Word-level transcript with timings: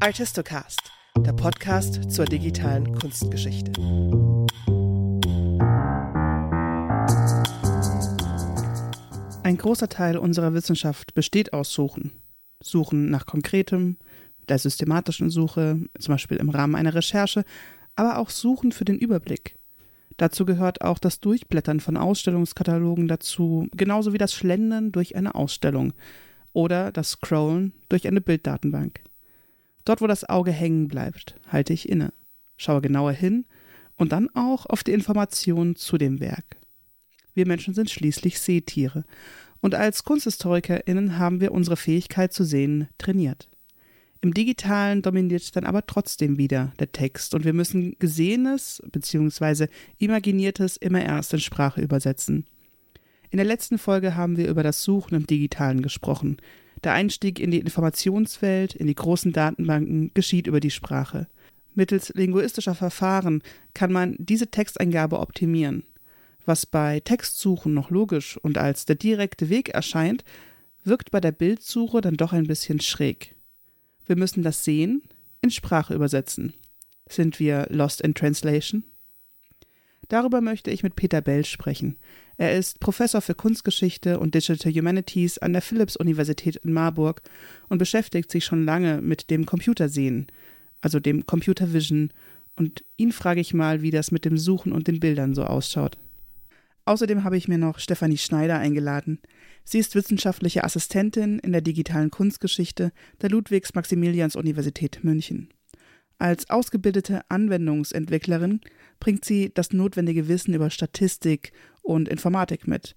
Artistocast, 0.00 0.92
der 1.20 1.32
Podcast 1.32 2.10
zur 2.12 2.26
digitalen 2.26 2.98
Kunstgeschichte. 2.98 3.72
Ein 9.42 9.56
großer 9.56 9.88
Teil 9.88 10.18
unserer 10.18 10.52
Wissenschaft 10.52 11.14
besteht 11.14 11.54
aus 11.54 11.72
Suchen. 11.72 12.12
Suchen 12.62 13.10
nach 13.10 13.24
Konkretem, 13.24 13.96
der 14.48 14.58
systematischen 14.58 15.30
Suche, 15.30 15.80
zum 15.98 16.14
Beispiel 16.14 16.36
im 16.36 16.50
Rahmen 16.50 16.74
einer 16.74 16.94
Recherche, 16.94 17.44
aber 17.96 18.18
auch 18.18 18.28
Suchen 18.28 18.72
für 18.72 18.84
den 18.84 18.98
Überblick. 18.98 19.56
Dazu 20.18 20.44
gehört 20.44 20.82
auch 20.82 20.98
das 20.98 21.20
Durchblättern 21.20 21.80
von 21.80 21.96
Ausstellungskatalogen 21.96 23.08
dazu, 23.08 23.68
genauso 23.74 24.12
wie 24.12 24.18
das 24.18 24.34
Schlendern 24.34 24.92
durch 24.92 25.16
eine 25.16 25.34
Ausstellung 25.34 25.94
oder 26.52 26.92
das 26.92 27.12
Scrollen 27.12 27.72
durch 27.88 28.06
eine 28.06 28.20
Bilddatenbank. 28.20 29.00
Dort, 29.86 30.02
wo 30.02 30.06
das 30.06 30.28
Auge 30.28 30.50
hängen 30.50 30.88
bleibt, 30.88 31.36
halte 31.48 31.72
ich 31.72 31.88
inne, 31.88 32.12
schaue 32.56 32.82
genauer 32.82 33.12
hin 33.12 33.46
und 33.96 34.12
dann 34.12 34.28
auch 34.34 34.66
auf 34.66 34.84
die 34.84 34.92
Informationen 34.92 35.76
zu 35.76 35.96
dem 35.96 36.20
Werk. 36.20 36.56
Wir 37.34 37.46
Menschen 37.46 37.72
sind 37.72 37.88
schließlich 37.88 38.40
Sehtiere 38.40 39.04
und 39.60 39.74
als 39.74 40.04
KunsthistorikerInnen 40.04 41.18
haben 41.18 41.40
wir 41.40 41.52
unsere 41.52 41.76
Fähigkeit 41.76 42.32
zu 42.32 42.44
sehen 42.44 42.88
trainiert. 42.98 43.48
Im 44.22 44.34
Digitalen 44.34 45.02
dominiert 45.02 45.54
dann 45.54 45.64
aber 45.64 45.86
trotzdem 45.86 46.36
wieder 46.36 46.72
der 46.80 46.90
Text 46.90 47.32
und 47.34 47.44
wir 47.44 47.52
müssen 47.52 47.96
Gesehenes 48.00 48.82
bzw. 48.90 49.68
Imaginiertes 49.98 50.76
immer 50.76 51.04
erst 51.04 51.32
in 51.32 51.40
Sprache 51.40 51.80
übersetzen. 51.80 52.46
In 53.30 53.36
der 53.36 53.46
letzten 53.46 53.78
Folge 53.78 54.16
haben 54.16 54.36
wir 54.36 54.48
über 54.48 54.64
das 54.64 54.82
Suchen 54.82 55.14
im 55.14 55.28
Digitalen 55.28 55.82
gesprochen, 55.82 56.38
der 56.84 56.92
Einstieg 56.92 57.38
in 57.40 57.50
die 57.50 57.58
Informationswelt, 57.58 58.74
in 58.74 58.86
die 58.86 58.94
großen 58.94 59.32
Datenbanken 59.32 60.12
geschieht 60.14 60.46
über 60.46 60.60
die 60.60 60.70
Sprache. 60.70 61.26
Mittels 61.74 62.12
linguistischer 62.14 62.74
Verfahren 62.74 63.42
kann 63.74 63.92
man 63.92 64.16
diese 64.18 64.50
Texteingabe 64.50 65.18
optimieren. 65.18 65.84
Was 66.44 66.64
bei 66.64 67.00
Textsuchen 67.00 67.74
noch 67.74 67.90
logisch 67.90 68.36
und 68.38 68.56
als 68.56 68.86
der 68.86 68.96
direkte 68.96 69.48
Weg 69.48 69.70
erscheint, 69.70 70.24
wirkt 70.84 71.10
bei 71.10 71.20
der 71.20 71.32
Bildsuche 71.32 72.00
dann 72.00 72.16
doch 72.16 72.32
ein 72.32 72.46
bisschen 72.46 72.80
schräg. 72.80 73.34
Wir 74.06 74.16
müssen 74.16 74.42
das 74.42 74.64
Sehen 74.64 75.02
in 75.42 75.50
Sprache 75.50 75.94
übersetzen. 75.94 76.54
Sind 77.08 77.40
wir 77.40 77.66
lost 77.68 78.00
in 78.00 78.14
translation? 78.14 78.84
Darüber 80.08 80.40
möchte 80.40 80.70
ich 80.70 80.82
mit 80.82 80.94
Peter 80.94 81.20
Bell 81.20 81.44
sprechen. 81.44 81.96
Er 82.38 82.56
ist 82.56 82.80
Professor 82.80 83.22
für 83.22 83.34
Kunstgeschichte 83.34 84.20
und 84.20 84.34
Digital 84.34 84.72
Humanities 84.72 85.38
an 85.38 85.52
der 85.52 85.62
Philipps-Universität 85.62 86.56
in 86.56 86.72
Marburg 86.72 87.22
und 87.68 87.78
beschäftigt 87.78 88.30
sich 88.30 88.44
schon 88.44 88.64
lange 88.64 89.00
mit 89.00 89.30
dem 89.30 89.46
Computersehen, 89.46 90.26
also 90.82 91.00
dem 91.00 91.26
Computer 91.26 91.72
Vision, 91.72 92.10
und 92.56 92.84
ihn 92.96 93.12
frage 93.12 93.40
ich 93.40 93.54
mal, 93.54 93.82
wie 93.82 93.90
das 93.90 94.10
mit 94.10 94.24
dem 94.24 94.38
Suchen 94.38 94.72
und 94.72 94.86
den 94.88 95.00
Bildern 95.00 95.34
so 95.34 95.44
ausschaut. 95.44 95.98
Außerdem 96.86 97.24
habe 97.24 97.36
ich 97.36 97.48
mir 97.48 97.58
noch 97.58 97.78
Stefanie 97.78 98.16
Schneider 98.16 98.58
eingeladen. 98.58 99.18
Sie 99.64 99.78
ist 99.78 99.94
wissenschaftliche 99.94 100.64
Assistentin 100.64 101.38
in 101.40 101.52
der 101.52 101.60
digitalen 101.60 102.10
Kunstgeschichte 102.10 102.92
der 103.20 103.30
Ludwigs-Maximilians-Universität 103.30 105.02
München. 105.02 105.48
Als 106.18 106.48
ausgebildete 106.48 107.20
Anwendungsentwicklerin 107.28 108.60
bringt 109.00 109.24
sie 109.24 109.52
das 109.52 109.72
notwendige 109.72 110.28
Wissen 110.28 110.54
über 110.54 110.70
Statistik 110.70 111.52
und 111.82 112.08
Informatik 112.08 112.66
mit. 112.66 112.96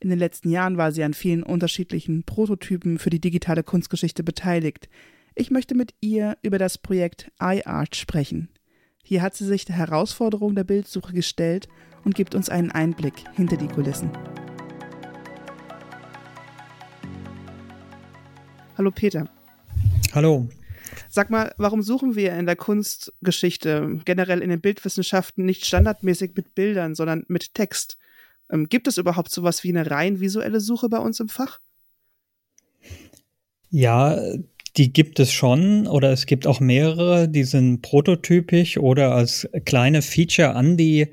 In 0.00 0.10
den 0.10 0.18
letzten 0.18 0.50
Jahren 0.50 0.76
war 0.76 0.90
sie 0.90 1.04
an 1.04 1.14
vielen 1.14 1.44
unterschiedlichen 1.44 2.24
Prototypen 2.24 2.98
für 2.98 3.10
die 3.10 3.20
digitale 3.20 3.62
Kunstgeschichte 3.62 4.24
beteiligt. 4.24 4.88
Ich 5.36 5.50
möchte 5.50 5.74
mit 5.74 5.94
ihr 6.00 6.36
über 6.42 6.58
das 6.58 6.76
Projekt 6.76 7.30
iArt 7.40 7.94
sprechen. 7.94 8.48
Hier 9.04 9.22
hat 9.22 9.36
sie 9.36 9.46
sich 9.46 9.64
der 9.64 9.76
Herausforderung 9.76 10.56
der 10.56 10.64
Bildsuche 10.64 11.12
gestellt 11.12 11.68
und 12.04 12.16
gibt 12.16 12.34
uns 12.34 12.48
einen 12.48 12.72
Einblick 12.72 13.14
hinter 13.34 13.56
die 13.56 13.68
Kulissen. 13.68 14.10
Hallo 18.76 18.90
Peter. 18.90 19.28
Hallo. 20.12 20.48
Sag 21.16 21.30
mal, 21.30 21.54
warum 21.56 21.80
suchen 21.80 22.14
wir 22.14 22.34
in 22.34 22.44
der 22.44 22.56
Kunstgeschichte, 22.56 24.00
generell 24.04 24.42
in 24.42 24.50
den 24.50 24.60
Bildwissenschaften, 24.60 25.46
nicht 25.46 25.64
standardmäßig 25.64 26.32
mit 26.36 26.54
Bildern, 26.54 26.94
sondern 26.94 27.24
mit 27.28 27.54
Text? 27.54 27.96
Ähm, 28.52 28.68
gibt 28.68 28.86
es 28.86 28.98
überhaupt 28.98 29.30
sowas 29.30 29.64
wie 29.64 29.70
eine 29.70 29.90
rein 29.90 30.20
visuelle 30.20 30.60
Suche 30.60 30.90
bei 30.90 30.98
uns 30.98 31.18
im 31.18 31.30
Fach? 31.30 31.58
Ja, 33.70 34.20
die 34.76 34.92
gibt 34.92 35.18
es 35.18 35.32
schon 35.32 35.86
oder 35.86 36.12
es 36.12 36.26
gibt 36.26 36.46
auch 36.46 36.60
mehrere, 36.60 37.30
die 37.30 37.44
sind 37.44 37.80
prototypisch 37.80 38.76
oder 38.76 39.12
als 39.12 39.48
kleine 39.64 40.02
Feature 40.02 40.54
an 40.54 40.76
die 40.76 41.08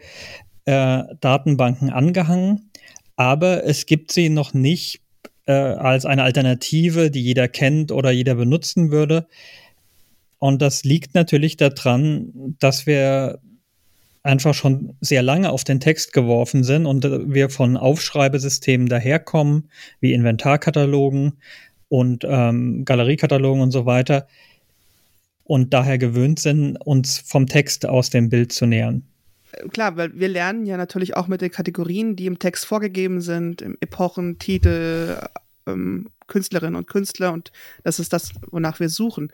äh, 0.66 1.04
Datenbanken 1.22 1.92
angehangen. 1.92 2.70
Aber 3.16 3.64
es 3.64 3.86
gibt 3.86 4.12
sie 4.12 4.28
noch 4.28 4.54
nicht 4.54 5.00
äh, 5.46 5.54
als 5.54 6.06
eine 6.06 6.24
Alternative, 6.24 7.10
die 7.10 7.22
jeder 7.22 7.48
kennt 7.48 7.94
oder 7.94 8.12
jeder 8.12 8.36
benutzen 8.36 8.92
würde. 8.92 9.28
Und 10.44 10.62
das 10.62 10.84
liegt 10.84 11.16
natürlich 11.16 11.56
daran, 11.56 12.58
dass 12.60 12.86
wir 12.86 13.40
einfach 14.24 14.54
schon 14.54 14.98
sehr 15.00 15.24
lange 15.24 15.50
auf 15.50 15.64
den 15.64 15.80
Text 15.80 16.12
geworfen 16.12 16.66
sind 16.66 16.86
und 16.86 17.06
wir 17.06 17.50
von 17.50 17.78
Aufschreibesystemen 17.78 18.90
daherkommen, 18.90 19.70
wie 20.02 20.12
Inventarkatalogen 20.12 21.38
und 21.88 22.26
ähm, 22.28 22.84
Galeriekatalogen 22.84 23.62
und 23.62 23.72
so 23.72 23.86
weiter, 23.86 24.28
und 25.46 25.74
daher 25.74 25.98
gewöhnt 25.98 26.40
sind, 26.40 26.76
uns 26.76 27.20
vom 27.20 27.48
Text 27.48 27.86
aus 27.86 28.10
dem 28.10 28.28
Bild 28.28 28.52
zu 28.52 28.66
nähern. 28.66 29.04
Klar, 29.72 29.96
weil 29.96 30.14
wir 30.14 30.28
lernen 30.28 30.66
ja 30.66 30.76
natürlich 30.76 31.16
auch 31.16 31.30
mit 31.30 31.40
den 31.40 31.52
Kategorien, 31.52 32.18
die 32.18 32.26
im 32.26 32.40
Text 32.40 32.66
vorgegeben 32.66 33.22
sind, 33.22 33.62
Epochen, 33.80 34.40
Titel, 34.40 35.22
ähm, 35.68 36.10
Künstlerinnen 36.28 36.76
und 36.76 36.88
Künstler 36.88 37.32
und 37.32 37.54
das 37.86 38.00
ist 38.00 38.12
das, 38.12 38.34
wonach 38.52 38.82
wir 38.82 38.90
suchen. 38.90 39.32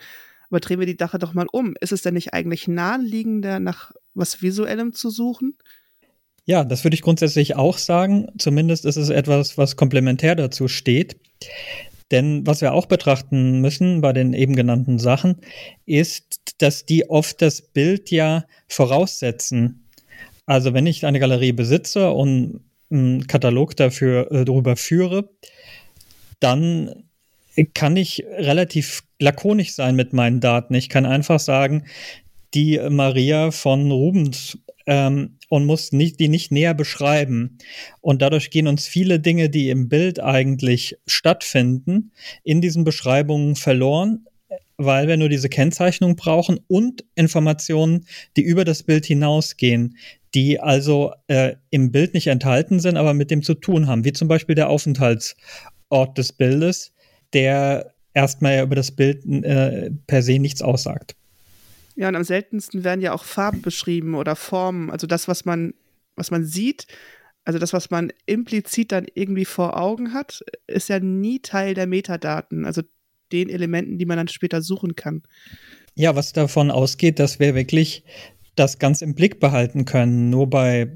Aber 0.50 0.60
drehen 0.60 0.80
wir 0.80 0.88
die 0.88 0.98
Sache 1.00 1.20
doch 1.20 1.34
mal 1.34 1.48
um. 1.52 1.76
Ist 1.80 1.92
es 1.92 2.02
denn 2.02 2.16
nicht 2.16 2.34
eigentlich 2.34 2.68
naheliegender, 2.68 3.60
nach 3.60 3.92
was 4.14 4.42
Visuellem 4.42 4.94
zu 4.94 5.10
suchen? 5.10 5.58
Ja, 6.46 6.64
das 6.64 6.84
würde 6.84 6.96
ich 6.96 7.04
grundsätzlich 7.04 7.56
auch 7.56 7.78
sagen. 7.78 8.28
Zumindest 8.38 8.86
ist 8.86 8.96
es 8.96 9.10
etwas, 9.10 9.58
was 9.58 9.76
komplementär 9.76 10.36
dazu 10.36 10.68
steht. 10.68 11.18
Denn 12.12 12.48
was 12.48 12.62
wir 12.62 12.74
auch 12.74 12.88
betrachten 12.88 13.62
müssen 13.62 14.02
bei 14.02 14.14
den 14.14 14.34
eben 14.34 14.56
genannten 14.56 14.98
Sachen, 14.98 15.36
ist, 15.86 16.42
dass 16.58 16.86
die 16.86 17.10
oft 17.10 17.42
das 17.42 17.62
Bild 17.62 18.10
ja 18.10 18.46
voraussetzen. 18.68 19.86
Also 20.48 20.74
wenn 20.74 20.88
ich 20.88 21.06
eine 21.06 21.20
Galerie 21.20 21.52
besitze 21.52 22.10
und 22.10 22.62
einen 22.90 23.28
Katalog 23.28 23.76
dafür 23.76 24.32
äh, 24.32 24.46
darüber 24.46 24.76
führe, 24.76 25.30
dann 26.40 27.04
kann 27.74 27.96
ich 27.96 28.24
relativ 28.38 29.04
lakonisch 29.20 29.74
sein 29.74 29.96
mit 29.96 30.14
meinen 30.14 30.40
Daten. 30.40 30.74
Ich 30.74 30.90
kann 30.90 31.06
einfach 31.06 31.40
sagen, 31.40 31.86
die 32.54 32.80
Maria 32.90 33.52
von 33.52 33.92
Rubens 33.92 34.58
ähm, 34.88 35.38
und 35.50 35.66
muss 35.66 35.92
nicht, 35.92 36.20
die 36.20 36.30
nicht 36.30 36.52
näher 36.52 36.74
beschreiben. 36.74 37.58
Und 38.02 38.22
dadurch 38.22 38.50
gehen 38.50 38.68
uns 38.68 38.88
viele 38.88 39.20
Dinge, 39.20 39.50
die 39.50 39.70
im 39.70 39.90
Bild 39.90 40.20
eigentlich 40.20 40.98
stattfinden, 41.06 42.12
in 42.44 42.62
diesen 42.62 42.84
Beschreibungen 42.84 43.56
verloren, 43.56 44.26
weil 44.78 45.08
wir 45.08 45.18
nur 45.18 45.30
diese 45.30 45.50
Kennzeichnung 45.50 46.16
brauchen 46.16 46.60
und 46.68 47.04
Informationen, 47.16 48.06
die 48.38 48.42
über 48.42 48.66
das 48.66 48.84
Bild 48.84 49.06
hinausgehen, 49.06 49.98
die 50.34 50.60
also 50.60 51.12
äh, 51.28 51.56
im 51.70 51.92
Bild 51.92 52.14
nicht 52.14 52.28
enthalten 52.28 52.80
sind, 52.80 52.98
aber 52.98 53.14
mit 53.14 53.30
dem 53.30 53.44
zu 53.44 53.56
tun 53.56 53.88
haben, 53.88 54.06
wie 54.06 54.14
zum 54.14 54.28
Beispiel 54.28 54.56
der 54.56 54.70
Aufenthaltsort 54.70 56.18
des 56.18 56.34
Bildes, 56.34 56.94
der 57.34 57.94
erstmal 58.20 58.56
ja 58.56 58.64
über 58.64 58.76
das 58.76 58.92
Bild 58.92 59.26
äh, 59.26 59.92
per 60.08 60.22
se 60.22 60.40
nichts 60.40 60.62
aussagt. 60.62 61.16
Ja, 61.96 62.08
und 62.08 62.16
am 62.16 62.24
seltensten 62.24 62.84
werden 62.84 63.02
ja 63.02 63.14
auch 63.14 63.24
Farben 63.24 63.62
beschrieben 63.62 64.16
oder 64.16 64.36
Formen, 64.36 64.90
also 64.90 65.08
das, 65.08 65.28
was 65.28 65.46
man, 65.46 65.74
was 66.16 66.32
man 66.32 66.46
sieht, 66.46 66.88
also 67.46 67.60
das, 67.60 67.74
was 67.74 67.90
man 67.90 68.12
implizit 68.26 68.92
dann 68.92 69.08
irgendwie 69.16 69.46
vor 69.46 69.78
Augen 69.78 70.14
hat, 70.14 70.44
ist 70.68 70.90
ja 70.90 71.00
nie 71.00 71.40
Teil 71.40 71.74
der 71.74 71.88
Metadaten, 71.88 72.66
also 72.66 72.84
den 73.32 73.50
Elementen, 73.50 73.98
die 73.98 74.06
man 74.06 74.18
dann 74.18 74.28
später 74.28 74.62
suchen 74.62 74.96
kann. 74.96 75.24
Ja, 75.96 76.16
was 76.16 76.34
davon 76.34 76.72
ausgeht, 76.72 77.20
dass 77.20 77.40
wir 77.40 77.56
wirklich 77.56 78.04
das 78.56 78.80
ganz 78.80 79.02
im 79.02 79.16
Blick 79.16 79.40
behalten 79.40 79.86
können. 79.86 80.30
Nur 80.30 80.50
bei 80.50 80.92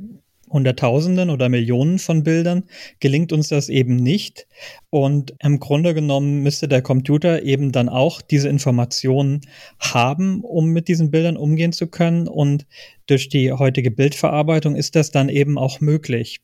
Hunderttausenden 0.53 1.29
oder 1.29 1.49
Millionen 1.49 1.99
von 1.99 2.23
Bildern 2.23 2.63
gelingt 2.99 3.33
uns 3.33 3.49
das 3.49 3.67
eben 3.67 3.95
nicht. 3.95 4.47
Und 4.91 5.33
im 5.39 5.59
Grunde 5.59 5.93
genommen 5.93 6.43
müsste 6.43 6.67
der 6.67 6.81
Computer 6.81 7.43
eben 7.43 7.71
dann 7.71 7.89
auch 7.89 8.21
diese 8.21 8.47
Informationen 8.47 9.41
haben, 9.79 10.41
um 10.41 10.67
mit 10.67 10.87
diesen 10.87 11.11
Bildern 11.11 11.35
umgehen 11.35 11.73
zu 11.73 11.87
können. 11.87 12.27
Und 12.27 12.65
durch 13.07 13.27
die 13.27 13.51
heutige 13.51 13.91
Bildverarbeitung 13.91 14.75
ist 14.75 14.95
das 14.95 15.11
dann 15.11 15.27
eben 15.27 15.57
auch 15.57 15.81
möglich. 15.81 16.39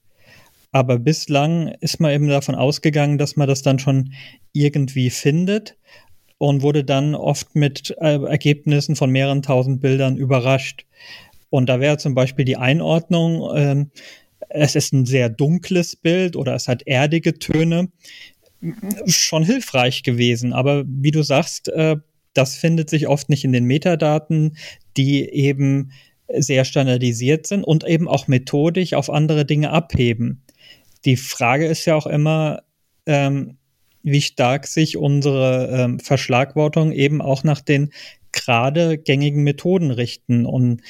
Aber 0.72 1.00
bislang 1.00 1.70
ist 1.80 2.00
man 2.00 2.12
eben 2.12 2.28
davon 2.28 2.56
ausgegangen, 2.56 3.18
dass 3.18 3.36
man 3.36 3.48
das 3.48 3.62
dann 3.62 3.80
schon 3.80 4.14
irgendwie 4.54 5.10
findet. 5.10 5.78
und 6.40 6.62
wurde 6.62 6.84
dann 6.84 7.16
oft 7.16 7.54
mit 7.56 7.96
äh, 8.00 8.18
Ergebnissen 8.24 8.96
von 8.96 9.12
mehreren 9.12 9.42
tausend 9.44 9.82
Bildern 9.82 10.18
überrascht. 10.18 10.86
Und 11.50 11.68
da 11.68 11.80
wäre 11.80 11.98
zum 11.98 12.16
Beispiel 12.16 12.46
die 12.46 12.58
Einordnung, 12.58 13.50
ähm, 13.56 13.92
es 14.50 14.76
ist 14.76 14.94
ein 14.94 15.06
sehr 15.06 15.30
dunkles 15.30 15.96
Bild 15.96 16.36
oder 16.36 16.56
es 16.56 16.68
hat 16.68 16.84
erdige 16.88 17.38
Töne, 17.38 17.90
schon 19.06 19.44
hilfreich 19.44 20.04
gewesen. 20.04 20.54
Aber 20.54 20.84
wie 20.86 21.12
du 21.12 21.24
sagst, 21.24 21.70
äh, 21.70 21.98
das 22.34 22.56
findet 22.56 22.90
sich 22.90 23.08
oft 23.08 23.30
nicht 23.30 23.44
in 23.44 23.52
den 23.52 23.66
Metadaten, 23.66 24.58
die 24.98 25.28
eben 25.30 25.92
sehr 26.38 26.66
standardisiert 26.66 27.48
sind 27.48 27.64
und 27.64 27.84
eben 27.86 28.08
auch 28.08 28.28
methodisch 28.28 28.94
auf 28.94 29.10
andere 29.10 29.46
Dinge 29.46 29.72
abheben. 29.72 30.44
Die 31.06 31.18
Frage 31.18 31.66
ist 31.66 31.86
ja 31.86 31.96
auch 31.96 32.06
immer, 32.06 32.62
ähm, 33.06 33.58
wie 34.04 34.22
stark 34.22 34.68
sich 34.68 34.98
unsere 34.98 35.70
ähm, 35.72 36.00
Verschlagwortung 36.00 36.92
eben 36.92 37.22
auch 37.22 37.44
nach 37.44 37.62
den 37.62 37.92
gerade 38.32 38.98
gängigen 38.98 39.44
Methoden 39.44 39.92
richten. 39.92 40.46
Und 40.46 40.82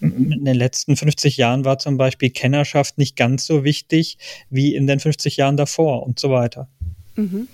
in 0.00 0.44
den 0.44 0.56
letzten 0.56 0.96
50 0.96 1.36
Jahren 1.36 1.64
war 1.64 1.78
zum 1.78 1.96
Beispiel 1.96 2.30
Kennerschaft 2.30 2.98
nicht 2.98 3.16
ganz 3.16 3.46
so 3.46 3.64
wichtig 3.64 4.18
wie 4.50 4.74
in 4.74 4.86
den 4.86 5.00
50 5.00 5.36
Jahren 5.36 5.56
davor 5.56 6.04
und 6.04 6.18
so 6.18 6.30
weiter. 6.30 6.68
Mhm. 7.16 7.48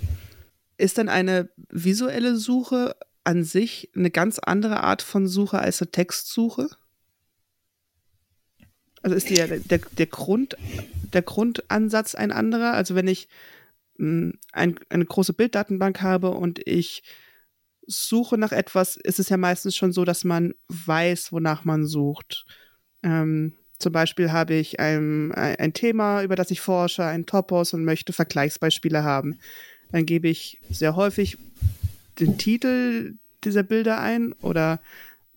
Ist 0.77 0.99
dann 0.99 1.09
eine 1.09 1.51
visuelle 1.69 2.37
Suche 2.37 2.97
an 3.25 3.45
sich 3.45 3.91
eine 3.95 4.11
ganz 4.11 4.39
andere 4.39 4.83
Art 4.83 5.03
von 5.03 5.27
Suche 5.27 5.59
als 5.59 5.83
eine 5.83 5.91
Textsuche? 5.91 6.69
Also 9.03 9.17
ist 9.17 9.31
die, 9.31 9.37
der, 9.37 9.79
der, 9.79 10.07
Grund, 10.07 10.57
der 11.13 11.23
Grundansatz 11.23 12.15
ein 12.15 12.33
anderer? 12.33 12.73
Also 12.73 12.95
wenn 12.95 13.09
ich 13.09 13.29
mh, 13.97 14.07
hm, 14.07 14.39
ein, 14.53 14.81
eine 14.89 15.05
große 15.05 15.33
Bilddatenbank 15.33 16.03
habe 16.03 16.31
und 16.31 16.67
ich 16.67 17.03
suche 17.91 18.39
nach 18.39 18.53
etwas, 18.53 18.97
ist 18.97 19.19
es 19.19 19.29
ja 19.29 19.37
meistens 19.37 19.77
schon 19.77 19.93
so, 19.93 20.05
dass 20.05 20.25
man 20.25 20.55
weiß, 20.69 21.33
wonach 21.33 21.65
man 21.65 21.87
sucht. 21.87 22.47
Ähm, 23.03 23.55
zum 23.79 23.93
Beispiel 23.93 24.31
habe 24.31 24.55
ich 24.55 24.79
ein, 24.79 25.33
ein 25.33 25.73
Thema, 25.73 26.23
über 26.23 26.37
das 26.37 26.51
ich 26.51 26.61
forsche, 26.61 27.05
ein 27.05 27.27
Topos 27.27 27.73
und 27.73 27.85
möchte 27.85 28.13
Vergleichsbeispiele 28.13 29.03
haben. 29.03 29.41
Dann 29.91 30.07
gebe 30.07 30.29
ich 30.29 30.59
sehr 30.71 30.97
häufig 30.97 31.39
den 32.21 32.39
Titel 32.39 33.15
dieser 33.43 33.63
Bilder 33.63 34.01
ein 34.01 34.33
oder 34.35 34.81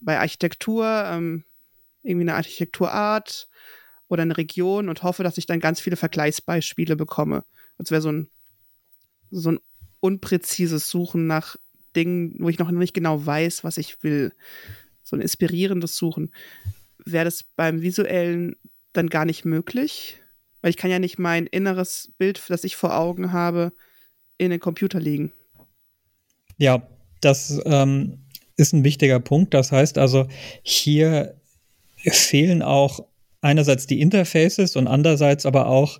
bei 0.02 0.20
Architektur 0.20 0.86
ähm, 1.08 1.44
irgendwie 2.04 2.26
eine 2.26 2.36
Architekturart 2.36 3.48
oder 4.10 4.24
eine 4.24 4.38
Region 4.38 4.90
und 4.90 5.04
hoffe, 5.04 5.24
dass 5.24 5.38
ich 5.38 5.46
dann 5.46 5.62
ganz 5.62 5.80
viele 5.80 5.96
Vergleichsbeispiele 5.96 6.96
bekomme. 6.96 7.46
Das 7.78 7.90
wäre 7.92 8.02
so 8.02 8.12
ein, 8.12 8.28
so 9.32 9.54
ein 9.54 9.60
unpräzises 10.02 10.90
Suchen 10.90 11.28
nach 11.28 11.56
Dingen, 11.96 12.36
wo 12.40 12.50
ich 12.50 12.60
noch 12.60 12.72
nicht 12.72 12.94
genau 12.94 13.26
weiß, 13.26 13.64
was 13.64 13.78
ich 13.78 14.04
will. 14.04 14.34
So 15.04 15.16
ein 15.16 15.22
inspirierendes 15.22 15.96
Suchen. 15.96 16.32
Wäre 17.06 17.26
das 17.26 17.44
beim 17.44 17.82
visuellen 17.82 18.56
dann 18.94 19.08
gar 19.08 19.26
nicht 19.26 19.46
möglich? 19.46 20.20
Weil 20.62 20.70
ich 20.70 20.78
kann 20.78 20.92
ja 20.92 21.00
nicht 21.00 21.20
mein 21.20 21.46
inneres 21.46 22.14
Bild, 22.18 22.42
das 22.48 22.64
ich 22.64 22.76
vor 22.76 22.98
Augen 22.98 23.34
habe, 23.34 23.74
in 24.38 24.50
den 24.50 24.60
Computer 24.60 25.00
legen. 25.00 25.32
Ja, 26.58 26.88
das 27.22 27.62
ähm, 27.66 28.20
ist 28.56 28.74
ein 28.74 28.84
wichtiger 28.84 29.20
Punkt. 29.20 29.54
Das 29.54 29.72
heißt 29.72 29.98
also, 29.98 30.28
hier 30.62 31.36
fehlen 31.98 32.62
auch 32.62 33.06
einerseits 33.42 33.88
die 33.88 34.00
Interfaces 34.00 34.76
und 34.76 34.88
andererseits 34.88 35.46
aber 35.46 35.68
auch 35.68 36.00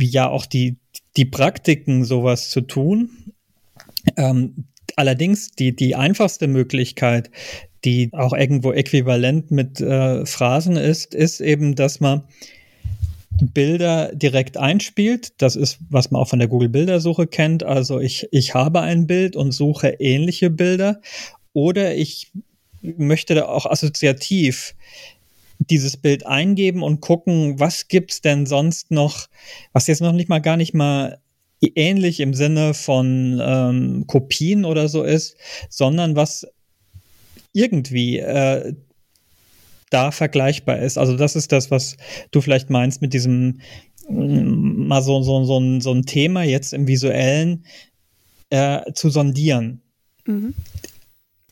ja 0.00 0.28
auch 0.28 0.46
die, 0.46 0.76
die 1.16 1.24
Praktiken, 1.24 2.04
sowas 2.04 2.50
zu 2.50 2.60
tun. 2.60 3.32
Ähm, 4.16 4.66
allerdings 4.98 5.52
die, 5.52 5.74
die 5.74 5.94
einfachste 5.94 6.48
Möglichkeit, 6.48 7.30
die 7.84 8.10
auch 8.12 8.32
irgendwo 8.32 8.72
äquivalent 8.72 9.50
mit 9.50 9.80
äh, 9.80 10.26
Phrasen 10.26 10.76
ist, 10.76 11.14
ist 11.14 11.40
eben, 11.40 11.76
dass 11.76 12.00
man 12.00 12.24
Bilder 13.40 14.12
direkt 14.14 14.56
einspielt. 14.56 15.40
Das 15.40 15.54
ist, 15.54 15.78
was 15.88 16.10
man 16.10 16.20
auch 16.22 16.28
von 16.28 16.40
der 16.40 16.48
Google 16.48 16.68
Bildersuche 16.68 17.28
kennt. 17.28 17.62
Also 17.62 18.00
ich, 18.00 18.28
ich 18.32 18.54
habe 18.54 18.80
ein 18.80 19.06
Bild 19.06 19.36
und 19.36 19.52
suche 19.52 19.88
ähnliche 20.00 20.50
Bilder. 20.50 21.00
Oder 21.52 21.94
ich 21.94 22.32
möchte 22.82 23.36
da 23.36 23.46
auch 23.46 23.66
assoziativ 23.66 24.74
dieses 25.58 25.96
Bild 25.96 26.26
eingeben 26.26 26.82
und 26.82 27.00
gucken, 27.00 27.60
was 27.60 27.88
gibt's 27.88 28.20
denn 28.20 28.46
sonst 28.46 28.90
noch, 28.90 29.28
was 29.72 29.86
jetzt 29.86 30.00
noch 30.00 30.12
nicht 30.12 30.28
mal 30.28 30.40
gar 30.40 30.56
nicht 30.56 30.74
mal 30.74 31.18
ähnlich 31.60 32.20
im 32.20 32.34
Sinne 32.34 32.74
von 32.74 33.40
ähm, 33.42 34.04
Kopien 34.06 34.64
oder 34.64 34.88
so 34.88 35.02
ist, 35.02 35.36
sondern 35.68 36.16
was 36.16 36.46
irgendwie 37.52 38.18
äh, 38.18 38.74
da 39.90 40.10
vergleichbar 40.10 40.78
ist. 40.78 40.98
Also 40.98 41.16
das 41.16 41.36
ist 41.36 41.52
das, 41.52 41.70
was 41.70 41.96
du 42.30 42.40
vielleicht 42.40 42.70
meinst 42.70 43.02
mit 43.02 43.12
diesem 43.12 43.60
mm, 44.08 44.86
mal 44.86 45.02
so, 45.02 45.22
so, 45.22 45.44
so, 45.44 45.58
ein, 45.58 45.80
so 45.80 45.92
ein 45.92 46.04
Thema 46.04 46.42
jetzt 46.42 46.72
im 46.72 46.86
visuellen 46.86 47.64
äh, 48.50 48.92
zu 48.92 49.10
sondieren. 49.10 49.82
Mhm. 50.26 50.54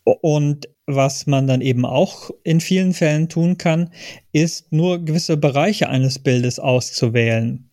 Und 0.04 0.68
was 0.86 1.26
man 1.26 1.48
dann 1.48 1.60
eben 1.60 1.84
auch 1.84 2.30
in 2.44 2.60
vielen 2.60 2.94
Fällen 2.94 3.28
tun 3.28 3.58
kann, 3.58 3.90
ist 4.32 4.70
nur 4.72 5.04
gewisse 5.04 5.36
Bereiche 5.36 5.88
eines 5.88 6.20
Bildes 6.20 6.60
auszuwählen. 6.60 7.68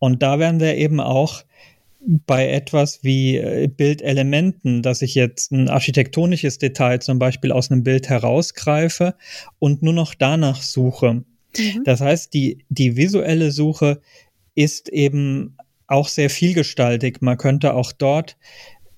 Und 0.00 0.22
da 0.22 0.38
werden 0.40 0.58
wir 0.58 0.76
eben 0.76 1.00
auch 1.00 1.44
bei 2.08 2.48
etwas 2.48 3.04
wie 3.04 3.36
äh, 3.36 3.68
Bildelementen, 3.68 4.82
dass 4.82 5.02
ich 5.02 5.14
jetzt 5.14 5.52
ein 5.52 5.68
architektonisches 5.68 6.56
Detail 6.56 7.00
zum 7.00 7.18
Beispiel 7.18 7.52
aus 7.52 7.70
einem 7.70 7.82
Bild 7.82 8.08
herausgreife 8.08 9.14
und 9.58 9.82
nur 9.82 9.92
noch 9.92 10.14
danach 10.14 10.62
suche. 10.62 11.24
Mhm. 11.56 11.84
Das 11.84 12.00
heißt, 12.00 12.32
die, 12.32 12.64
die 12.70 12.96
visuelle 12.96 13.50
Suche 13.50 14.00
ist 14.54 14.88
eben 14.88 15.56
auch 15.86 16.08
sehr 16.08 16.30
vielgestaltig. 16.30 17.20
Man 17.20 17.36
könnte 17.36 17.74
auch 17.74 17.92
dort 17.92 18.38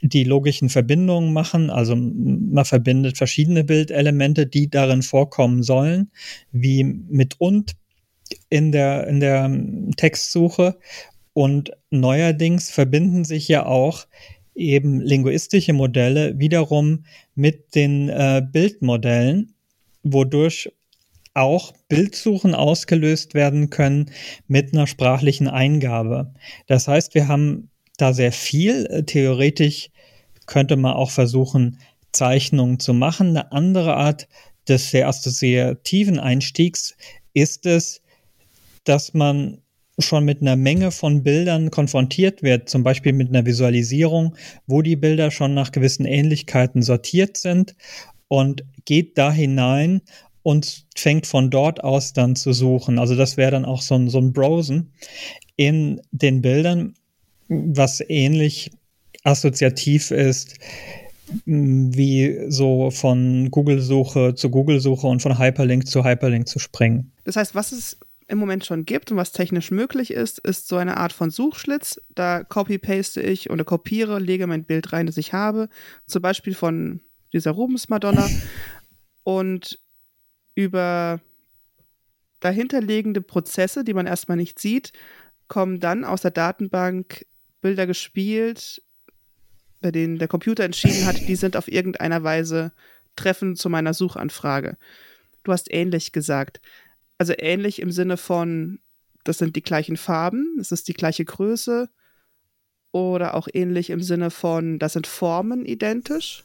die 0.02 0.24
logischen 0.24 0.68
Verbindungen 0.68 1.32
machen. 1.32 1.68
Also 1.68 1.96
man 1.96 2.64
verbindet 2.64 3.18
verschiedene 3.18 3.64
Bildelemente, 3.64 4.46
die 4.46 4.70
darin 4.70 5.02
vorkommen 5.02 5.64
sollen, 5.64 6.12
wie 6.52 6.84
mit 6.84 7.40
und 7.40 7.74
in 8.48 8.70
der, 8.70 9.08
in 9.08 9.18
der 9.18 9.50
Textsuche 9.96 10.78
und 11.32 11.72
neuerdings 11.90 12.70
verbinden 12.70 13.24
sich 13.24 13.48
ja 13.48 13.66
auch 13.66 14.06
eben 14.54 15.00
linguistische 15.00 15.72
Modelle 15.72 16.38
wiederum 16.38 17.04
mit 17.34 17.74
den 17.74 18.08
äh, 18.08 18.42
Bildmodellen, 18.44 19.54
wodurch 20.02 20.70
auch 21.34 21.72
Bildsuchen 21.88 22.54
ausgelöst 22.54 23.34
werden 23.34 23.70
können 23.70 24.10
mit 24.48 24.72
einer 24.72 24.86
sprachlichen 24.86 25.48
Eingabe. 25.48 26.34
Das 26.66 26.88
heißt, 26.88 27.14
wir 27.14 27.28
haben 27.28 27.70
da 27.96 28.12
sehr 28.12 28.32
viel. 28.32 29.04
Theoretisch 29.06 29.90
könnte 30.46 30.76
man 30.76 30.94
auch 30.94 31.10
versuchen, 31.10 31.78
Zeichnungen 32.12 32.80
zu 32.80 32.92
machen. 32.92 33.28
Eine 33.28 33.52
andere 33.52 33.94
Art 33.94 34.28
des 34.68 34.90
sehr 34.90 35.08
assoziativen 35.08 36.18
Einstiegs 36.18 36.96
ist 37.32 37.66
es, 37.66 38.02
dass 38.84 39.14
man 39.14 39.58
schon 40.00 40.24
mit 40.24 40.40
einer 40.40 40.56
Menge 40.56 40.90
von 40.90 41.22
Bildern 41.22 41.70
konfrontiert 41.70 42.42
wird, 42.42 42.68
zum 42.68 42.82
Beispiel 42.82 43.12
mit 43.12 43.28
einer 43.28 43.46
Visualisierung, 43.46 44.36
wo 44.66 44.82
die 44.82 44.96
Bilder 44.96 45.30
schon 45.30 45.54
nach 45.54 45.72
gewissen 45.72 46.04
Ähnlichkeiten 46.04 46.82
sortiert 46.82 47.36
sind 47.36 47.74
und 48.28 48.64
geht 48.84 49.18
da 49.18 49.32
hinein 49.32 50.02
und 50.42 50.86
fängt 50.96 51.26
von 51.26 51.50
dort 51.50 51.84
aus 51.84 52.12
dann 52.12 52.36
zu 52.36 52.52
suchen. 52.52 52.98
Also 52.98 53.14
das 53.14 53.36
wäre 53.36 53.50
dann 53.50 53.64
auch 53.64 53.82
so 53.82 53.94
ein, 53.94 54.08
so 54.08 54.18
ein 54.18 54.32
Browsen 54.32 54.92
in 55.56 56.00
den 56.12 56.40
Bildern, 56.40 56.94
was 57.48 58.02
ähnlich 58.08 58.70
assoziativ 59.24 60.10
ist 60.10 60.56
wie 61.44 62.46
so 62.48 62.90
von 62.90 63.50
Google-Suche 63.50 64.34
zu 64.34 64.50
Google-Suche 64.50 65.06
und 65.06 65.22
von 65.22 65.38
Hyperlink 65.38 65.86
zu 65.86 66.04
Hyperlink 66.04 66.48
zu 66.48 66.58
springen. 66.58 67.12
Das 67.24 67.36
heißt, 67.36 67.54
was 67.54 67.72
ist 67.72 67.98
im 68.30 68.38
Moment 68.38 68.64
schon 68.64 68.86
gibt 68.86 69.10
und 69.10 69.16
was 69.16 69.32
technisch 69.32 69.70
möglich 69.70 70.12
ist, 70.12 70.38
ist 70.38 70.68
so 70.68 70.76
eine 70.76 70.96
Art 70.96 71.12
von 71.12 71.30
Suchschlitz. 71.30 72.00
Da 72.14 72.42
copy-paste 72.44 73.20
ich 73.20 73.50
oder 73.50 73.64
kopiere, 73.64 74.18
lege 74.18 74.46
mein 74.46 74.64
Bild 74.64 74.92
rein, 74.92 75.06
das 75.06 75.16
ich 75.16 75.32
habe. 75.32 75.68
Zum 76.06 76.22
Beispiel 76.22 76.54
von 76.54 77.00
dieser 77.32 77.50
Rubens-Madonna. 77.52 78.28
Und 79.24 79.78
über 80.54 81.20
dahinterliegende 82.40 83.20
Prozesse, 83.20 83.84
die 83.84 83.94
man 83.94 84.06
erstmal 84.06 84.36
nicht 84.36 84.58
sieht, 84.58 84.92
kommen 85.48 85.80
dann 85.80 86.04
aus 86.04 86.22
der 86.22 86.30
Datenbank 86.30 87.26
Bilder 87.60 87.86
gespielt, 87.86 88.80
bei 89.80 89.90
denen 89.90 90.18
der 90.18 90.28
Computer 90.28 90.64
entschieden 90.64 91.06
hat, 91.06 91.16
die 91.28 91.36
sind 91.36 91.56
auf 91.56 91.68
irgendeiner 91.68 92.22
Weise 92.22 92.72
treffend 93.16 93.58
zu 93.58 93.68
meiner 93.68 93.92
Suchanfrage. 93.92 94.76
Du 95.42 95.52
hast 95.52 95.72
ähnlich 95.72 96.12
gesagt. 96.12 96.60
Also 97.20 97.34
ähnlich 97.36 97.82
im 97.82 97.90
Sinne 97.90 98.16
von, 98.16 98.78
das 99.24 99.36
sind 99.36 99.54
die 99.54 99.60
gleichen 99.60 99.98
Farben, 99.98 100.56
es 100.58 100.72
ist 100.72 100.88
die 100.88 100.94
gleiche 100.94 101.26
Größe 101.26 101.90
oder 102.92 103.34
auch 103.34 103.46
ähnlich 103.52 103.90
im 103.90 104.00
Sinne 104.00 104.30
von, 104.30 104.78
das 104.78 104.94
sind 104.94 105.06
Formen 105.06 105.66
identisch? 105.66 106.44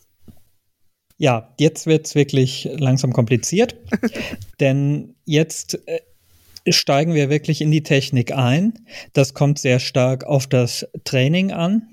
Ja, 1.17 1.55
jetzt 1.61 1.87
wird 1.87 2.07
es 2.07 2.15
wirklich 2.15 2.67
langsam 2.73 3.13
kompliziert, 3.13 3.77
denn 4.59 5.15
jetzt 5.23 5.79
äh, 5.87 6.01
steigen 6.73 7.13
wir 7.13 7.29
wirklich 7.29 7.61
in 7.61 7.71
die 7.71 7.83
Technik 7.83 8.33
ein. 8.33 8.73
Das 9.13 9.33
kommt 9.33 9.59
sehr 9.59 9.79
stark 9.79 10.25
auf 10.25 10.45
das 10.45 10.85
Training 11.05 11.53
an. 11.53 11.87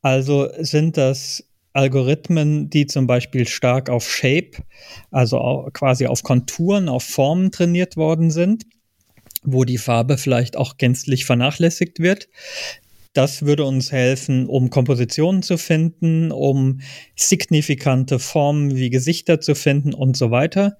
Also 0.00 0.48
sind 0.60 0.96
das 0.96 1.42
Algorithmen, 1.76 2.70
die 2.70 2.86
zum 2.86 3.06
Beispiel 3.06 3.46
stark 3.46 3.90
auf 3.90 4.10
Shape, 4.10 4.52
also 5.10 5.68
quasi 5.72 6.06
auf 6.06 6.22
Konturen, 6.22 6.88
auf 6.88 7.04
Formen 7.04 7.52
trainiert 7.52 7.96
worden 7.96 8.30
sind, 8.30 8.64
wo 9.42 9.64
die 9.64 9.78
Farbe 9.78 10.18
vielleicht 10.18 10.56
auch 10.56 10.76
gänzlich 10.78 11.24
vernachlässigt 11.24 12.00
wird. 12.00 12.28
Das 13.12 13.42
würde 13.42 13.64
uns 13.64 13.92
helfen, 13.92 14.46
um 14.46 14.70
Kompositionen 14.70 15.42
zu 15.42 15.56
finden, 15.56 16.32
um 16.32 16.80
signifikante 17.14 18.18
Formen 18.18 18.76
wie 18.76 18.90
Gesichter 18.90 19.40
zu 19.40 19.54
finden 19.54 19.94
und 19.94 20.16
so 20.16 20.30
weiter. 20.30 20.76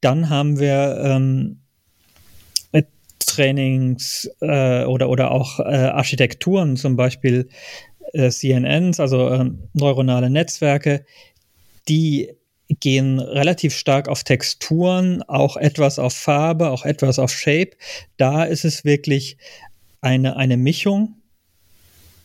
Dann 0.00 0.30
haben 0.30 0.58
wir 0.58 1.00
ähm, 1.04 1.58
Trainings 3.38 4.28
äh, 4.40 4.84
oder, 4.84 5.08
oder 5.08 5.30
auch 5.30 5.60
äh, 5.60 5.64
Architekturen, 5.64 6.76
zum 6.76 6.96
Beispiel 6.96 7.48
äh, 8.12 8.30
CNNs, 8.30 9.00
also 9.00 9.28
äh, 9.28 9.50
neuronale 9.74 10.30
Netzwerke, 10.30 11.04
die 11.88 12.30
gehen 12.68 13.18
relativ 13.18 13.74
stark 13.74 14.08
auf 14.08 14.24
Texturen, 14.24 15.22
auch 15.22 15.56
etwas 15.56 15.98
auf 15.98 16.12
Farbe, 16.12 16.70
auch 16.70 16.84
etwas 16.84 17.18
auf 17.18 17.30
Shape. 17.30 17.70
Da 18.18 18.44
ist 18.44 18.64
es 18.64 18.84
wirklich 18.84 19.38
eine, 20.00 20.36
eine 20.36 20.56
Mischung. 20.56 21.14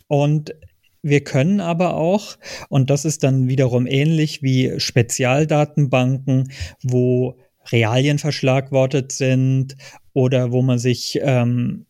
Und 0.08 0.54
wir 1.02 1.24
können 1.24 1.60
aber 1.60 1.96
auch, 1.96 2.38
und 2.70 2.90
das 2.90 3.06
ist 3.06 3.24
dann 3.24 3.48
wiederum 3.48 3.88
ähnlich 3.88 4.42
wie 4.44 4.80
Spezialdatenbanken, 4.80 6.52
wo 6.82 7.38
Realien 7.72 8.20
verschlagwortet 8.20 9.12
sind 9.12 9.78
oder 10.14 10.52
wo 10.52 10.62
man 10.62 10.80
sich 10.80 11.20
ähm, 11.22 11.86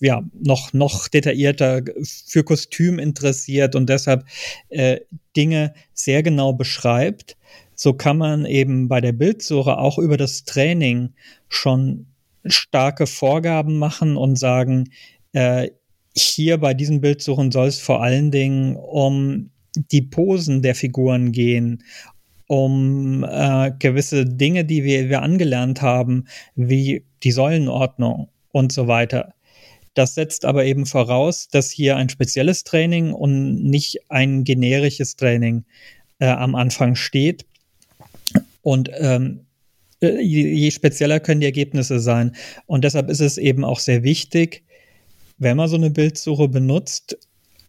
ja, 0.00 0.22
noch, 0.34 0.72
noch 0.72 1.08
detaillierter 1.08 1.82
für 2.04 2.44
Kostüm 2.44 2.98
interessiert 2.98 3.74
und 3.74 3.88
deshalb 3.88 4.24
äh, 4.68 5.00
Dinge 5.36 5.74
sehr 5.94 6.22
genau 6.22 6.52
beschreibt, 6.52 7.36
so 7.74 7.94
kann 7.94 8.18
man 8.18 8.46
eben 8.46 8.88
bei 8.88 9.00
der 9.00 9.12
Bildsuche 9.12 9.78
auch 9.78 9.98
über 9.98 10.16
das 10.16 10.44
Training 10.44 11.10
schon 11.48 12.06
starke 12.44 13.06
Vorgaben 13.06 13.78
machen 13.78 14.16
und 14.16 14.36
sagen, 14.36 14.90
äh, 15.32 15.70
hier 16.14 16.58
bei 16.58 16.74
diesen 16.74 17.00
Bildsuchen 17.00 17.50
soll 17.52 17.68
es 17.68 17.78
vor 17.78 18.02
allen 18.02 18.30
Dingen 18.30 18.76
um 18.76 19.50
die 19.74 20.02
Posen 20.02 20.60
der 20.60 20.74
Figuren 20.74 21.32
gehen, 21.32 21.82
um 22.46 23.24
äh, 23.24 23.72
gewisse 23.78 24.26
Dinge, 24.26 24.64
die 24.64 24.84
wir, 24.84 25.08
wir 25.08 25.22
angelernt 25.22 25.80
haben, 25.80 26.26
wie 26.54 27.06
die 27.22 27.32
Säulenordnung 27.32 28.28
und 28.52 28.72
so 28.72 28.86
weiter. 28.86 29.34
Das 29.94 30.14
setzt 30.14 30.44
aber 30.44 30.64
eben 30.64 30.86
voraus, 30.86 31.48
dass 31.48 31.70
hier 31.70 31.96
ein 31.96 32.08
spezielles 32.08 32.64
Training 32.64 33.12
und 33.12 33.62
nicht 33.62 33.98
ein 34.08 34.44
generisches 34.44 35.16
Training 35.16 35.64
äh, 36.18 36.26
am 36.26 36.54
Anfang 36.54 36.94
steht. 36.94 37.44
Und 38.62 38.90
ähm, 38.94 39.40
äh, 40.00 40.20
je, 40.20 40.70
spezieller 40.70 41.20
können 41.20 41.40
die 41.40 41.46
Ergebnisse 41.46 42.00
sein. 42.00 42.34
Und 42.66 42.84
deshalb 42.84 43.10
ist 43.10 43.20
es 43.20 43.36
eben 43.36 43.64
auch 43.64 43.80
sehr 43.80 44.02
wichtig, 44.02 44.62
wenn 45.38 45.56
man 45.56 45.68
so 45.68 45.76
eine 45.76 45.90
Bildsuche 45.90 46.48
benutzt, 46.48 47.18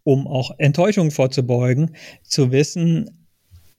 um 0.03 0.27
auch 0.27 0.51
Enttäuschung 0.59 1.11
vorzubeugen, 1.11 1.95
zu 2.23 2.51
wissen, 2.51 3.23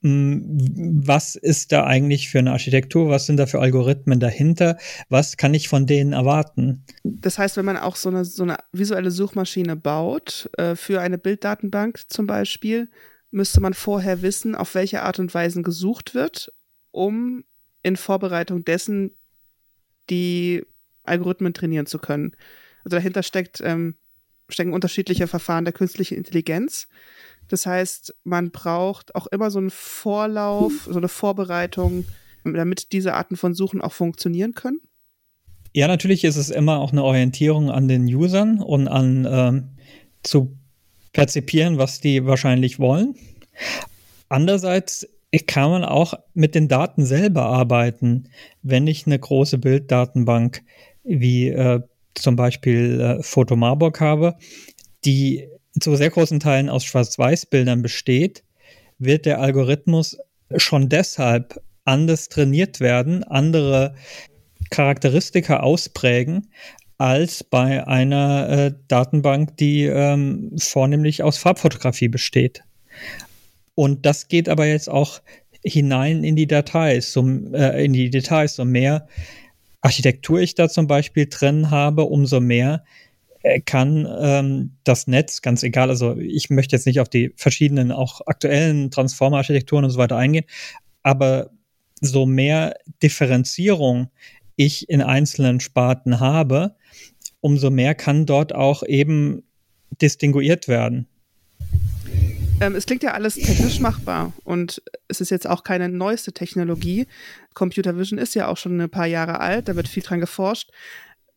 was 0.07 1.35
ist 1.35 1.71
da 1.71 1.85
eigentlich 1.85 2.29
für 2.29 2.37
eine 2.37 2.51
Architektur? 2.51 3.09
Was 3.09 3.25
sind 3.25 3.37
da 3.37 3.47
für 3.47 3.59
Algorithmen 3.59 4.19
dahinter? 4.19 4.77
Was 5.09 5.35
kann 5.35 5.55
ich 5.55 5.67
von 5.67 5.87
denen 5.87 6.13
erwarten? 6.13 6.83
Das 7.03 7.39
heißt, 7.39 7.57
wenn 7.57 7.65
man 7.65 7.77
auch 7.77 7.95
so 7.95 8.09
eine, 8.09 8.23
so 8.23 8.43
eine 8.43 8.57
visuelle 8.71 9.09
Suchmaschine 9.09 9.75
baut, 9.75 10.47
äh, 10.57 10.75
für 10.75 11.01
eine 11.01 11.17
Bilddatenbank 11.17 12.03
zum 12.07 12.27
Beispiel, 12.27 12.87
müsste 13.31 13.61
man 13.61 13.73
vorher 13.73 14.21
wissen, 14.21 14.53
auf 14.53 14.75
welche 14.75 15.01
Art 15.01 15.17
und 15.17 15.33
Weise 15.33 15.63
gesucht 15.63 16.13
wird, 16.13 16.53
um 16.91 17.43
in 17.81 17.95
Vorbereitung 17.95 18.63
dessen 18.63 19.11
die 20.11 20.63
Algorithmen 21.03 21.55
trainieren 21.55 21.87
zu 21.87 21.97
können. 21.97 22.35
Also 22.83 22.97
dahinter 22.97 23.23
steckt, 23.23 23.59
ähm, 23.63 23.95
stecken 24.49 24.73
unterschiedliche 24.73 25.25
Verfahren 25.25 25.65
der 25.65 25.73
künstlichen 25.73 26.15
Intelligenz. 26.15 26.87
Das 27.47 27.65
heißt, 27.65 28.15
man 28.23 28.51
braucht 28.51 29.15
auch 29.15 29.27
immer 29.27 29.51
so 29.51 29.59
einen 29.59 29.69
Vorlauf, 29.69 30.87
so 30.89 30.97
eine 30.97 31.07
Vorbereitung, 31.07 32.05
damit 32.43 32.91
diese 32.91 33.13
Arten 33.13 33.37
von 33.37 33.53
Suchen 33.53 33.81
auch 33.81 33.93
funktionieren 33.93 34.53
können. 34.53 34.79
Ja, 35.73 35.87
natürlich 35.87 36.23
ist 36.23 36.37
es 36.37 36.49
immer 36.49 36.79
auch 36.79 36.91
eine 36.91 37.03
Orientierung 37.03 37.69
an 37.69 37.87
den 37.87 38.05
Usern 38.05 38.61
und 38.61 38.87
an 38.87 39.27
ähm, 39.29 39.69
zu 40.23 40.57
perzipieren, 41.11 41.77
was 41.77 41.99
die 41.99 42.25
wahrscheinlich 42.25 42.79
wollen. 42.79 43.15
Andererseits 44.29 45.07
kann 45.47 45.69
man 45.69 45.83
auch 45.83 46.13
mit 46.33 46.55
den 46.55 46.67
Daten 46.67 47.05
selber 47.05 47.43
arbeiten, 47.43 48.29
wenn 48.61 48.87
ich 48.87 49.05
eine 49.05 49.19
große 49.19 49.57
Bilddatenbank 49.57 50.61
wie 51.03 51.49
äh, 51.49 51.81
zum 52.13 52.35
Beispiel 52.35 53.01
äh, 53.01 53.23
Foto 53.23 53.55
Marburg 53.55 53.99
habe, 53.99 54.35
die 55.03 55.47
zu 55.79 55.95
sehr 55.95 56.09
großen 56.09 56.39
Teilen 56.39 56.69
aus 56.69 56.83
Schwarz-Weiß-Bildern 56.85 57.81
besteht, 57.81 58.43
wird 58.97 59.25
der 59.25 59.41
Algorithmus 59.41 60.17
schon 60.55 60.89
deshalb 60.89 61.61
anders 61.83 62.29
trainiert 62.29 62.79
werden, 62.79 63.23
andere 63.23 63.95
Charakteristika 64.69 65.59
ausprägen, 65.59 66.47
als 66.97 67.43
bei 67.43 67.85
einer 67.87 68.49
äh, 68.49 68.73
Datenbank, 68.87 69.57
die 69.57 69.83
ähm, 69.83 70.51
vornehmlich 70.57 71.23
aus 71.23 71.37
Farbfotografie 71.37 72.07
besteht. 72.07 72.63
Und 73.75 74.05
das 74.05 74.29
geht 74.29 74.47
aber 74.47 74.65
jetzt 74.65 74.89
auch 74.89 75.21
hinein 75.63 76.23
in 76.23 76.35
die 76.35 76.47
Details, 76.47 77.11
so, 77.11 77.27
äh, 77.53 77.83
in 77.83 77.93
die 77.93 78.09
Details. 78.09 78.55
So 78.55 78.63
mehr 78.63 79.07
Architektur 79.81 80.39
ich 80.39 80.55
da 80.55 80.69
zum 80.69 80.87
Beispiel 80.87 81.27
drin 81.29 81.69
habe, 81.69 82.03
umso 82.03 82.39
mehr 82.39 82.85
kann 83.65 84.07
ähm, 84.19 84.77
das 84.83 85.07
Netz, 85.07 85.41
ganz 85.41 85.63
egal, 85.63 85.89
also 85.89 86.17
ich 86.17 86.49
möchte 86.49 86.75
jetzt 86.75 86.85
nicht 86.85 86.99
auf 86.99 87.09
die 87.09 87.33
verschiedenen, 87.35 87.91
auch 87.91 88.21
aktuellen 88.25 88.91
Transformer-Architekturen 88.91 89.83
und 89.83 89.91
so 89.91 89.99
weiter 89.99 90.17
eingehen, 90.17 90.45
aber 91.03 91.51
so 92.01 92.25
mehr 92.25 92.75
Differenzierung 93.03 94.09
ich 94.55 94.89
in 94.89 95.01
einzelnen 95.01 95.59
Sparten 95.59 96.19
habe, 96.19 96.75
umso 97.41 97.69
mehr 97.69 97.93
kann 97.93 98.25
dort 98.25 98.55
auch 98.55 98.83
eben 98.83 99.43
distinguiert 100.01 100.67
werden. 100.67 101.07
Ähm, 102.61 102.75
es 102.75 102.85
klingt 102.85 103.03
ja 103.03 103.11
alles 103.11 103.35
technisch 103.35 103.79
machbar 103.79 104.33
und 104.45 104.81
es 105.09 105.19
ist 105.19 105.29
jetzt 105.29 105.47
auch 105.47 105.63
keine 105.63 105.89
neueste 105.89 106.31
Technologie. 106.31 107.05
Computer 107.53 107.97
Vision 107.97 108.17
ist 108.17 108.33
ja 108.33 108.47
auch 108.47 108.57
schon 108.57 108.79
ein 108.79 108.89
paar 108.89 109.07
Jahre 109.07 109.39
alt, 109.41 109.67
da 109.67 109.75
wird 109.75 109.87
viel 109.87 110.03
dran 110.03 110.21
geforscht 110.21 110.71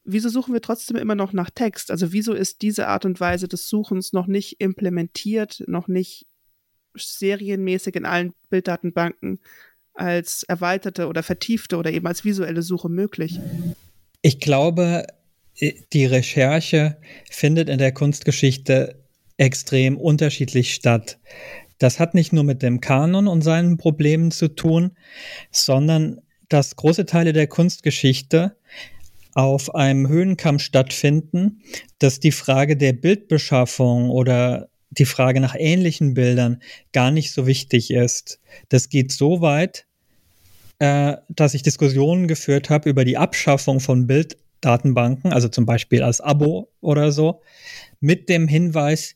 wieso 0.09 0.29
suchen 0.29 0.55
wir 0.55 0.61
trotzdem 0.61 0.97
immer 0.97 1.15
noch 1.15 1.33
nach 1.33 1.51
Text? 1.51 1.91
Also 1.91 2.13
wieso 2.13 2.33
ist 2.33 2.63
diese 2.63 2.89
Art 2.89 3.05
und 3.05 3.21
Weise 3.21 3.47
des 3.47 3.69
Suchens 3.69 4.13
noch 4.13 4.27
nicht 4.27 4.61
implementiert, 4.61 5.63
noch 5.67 5.87
nicht 5.87 6.27
serienmäßig 6.97 7.95
in 7.95 8.07
allen 8.07 8.33
Bilddatenbanken 8.49 9.41
als 9.95 10.45
erweiterte 10.45 11.09
oder 11.09 11.23
vertiefte 11.23 11.77
oder 11.77 11.93
eben 11.93 12.07
als 12.07 12.25
visuelle 12.25 12.63
Suche 12.63 12.89
möglich? 12.89 13.39
Ich 14.23 14.41
glaube, 14.41 15.07
die 15.93 16.07
Recherche 16.07 16.97
findet 17.31 17.69
in 17.69 17.79
der 17.79 17.93
Kunstgeschichte 17.93 19.05
extrem 19.37 19.97
unterschiedlich 19.97 20.75
statt. 20.75 21.19
Das 21.79 22.01
hat 22.01 22.15
nicht 22.15 22.33
nur 22.33 22.45
mit 22.45 22.63
dem 22.63 22.81
Kanon 22.81 23.29
und 23.29 23.43
seinen 23.43 23.77
Problemen 23.77 24.31
zu 24.31 24.49
tun, 24.49 24.97
sondern 25.51 26.21
dass 26.49 26.77
große 26.77 27.07
Teile 27.07 27.33
der 27.33 27.47
Kunstgeschichte 27.47 28.57
auf 29.35 29.75
einem 29.75 30.09
Höhenkamm 30.09 30.59
stattfinden, 30.59 31.63
dass 31.99 32.21
die 32.21 32.33
Frage 32.33 32.77
der 32.77 32.93
Bildbeschaffung 32.93 34.11
oder 34.11 34.69
die 34.91 35.05
Frage 35.05 35.41
nach 35.41 35.55
ähnlichen 35.57 36.15
Bildern 36.15 36.63
gar 36.93 37.11
nicht 37.11 37.33
so 37.33 37.47
wichtig 37.47 37.91
ist. 37.91 38.41
Das 38.69 38.89
geht 38.89 39.13
so 39.13 39.41
weit, 39.41 39.87
äh, 40.79 41.17
dass 41.29 41.55
ich 41.55 41.63
Diskussionen 41.63 42.29
geführt 42.29 42.71
habe 42.71 42.89
über 42.89 43.05
die 43.05 43.17
Abschaffung 43.17 43.81
von 43.81 44.07
Bilddatenbanken, 44.07 45.33
also 45.33 45.49
zum 45.49 45.67
Beispiel 45.67 46.03
als 46.03 46.21
Abo 46.21 46.71
oder 46.81 47.13
so, 47.13 47.43
mit 48.01 48.29
dem 48.29 48.49
Hinweis, 48.49 49.15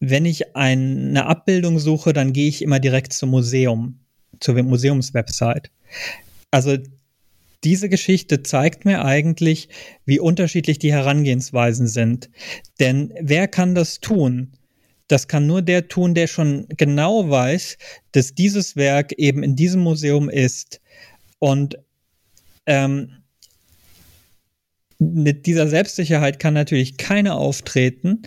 wenn 0.00 0.24
ich 0.24 0.56
eine 0.56 1.26
Abbildung 1.26 1.78
suche, 1.78 2.12
dann 2.12 2.32
gehe 2.32 2.48
ich 2.48 2.62
immer 2.62 2.80
direkt 2.80 3.12
zum 3.12 3.30
Museum, 3.30 4.00
zur 4.40 4.60
Museumswebsite. 4.62 5.70
Also 6.50 6.76
diese 7.64 7.88
Geschichte 7.88 8.42
zeigt 8.42 8.84
mir 8.84 9.04
eigentlich, 9.04 9.68
wie 10.04 10.18
unterschiedlich 10.18 10.78
die 10.78 10.92
Herangehensweisen 10.92 11.86
sind. 11.86 12.30
Denn 12.80 13.12
wer 13.20 13.48
kann 13.48 13.74
das 13.74 14.00
tun? 14.00 14.52
Das 15.08 15.28
kann 15.28 15.46
nur 15.46 15.62
der 15.62 15.88
tun, 15.88 16.14
der 16.14 16.26
schon 16.26 16.66
genau 16.76 17.28
weiß, 17.28 17.76
dass 18.12 18.34
dieses 18.34 18.76
Werk 18.76 19.12
eben 19.12 19.42
in 19.42 19.56
diesem 19.56 19.82
Museum 19.82 20.28
ist. 20.28 20.80
Und 21.38 21.78
ähm, 22.66 23.22
mit 24.98 25.46
dieser 25.46 25.68
Selbstsicherheit 25.68 26.38
kann 26.38 26.54
natürlich 26.54 26.96
keiner 26.96 27.36
auftreten, 27.36 28.22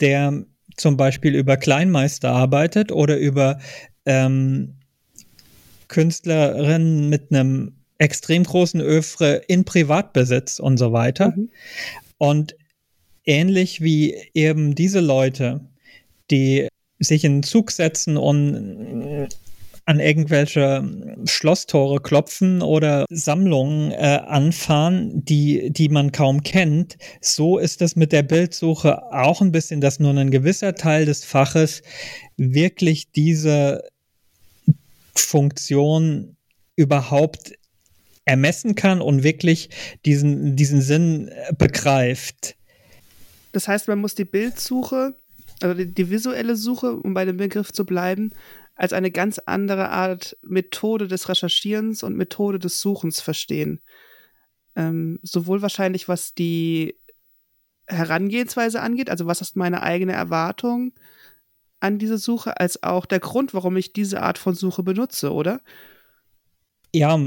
der 0.00 0.44
zum 0.76 0.96
Beispiel 0.96 1.34
über 1.34 1.56
Kleinmeister 1.56 2.30
arbeitet 2.30 2.92
oder 2.92 3.16
über 3.16 3.58
ähm, 4.04 4.74
Künstlerinnen 5.88 7.08
mit 7.08 7.32
einem 7.32 7.76
extrem 7.98 8.44
großen 8.44 8.80
Övre 8.80 9.42
in 9.48 9.64
Privatbesitz 9.64 10.58
und 10.58 10.76
so 10.76 10.92
weiter. 10.92 11.32
Mhm. 11.36 11.50
Und 12.18 12.56
ähnlich 13.24 13.80
wie 13.80 14.16
eben 14.34 14.74
diese 14.74 15.00
Leute, 15.00 15.60
die 16.30 16.68
sich 16.98 17.24
in 17.24 17.36
den 17.36 17.42
Zug 17.42 17.70
setzen 17.70 18.16
und 18.16 19.28
an 19.86 20.00
irgendwelche 20.00 20.84
Schlosstore 21.26 22.00
klopfen 22.00 22.60
oder 22.60 23.04
Sammlungen 23.08 23.92
äh, 23.92 24.20
anfahren, 24.26 25.24
die, 25.24 25.70
die 25.70 25.88
man 25.88 26.10
kaum 26.10 26.42
kennt. 26.42 26.96
So 27.20 27.58
ist 27.58 27.80
es 27.82 27.94
mit 27.94 28.10
der 28.10 28.24
Bildsuche 28.24 29.12
auch 29.12 29.40
ein 29.40 29.52
bisschen, 29.52 29.80
dass 29.80 30.00
nur 30.00 30.12
ein 30.12 30.32
gewisser 30.32 30.74
Teil 30.74 31.04
des 31.04 31.24
Faches 31.24 31.82
wirklich 32.36 33.12
diese 33.12 33.84
Funktion 35.14 36.36
überhaupt 36.74 37.52
ermessen 38.26 38.74
kann 38.74 39.00
und 39.00 39.22
wirklich 39.22 39.70
diesen, 40.04 40.56
diesen 40.56 40.82
Sinn 40.82 41.30
begreift. 41.56 42.56
Das 43.52 43.68
heißt, 43.68 43.88
man 43.88 44.00
muss 44.00 44.14
die 44.14 44.26
Bildsuche, 44.26 45.14
also 45.62 45.74
die, 45.74 45.94
die 45.94 46.10
visuelle 46.10 46.56
Suche, 46.56 46.96
um 46.96 47.14
bei 47.14 47.24
dem 47.24 47.38
Begriff 47.38 47.72
zu 47.72 47.86
bleiben, 47.86 48.32
als 48.74 48.92
eine 48.92 49.10
ganz 49.10 49.38
andere 49.38 49.88
Art 49.88 50.36
Methode 50.42 51.08
des 51.08 51.28
Recherchierens 51.30 52.02
und 52.02 52.16
Methode 52.16 52.58
des 52.58 52.80
Suchens 52.80 53.20
verstehen. 53.20 53.80
Ähm, 54.74 55.18
sowohl 55.22 55.62
wahrscheinlich, 55.62 56.08
was 56.08 56.34
die 56.34 56.98
Herangehensweise 57.86 58.82
angeht, 58.82 59.08
also 59.08 59.26
was 59.26 59.40
ist 59.40 59.56
meine 59.56 59.82
eigene 59.82 60.12
Erwartung 60.12 60.92
an 61.80 61.98
diese 61.98 62.18
Suche, 62.18 62.58
als 62.58 62.82
auch 62.82 63.06
der 63.06 63.20
Grund, 63.20 63.54
warum 63.54 63.76
ich 63.76 63.92
diese 63.92 64.20
Art 64.20 64.36
von 64.38 64.54
Suche 64.54 64.82
benutze, 64.82 65.32
oder? 65.32 65.60
Ja, 66.92 67.18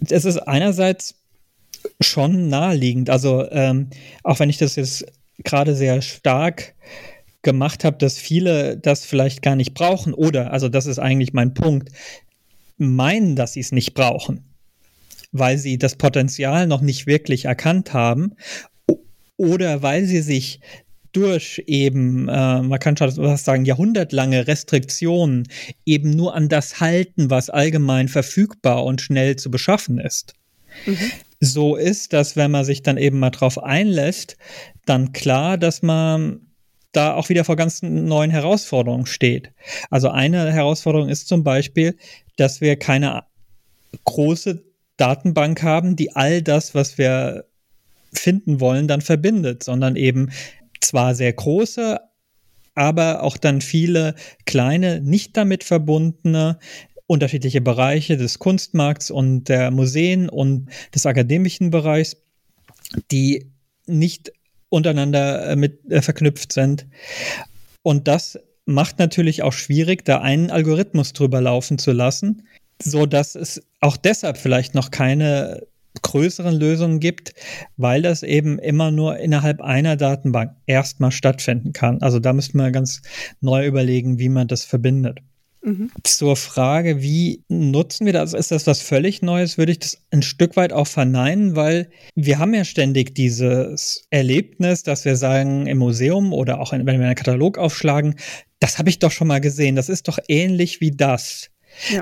es 0.00 0.24
ist 0.24 0.38
einerseits 0.38 1.14
schon 2.00 2.48
naheliegend. 2.48 3.10
Also 3.10 3.48
ähm, 3.50 3.90
auch 4.22 4.40
wenn 4.40 4.50
ich 4.50 4.58
das 4.58 4.76
jetzt 4.76 5.06
gerade 5.38 5.74
sehr 5.74 6.02
stark 6.02 6.74
gemacht 7.42 7.84
habe, 7.84 7.96
dass 7.98 8.18
viele 8.18 8.76
das 8.76 9.04
vielleicht 9.04 9.42
gar 9.42 9.56
nicht 9.56 9.74
brauchen 9.74 10.14
oder, 10.14 10.52
also 10.52 10.68
das 10.68 10.86
ist 10.86 10.98
eigentlich 10.98 11.32
mein 11.32 11.54
Punkt, 11.54 11.90
meinen, 12.76 13.36
dass 13.36 13.52
sie 13.52 13.60
es 13.60 13.72
nicht 13.72 13.94
brauchen, 13.94 14.44
weil 15.32 15.58
sie 15.58 15.78
das 15.78 15.96
Potenzial 15.96 16.66
noch 16.66 16.80
nicht 16.80 17.06
wirklich 17.06 17.44
erkannt 17.44 17.92
haben 17.92 18.34
oder 19.36 19.82
weil 19.82 20.04
sie 20.04 20.22
sich 20.22 20.60
durch 21.16 21.62
eben, 21.66 22.28
äh, 22.28 22.60
man 22.62 22.78
kann 22.78 22.96
schon 22.96 23.16
was 23.16 23.44
sagen, 23.44 23.64
jahrhundertlange 23.64 24.46
Restriktionen 24.46 25.48
eben 25.86 26.10
nur 26.10 26.34
an 26.34 26.50
das 26.50 26.78
halten, 26.78 27.30
was 27.30 27.48
allgemein 27.48 28.08
verfügbar 28.08 28.84
und 28.84 29.00
schnell 29.00 29.36
zu 29.36 29.50
beschaffen 29.50 29.98
ist. 29.98 30.34
Mhm. 30.84 30.98
So 31.40 31.76
ist 31.76 32.12
das, 32.12 32.36
wenn 32.36 32.50
man 32.50 32.66
sich 32.66 32.82
dann 32.82 32.98
eben 32.98 33.18
mal 33.18 33.30
drauf 33.30 33.62
einlässt, 33.62 34.36
dann 34.84 35.12
klar, 35.12 35.56
dass 35.56 35.80
man 35.80 36.40
da 36.92 37.14
auch 37.14 37.30
wieder 37.30 37.44
vor 37.44 37.56
ganz 37.56 37.82
neuen 37.82 38.30
Herausforderungen 38.30 39.06
steht. 39.06 39.52
Also 39.90 40.10
eine 40.10 40.52
Herausforderung 40.52 41.08
ist 41.08 41.28
zum 41.28 41.44
Beispiel, 41.44 41.96
dass 42.36 42.60
wir 42.60 42.76
keine 42.76 43.24
große 44.04 44.62
Datenbank 44.98 45.62
haben, 45.62 45.96
die 45.96 46.14
all 46.14 46.42
das, 46.42 46.74
was 46.74 46.98
wir 46.98 47.46
finden 48.12 48.60
wollen, 48.60 48.86
dann 48.86 49.00
verbindet, 49.00 49.62
sondern 49.62 49.96
eben 49.96 50.30
zwar 50.86 51.14
sehr 51.14 51.32
große, 51.32 52.00
aber 52.74 53.22
auch 53.22 53.36
dann 53.36 53.60
viele 53.60 54.14
kleine, 54.44 55.00
nicht 55.00 55.36
damit 55.36 55.64
verbundene, 55.64 56.58
unterschiedliche 57.06 57.60
Bereiche 57.60 58.16
des 58.16 58.38
Kunstmarkts 58.38 59.10
und 59.10 59.44
der 59.48 59.70
Museen 59.70 60.28
und 60.28 60.68
des 60.94 61.06
akademischen 61.06 61.70
Bereichs, 61.70 62.16
die 63.10 63.50
nicht 63.86 64.32
untereinander 64.68 65.50
äh, 65.50 65.56
mit 65.56 65.90
äh, 65.90 66.02
verknüpft 66.02 66.52
sind. 66.52 66.86
Und 67.82 68.08
das 68.08 68.38
macht 68.64 68.98
natürlich 68.98 69.42
auch 69.42 69.52
schwierig, 69.52 70.04
da 70.04 70.20
einen 70.20 70.50
Algorithmus 70.50 71.12
drüber 71.12 71.40
laufen 71.40 71.78
zu 71.78 71.92
lassen, 71.92 72.42
so 72.82 73.06
dass 73.06 73.36
es 73.36 73.62
auch 73.80 73.96
deshalb 73.96 74.36
vielleicht 74.36 74.74
noch 74.74 74.90
keine 74.90 75.62
größeren 76.02 76.54
Lösungen 76.54 77.00
gibt, 77.00 77.34
weil 77.76 78.02
das 78.02 78.22
eben 78.22 78.58
immer 78.58 78.90
nur 78.90 79.18
innerhalb 79.18 79.60
einer 79.60 79.96
Datenbank 79.96 80.52
erstmal 80.66 81.12
stattfinden 81.12 81.72
kann. 81.72 82.02
Also 82.02 82.18
da 82.18 82.32
müsste 82.32 82.56
man 82.56 82.72
ganz 82.72 83.02
neu 83.40 83.66
überlegen, 83.66 84.18
wie 84.18 84.28
man 84.28 84.48
das 84.48 84.64
verbindet. 84.64 85.20
Mhm. 85.66 85.90
Zur 86.04 86.36
Frage, 86.36 87.02
wie 87.02 87.42
nutzen 87.48 88.06
wir 88.06 88.12
das? 88.12 88.34
Ist 88.34 88.52
das 88.52 88.68
was 88.68 88.80
völlig 88.80 89.20
Neues? 89.20 89.58
Würde 89.58 89.72
ich 89.72 89.80
das 89.80 89.98
ein 90.12 90.22
Stück 90.22 90.54
weit 90.56 90.72
auch 90.72 90.86
verneinen, 90.86 91.56
weil 91.56 91.90
wir 92.14 92.38
haben 92.38 92.54
ja 92.54 92.64
ständig 92.64 93.16
dieses 93.16 94.06
Erlebnis, 94.10 94.84
dass 94.84 95.04
wir 95.04 95.16
sagen 95.16 95.66
im 95.66 95.78
Museum 95.78 96.32
oder 96.32 96.60
auch 96.60 96.70
wenn 96.70 96.86
wir 96.86 96.94
einen 96.94 97.14
Katalog 97.16 97.58
aufschlagen, 97.58 98.14
das 98.60 98.78
habe 98.78 98.90
ich 98.90 99.00
doch 99.00 99.10
schon 99.10 99.26
mal 99.26 99.40
gesehen. 99.40 99.74
Das 99.74 99.88
ist 99.88 100.06
doch 100.06 100.18
ähnlich 100.28 100.80
wie 100.80 100.92
das. 100.92 101.50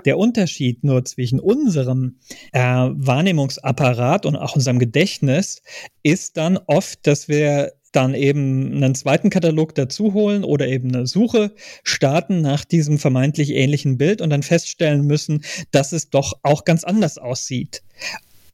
Der 0.04 0.18
Unterschied 0.18 0.84
nur 0.84 1.04
zwischen 1.04 1.40
unserem 1.40 2.18
äh, 2.52 2.60
Wahrnehmungsapparat 2.60 4.26
und 4.26 4.36
auch 4.36 4.54
unserem 4.54 4.78
Gedächtnis 4.78 5.62
ist 6.02 6.36
dann 6.36 6.58
oft, 6.66 7.06
dass 7.06 7.28
wir 7.28 7.72
dann 7.94 8.14
eben 8.14 8.74
einen 8.74 8.94
zweiten 8.94 9.30
Katalog 9.30 9.74
dazu 9.74 10.14
holen 10.14 10.44
oder 10.44 10.66
eben 10.66 10.94
eine 10.94 11.06
Suche 11.06 11.52
starten 11.84 12.40
nach 12.40 12.64
diesem 12.64 12.98
vermeintlich 12.98 13.50
ähnlichen 13.50 13.98
Bild 13.98 14.20
und 14.20 14.30
dann 14.30 14.42
feststellen 14.42 15.06
müssen, 15.06 15.44
dass 15.70 15.92
es 15.92 16.10
doch 16.10 16.34
auch 16.42 16.64
ganz 16.64 16.84
anders 16.84 17.18
aussieht. 17.18 17.82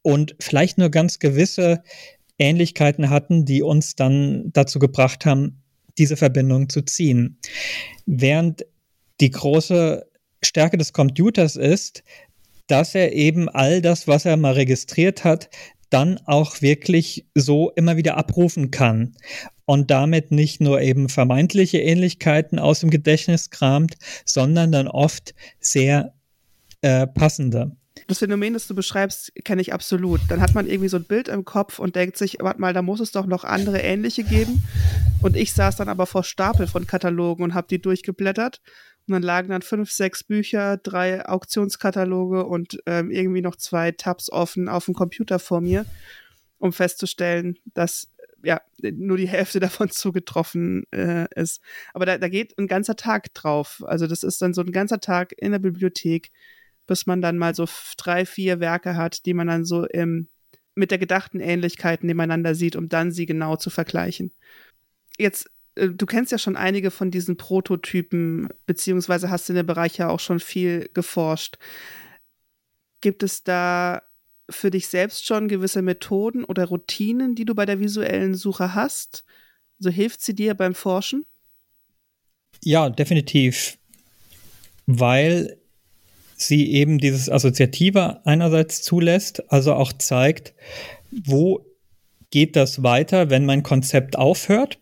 Und 0.02 0.37
vielleicht 0.40 0.78
nur 0.78 0.90
ganz 0.90 1.18
gewisse 1.18 1.83
Ähnlichkeiten 2.38 3.11
hatten, 3.11 3.44
die 3.44 3.62
uns 3.62 3.94
dann 3.94 4.50
dazu 4.52 4.78
gebracht 4.78 5.26
haben, 5.26 5.62
diese 5.98 6.16
Verbindung 6.16 6.68
zu 6.68 6.83
ziehen. 6.83 7.38
Während 8.06 8.64
die 9.20 9.30
große 9.30 10.10
Stärke 10.42 10.79
des 10.79 10.92
Computers 10.92 11.57
ist, 11.57 12.03
dass 12.66 12.94
er 12.94 13.12
eben 13.12 13.48
all 13.48 13.83
das, 13.83 14.07
was 14.07 14.24
er 14.24 14.37
mal 14.37 14.53
registriert 14.53 15.24
hat, 15.24 15.50
dann 15.90 16.20
auch 16.24 16.62
wirklich 16.62 17.26
so 17.35 17.70
immer 17.74 17.96
wieder 17.96 18.16
abrufen 18.16 18.70
kann 18.70 19.16
und 19.64 19.90
damit 19.90 20.31
nicht 20.31 20.61
nur 20.61 20.81
eben 20.81 21.09
vermeintliche 21.09 21.79
Ähnlichkeiten 21.79 22.59
aus 22.59 22.81
dem 22.81 22.90
Gedächtnis 22.90 23.50
kramt, 23.50 23.96
sondern 24.24 24.72
dann 24.72 24.88
oft 24.88 25.35
sehr 25.59 26.14
äh, 26.81 27.07
passende. 27.07 27.72
Das 28.07 28.18
Phänomen, 28.18 28.55
das 28.55 28.66
du 28.66 28.74
beschreibst, 28.74 29.33
kenne 29.44 29.61
ich 29.61 29.72
absolut. 29.72 30.20
Dann 30.29 30.40
hat 30.40 30.55
man 30.55 30.66
irgendwie 30.66 30.88
so 30.88 30.96
ein 30.96 31.05
Bild 31.05 31.29
im 31.29 31.44
Kopf 31.44 31.79
und 31.79 31.96
denkt 31.96 32.16
sich, 32.16 32.38
warte 32.40 32.61
mal, 32.61 32.72
da 32.72 32.83
muss 32.83 33.00
es 33.00 33.12
doch 33.12 33.26
noch 33.26 33.44
andere 33.44 33.81
ähnliche 33.81 34.24
geben. 34.24 34.64
Und 35.22 35.37
ich 35.37 35.53
saß 35.53 35.76
dann 35.76 35.88
aber 35.88 36.07
vor 36.07 36.24
Stapel 36.24 36.66
von 36.66 36.87
Katalogen 36.87 37.44
und 37.44 37.55
habe 37.55 37.68
die 37.68 37.81
durchgeblättert 37.81 38.61
und 39.11 39.14
dann 39.14 39.23
lagen 39.23 39.49
dann 39.49 39.62
fünf, 39.62 39.90
sechs 39.90 40.23
Bücher, 40.23 40.77
drei 40.77 41.27
Auktionskataloge 41.27 42.46
und 42.46 42.79
ähm, 42.87 43.11
irgendwie 43.11 43.42
noch 43.42 43.57
zwei 43.57 43.90
Tabs 43.90 44.31
offen 44.31 44.68
auf 44.68 44.85
dem 44.85 44.94
Computer 44.94 45.40
vor 45.40 45.61
mir, 45.61 45.85
um 46.59 46.73
festzustellen, 46.73 47.59
dass 47.75 48.09
ja 48.44 48.61
nur 48.81 49.16
die 49.16 49.27
Hälfte 49.27 49.59
davon 49.61 49.90
zugetroffen 49.90 50.85
äh, 50.92 51.27
ist. 51.35 51.61
Aber 51.92 52.07
da, 52.07 52.18
da 52.18 52.29
geht 52.29 52.57
ein 52.57 52.68
ganzer 52.68 52.94
Tag 52.94 53.35
drauf. 53.35 53.83
Also 53.85 54.07
das 54.07 54.23
ist 54.23 54.40
dann 54.42 54.55
so 54.55 54.61
ein 54.61 54.70
ganzer 54.70 55.01
Tag 55.01 55.35
in 55.37 55.51
der 55.51 55.59
Bibliothek, 55.59 56.31
bis 56.87 57.07
man 57.07 57.20
dann 57.20 57.37
mal 57.37 57.57
so 57.57 57.66
drei, 57.96 58.25
vier 58.25 58.61
Werke 58.61 58.94
hat, 58.94 59.27
die 59.27 59.35
man 59.35 59.49
dann 59.49 59.64
so 59.64 59.87
im, 59.87 60.29
mit 60.77 60.92
der 60.92 60.99
gedachten 60.99 61.40
Ähnlichkeit 61.40 62.05
nebeneinander 62.05 62.55
sieht, 62.55 62.77
um 62.77 62.88
dann 62.88 63.11
sie 63.11 63.27
genau 63.27 63.57
zu 63.57 63.70
vergleichen. 63.70 64.33
Jetzt 65.18 65.51
du 65.74 66.06
kennst 66.06 66.33
ja 66.33 66.38
schon 66.38 66.56
einige 66.56 66.90
von 66.90 67.11
diesen 67.11 67.37
Prototypen, 67.37 68.48
beziehungsweise 68.66 69.30
hast 69.30 69.48
in 69.48 69.56
dem 69.56 69.66
Bereich 69.66 69.96
ja 69.98 70.09
auch 70.09 70.20
schon 70.20 70.40
viel 70.40 70.90
geforscht. 70.94 71.56
Gibt 73.00 73.22
es 73.22 73.44
da 73.44 74.02
für 74.50 74.70
dich 74.70 74.88
selbst 74.88 75.24
schon 75.26 75.48
gewisse 75.48 75.80
Methoden 75.80 76.44
oder 76.44 76.66
Routinen, 76.66 77.35
die 77.35 77.44
du 77.44 77.54
bei 77.54 77.66
der 77.66 77.80
visuellen 77.80 78.35
Suche 78.35 78.74
hast? 78.74 79.24
So 79.78 79.88
also 79.88 79.96
hilft 79.96 80.20
sie 80.22 80.35
dir 80.35 80.54
beim 80.54 80.74
Forschen? 80.74 81.24
Ja, 82.62 82.90
definitiv. 82.90 83.78
Weil 84.87 85.59
sie 86.37 86.72
eben 86.72 86.98
dieses 86.98 87.30
Assoziative 87.30 88.26
einerseits 88.26 88.83
zulässt, 88.83 89.50
also 89.50 89.74
auch 89.74 89.92
zeigt, 89.92 90.54
wo 91.11 91.64
geht 92.30 92.56
das 92.56 92.83
weiter, 92.83 93.30
wenn 93.30 93.46
mein 93.46 93.62
Konzept 93.62 94.16
aufhört. 94.16 94.78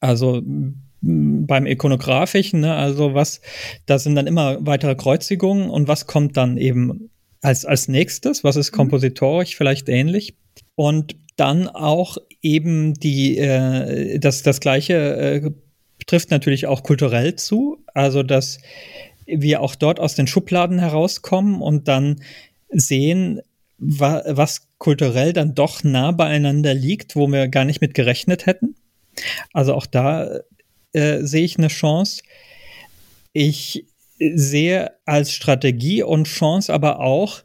Also 0.00 0.42
beim 1.00 1.66
Ikonografischen, 1.66 2.60
ne, 2.60 2.74
also 2.74 3.14
was, 3.14 3.40
da 3.86 3.98
sind 3.98 4.16
dann 4.16 4.26
immer 4.26 4.58
weitere 4.66 4.96
Kreuzigungen 4.96 5.70
und 5.70 5.86
was 5.86 6.06
kommt 6.06 6.36
dann 6.36 6.56
eben 6.58 7.10
als, 7.40 7.64
als 7.64 7.88
nächstes, 7.88 8.42
was 8.42 8.56
ist 8.56 8.72
mhm. 8.72 8.76
kompositorisch 8.76 9.56
vielleicht 9.56 9.88
ähnlich. 9.88 10.34
Und 10.74 11.16
dann 11.36 11.68
auch 11.68 12.18
eben 12.42 12.94
die, 12.94 13.38
äh, 13.38 14.18
das, 14.18 14.42
das 14.42 14.60
gleiche 14.60 14.94
äh, 14.94 15.50
trifft 16.06 16.30
natürlich 16.30 16.66
auch 16.66 16.82
kulturell 16.82 17.36
zu, 17.36 17.78
also 17.94 18.22
dass 18.22 18.58
wir 19.26 19.60
auch 19.60 19.74
dort 19.74 20.00
aus 20.00 20.14
den 20.14 20.26
Schubladen 20.26 20.78
herauskommen 20.78 21.60
und 21.60 21.86
dann 21.86 22.22
sehen, 22.70 23.40
wa 23.78 24.22
was 24.26 24.68
kulturell 24.78 25.32
dann 25.32 25.54
doch 25.54 25.84
nah 25.84 26.12
beieinander 26.12 26.74
liegt, 26.74 27.14
wo 27.14 27.28
wir 27.28 27.48
gar 27.48 27.64
nicht 27.64 27.80
mit 27.80 27.94
gerechnet 27.94 28.46
hätten. 28.46 28.74
Also 29.52 29.74
auch 29.74 29.86
da 29.86 30.40
äh, 30.92 31.20
sehe 31.22 31.44
ich 31.44 31.58
eine 31.58 31.68
Chance. 31.68 32.22
Ich 33.32 33.86
sehe 34.18 34.92
als 35.04 35.32
Strategie 35.32 36.02
und 36.02 36.26
Chance 36.26 36.72
aber 36.72 37.00
auch, 37.00 37.42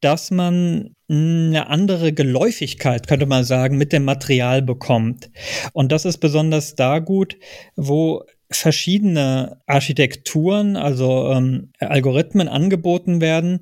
dass 0.00 0.30
man 0.30 0.94
eine 1.08 1.68
andere 1.68 2.12
Geläufigkeit, 2.12 3.06
könnte 3.06 3.26
man 3.26 3.44
sagen, 3.44 3.78
mit 3.78 3.92
dem 3.92 4.04
Material 4.04 4.62
bekommt. 4.62 5.30
Und 5.72 5.90
das 5.90 6.04
ist 6.04 6.18
besonders 6.18 6.74
da 6.74 6.98
gut, 6.98 7.36
wo 7.76 8.24
verschiedene 8.50 9.60
Architekturen, 9.66 10.76
also 10.76 11.30
ähm, 11.32 11.72
Algorithmen 11.80 12.48
angeboten 12.48 13.20
werden, 13.20 13.60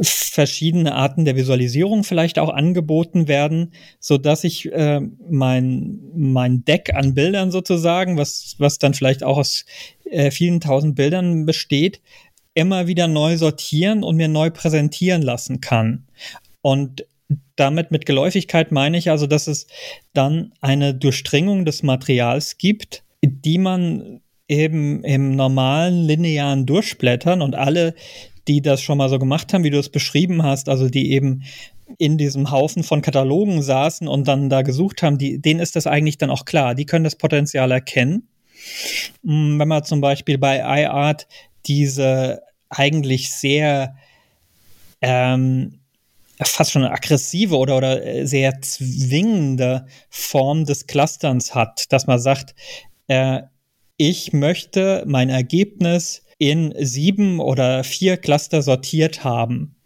verschiedene 0.00 0.94
Arten 0.94 1.24
der 1.24 1.36
Visualisierung 1.36 2.04
vielleicht 2.04 2.38
auch 2.38 2.50
angeboten 2.50 3.28
werden, 3.28 3.72
so 3.98 4.18
dass 4.18 4.44
ich 4.44 4.70
äh, 4.72 5.00
mein 5.30 6.00
mein 6.14 6.64
Deck 6.64 6.94
an 6.94 7.14
Bildern 7.14 7.50
sozusagen, 7.50 8.18
was 8.18 8.56
was 8.58 8.78
dann 8.78 8.94
vielleicht 8.94 9.22
auch 9.22 9.38
aus 9.38 9.64
äh, 10.04 10.30
vielen 10.30 10.60
tausend 10.60 10.96
Bildern 10.96 11.46
besteht, 11.46 12.00
immer 12.54 12.86
wieder 12.86 13.08
neu 13.08 13.36
sortieren 13.36 14.02
und 14.02 14.16
mir 14.16 14.28
neu 14.28 14.50
präsentieren 14.50 15.22
lassen 15.22 15.60
kann. 15.60 16.06
Und 16.60 17.06
damit 17.56 17.90
mit 17.90 18.06
Geläufigkeit 18.06 18.72
meine 18.72 18.98
ich 18.98 19.10
also, 19.10 19.26
dass 19.26 19.46
es 19.46 19.66
dann 20.12 20.52
eine 20.60 20.94
Durchdringung 20.94 21.64
des 21.64 21.82
Materials 21.82 22.58
gibt, 22.58 23.02
die 23.22 23.58
man 23.58 24.20
eben 24.48 25.02
im 25.04 25.34
normalen 25.34 26.04
linearen 26.04 26.66
Durchblättern 26.66 27.42
und 27.42 27.54
alle 27.54 27.94
die 28.48 28.62
das 28.62 28.82
schon 28.82 28.98
mal 28.98 29.08
so 29.08 29.18
gemacht 29.18 29.52
haben, 29.52 29.64
wie 29.64 29.70
du 29.70 29.78
es 29.78 29.88
beschrieben 29.88 30.42
hast, 30.42 30.68
also 30.68 30.88
die 30.88 31.12
eben 31.12 31.42
in 31.98 32.18
diesem 32.18 32.50
Haufen 32.50 32.82
von 32.82 33.02
Katalogen 33.02 33.62
saßen 33.62 34.08
und 34.08 34.26
dann 34.26 34.48
da 34.48 34.62
gesucht 34.62 35.02
haben, 35.02 35.18
die, 35.18 35.40
denen 35.40 35.60
ist 35.60 35.76
das 35.76 35.86
eigentlich 35.86 36.18
dann 36.18 36.30
auch 36.30 36.44
klar. 36.44 36.74
Die 36.74 36.86
können 36.86 37.04
das 37.04 37.16
Potenzial 37.16 37.70
erkennen. 37.70 38.28
Mm, 39.22 39.58
wenn 39.58 39.68
man 39.68 39.84
zum 39.84 40.00
Beispiel 40.00 40.38
bei 40.38 40.58
iArt 40.58 41.28
diese 41.66 42.42
eigentlich 42.68 43.30
sehr 43.30 43.94
ähm, 45.00 45.78
fast 46.42 46.72
schon 46.72 46.84
aggressive 46.84 47.56
oder, 47.56 47.76
oder 47.76 48.04
äh, 48.04 48.26
sehr 48.26 48.60
zwingende 48.60 49.86
Form 50.10 50.64
des 50.64 50.86
Clusterns 50.86 51.54
hat, 51.54 51.92
dass 51.92 52.06
man 52.06 52.18
sagt, 52.18 52.54
äh, 53.08 53.42
ich 53.96 54.32
möchte 54.32 55.04
mein 55.06 55.30
Ergebnis 55.30 56.22
in 56.38 56.74
sieben 56.78 57.40
oder 57.40 57.84
vier 57.84 58.16
Cluster 58.16 58.62
sortiert 58.62 59.24
haben. 59.24 59.76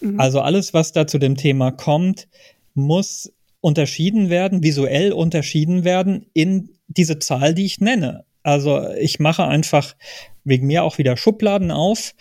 Mhm. 0.00 0.20
Also 0.20 0.40
alles, 0.40 0.74
was 0.74 0.92
da 0.92 1.06
zu 1.06 1.18
dem 1.18 1.36
Thema 1.36 1.70
kommt, 1.70 2.28
muss 2.74 3.32
unterschieden 3.60 4.28
werden, 4.28 4.62
visuell 4.62 5.12
unterschieden 5.12 5.84
werden 5.84 6.26
in 6.34 6.70
diese 6.88 7.18
Zahl, 7.18 7.54
die 7.54 7.64
ich 7.64 7.80
nenne. 7.80 8.24
Also 8.42 8.88
ich 8.94 9.18
mache 9.18 9.44
einfach 9.44 9.96
wegen 10.44 10.66
mir 10.66 10.84
auch 10.84 10.98
wieder 10.98 11.16
Schubladen 11.16 11.72
auf 11.72 12.14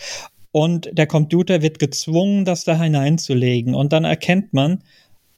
und 0.51 0.89
der 0.93 1.05
Computer 1.05 1.61
wird 1.61 1.79
gezwungen, 1.79 2.45
das 2.45 2.63
da 2.63 2.81
hineinzulegen. 2.81 3.75
Und 3.75 3.93
dann 3.93 4.05
erkennt 4.05 4.53
man, 4.53 4.81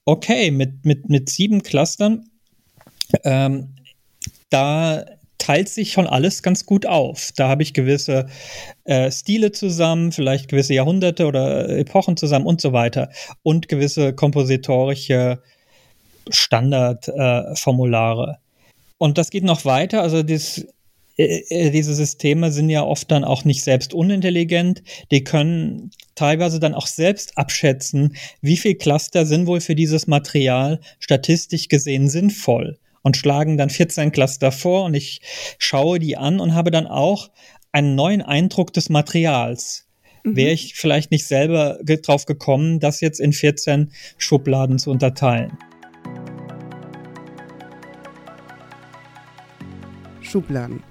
okay, 0.06 0.52
mit, 0.52 0.86
mit, 0.86 1.10
mit 1.10 1.30
sieben 1.30 1.64
Clustern, 1.64 2.30
ähm, 3.24 3.76
da 4.50 5.04
teilt 5.38 5.70
sich 5.70 5.92
schon 5.92 6.08
alles 6.08 6.44
ganz 6.44 6.66
gut 6.66 6.86
auf. 6.86 7.32
Da 7.36 7.50
habe 7.50 7.64
ich 7.64 7.74
gewisse 7.74 8.28
äh, 8.86 9.12
Stile 9.12 9.52
zusammen, 9.52 10.12
vielleicht 10.12 10.50
gewisse 10.50 10.74
Jahrhunderte 10.74 11.28
oder 11.28 11.70
Epochen 11.70 12.18
zusammen 12.18 12.46
und 12.46 12.62
so 12.62 12.74
weiter 12.74 13.10
und 13.44 13.70
gewisse 13.70 14.14
kompositorische 14.14 15.42
Standardformulare. 16.30 18.32
Äh, 18.32 18.38
und 18.98 19.18
das 19.18 19.30
geht 19.30 19.44
noch 19.44 19.66
weiter. 19.66 20.02
Also 20.02 20.24
das, 20.24 20.66
äh, 21.18 21.42
äh, 21.50 21.72
diese 21.72 21.94
Systeme 21.94 22.52
sind 22.52 22.70
ja 22.70 22.84
oft 22.84 23.12
dann 23.12 23.24
auch 23.24 23.46
nicht 23.46 23.64
selbst 23.64 23.94
unintelligent. 23.94 24.84
Die 25.12 25.24
können 25.24 25.92
teilweise 26.16 26.60
dann 26.60 26.74
auch 26.74 26.88
selbst 26.88 27.38
abschätzen, 27.38 28.16
wie 28.42 28.58
viel 28.58 28.76
Cluster 28.76 29.26
sind 29.26 29.48
wohl 29.48 29.62
für 29.62 29.76
dieses 29.76 30.08
Material 30.08 30.80
statistisch 31.00 31.68
gesehen 31.68 32.10
sinnvoll 32.10 32.80
und 33.08 33.16
schlagen 33.16 33.58
dann 33.58 33.70
14 33.70 34.12
Cluster 34.12 34.52
vor 34.52 34.84
und 34.84 34.94
ich 34.94 35.22
schaue 35.58 35.98
die 35.98 36.18
an 36.18 36.42
und 36.42 36.54
habe 36.54 36.72
dann 36.72 36.86
auch 36.86 37.32
einen 37.72 37.96
neuen 37.96 38.22
Eindruck 38.22 38.74
des 38.74 38.90
Materials. 38.90 39.88
Mhm. 40.24 40.36
Wäre 40.36 40.52
ich 40.52 40.76
vielleicht 40.76 41.10
nicht 41.10 41.26
selber 41.26 41.80
drauf 41.84 42.26
gekommen, 42.26 42.82
das 42.82 43.00
jetzt 43.00 43.22
in 43.22 43.32
14 43.32 43.94
Schubladen 44.18 44.78
zu 44.78 44.92
unterteilen. 44.92 45.58
Schubladen. 50.20 50.84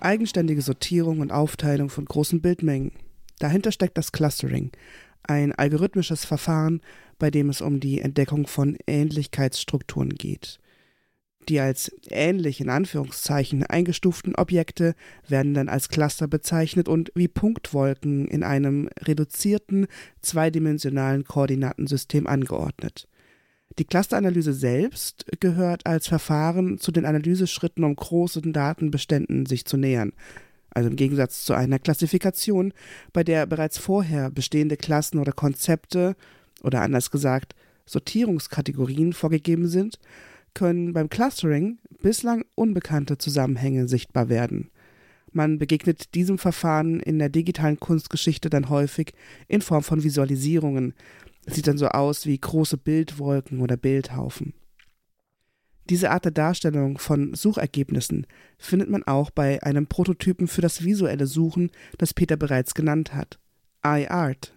Eigenständige 0.00 0.62
Sortierung 0.62 1.20
und 1.20 1.30
Aufteilung 1.30 1.90
von 1.90 2.06
großen 2.06 2.40
Bildmengen. 2.40 2.90
Dahinter 3.38 3.70
steckt 3.70 3.96
das 3.96 4.10
Clustering, 4.10 4.72
ein 5.22 5.52
algorithmisches 5.52 6.24
Verfahren, 6.24 6.80
bei 7.20 7.30
dem 7.30 7.50
es 7.50 7.60
um 7.60 7.78
die 7.78 8.00
Entdeckung 8.00 8.48
von 8.48 8.76
Ähnlichkeitsstrukturen 8.88 10.10
geht. 10.10 10.58
Die 11.48 11.58
als 11.58 11.90
ähnlich 12.08 12.60
in 12.60 12.70
Anführungszeichen 12.70 13.64
eingestuften 13.64 14.36
Objekte 14.36 14.94
werden 15.26 15.54
dann 15.54 15.68
als 15.68 15.88
Cluster 15.88 16.28
bezeichnet 16.28 16.88
und 16.88 17.10
wie 17.14 17.28
Punktwolken 17.28 18.28
in 18.28 18.44
einem 18.44 18.88
reduzierten 19.00 19.86
zweidimensionalen 20.20 21.24
Koordinatensystem 21.24 22.26
angeordnet. 22.26 23.08
Die 23.78 23.84
Clusteranalyse 23.84 24.52
selbst 24.52 25.26
gehört 25.40 25.86
als 25.86 26.06
Verfahren 26.06 26.78
zu 26.78 26.92
den 26.92 27.06
Analyseschritten, 27.06 27.84
um 27.84 27.96
großen 27.96 28.52
Datenbeständen 28.52 29.46
sich 29.46 29.64
zu 29.64 29.76
nähern. 29.76 30.12
Also 30.70 30.88
im 30.90 30.96
Gegensatz 30.96 31.44
zu 31.44 31.54
einer 31.54 31.78
Klassifikation, 31.78 32.72
bei 33.12 33.24
der 33.24 33.46
bereits 33.46 33.78
vorher 33.78 34.30
bestehende 34.30 34.76
Klassen 34.76 35.18
oder 35.18 35.32
Konzepte 35.32 36.14
oder 36.62 36.82
anders 36.82 37.10
gesagt 37.10 37.54
Sortierungskategorien 37.84 39.12
vorgegeben 39.12 39.68
sind, 39.68 39.98
können 40.54 40.92
beim 40.92 41.08
Clustering 41.08 41.78
bislang 42.02 42.44
unbekannte 42.54 43.18
Zusammenhänge 43.18 43.88
sichtbar 43.88 44.28
werden. 44.28 44.70
Man 45.32 45.58
begegnet 45.58 46.14
diesem 46.14 46.38
Verfahren 46.38 47.00
in 47.00 47.18
der 47.18 47.30
digitalen 47.30 47.80
Kunstgeschichte 47.80 48.50
dann 48.50 48.68
häufig 48.68 49.14
in 49.48 49.62
Form 49.62 49.82
von 49.82 50.02
Visualisierungen. 50.02 50.94
Es 51.46 51.54
sieht 51.54 51.66
dann 51.66 51.78
so 51.78 51.88
aus 51.88 52.26
wie 52.26 52.38
große 52.38 52.76
Bildwolken 52.76 53.60
oder 53.60 53.76
Bildhaufen. 53.76 54.52
Diese 55.88 56.10
Art 56.10 56.24
der 56.24 56.32
Darstellung 56.32 56.98
von 56.98 57.34
Suchergebnissen 57.34 58.26
findet 58.58 58.88
man 58.88 59.02
auch 59.02 59.30
bei 59.30 59.62
einem 59.62 59.86
Prototypen 59.86 60.46
für 60.46 60.60
das 60.60 60.84
visuelle 60.84 61.26
Suchen, 61.26 61.70
das 61.98 62.14
Peter 62.14 62.36
bereits 62.36 62.74
genannt 62.74 63.14
hat, 63.14 63.38
iArt. 63.84 64.56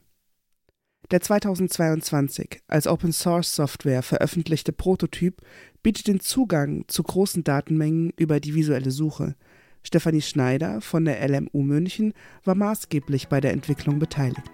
Der 1.12 1.22
2022 1.22 2.62
als 2.68 2.88
Open 2.88 3.12
Source 3.12 3.56
Software 3.56 4.02
veröffentlichte 4.02 4.72
Prototyp 4.72 5.42
bietet 5.86 6.08
den 6.08 6.20
Zugang 6.20 6.84
zu 6.88 7.04
großen 7.04 7.44
Datenmengen 7.44 8.12
über 8.18 8.40
die 8.40 8.56
visuelle 8.56 8.90
Suche. 8.90 9.36
Stefanie 9.84 10.24
Schneider 10.24 10.82
von 10.82 11.06
der 11.06 11.24
LMU 11.30 11.62
München 11.62 12.16
war 12.44 12.56
maßgeblich 12.56 13.28
bei 13.28 13.40
der 13.40 13.54
Entwicklung 13.54 14.00
beteiligt. 14.00 14.50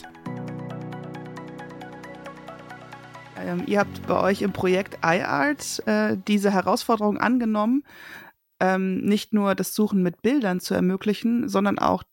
Ähm, 3.37 3.63
ihr 3.65 3.79
habt 3.79 4.05
bei 4.07 4.19
euch 4.19 4.41
im 4.41 4.51
Projekt 4.51 4.99
iArt 5.05 5.81
äh, 5.87 6.17
diese 6.27 6.51
Herausforderung 6.51 7.17
angenommen, 7.17 7.85
ähm, 8.59 8.97
nicht 8.97 9.31
nur 9.31 9.55
das 9.55 9.73
Suchen 9.73 10.03
mit 10.03 10.21
Bildern 10.21 10.59
zu 10.59 10.73
ermöglichen, 10.73 11.47
sondern 11.47 11.79
auch 11.79 12.03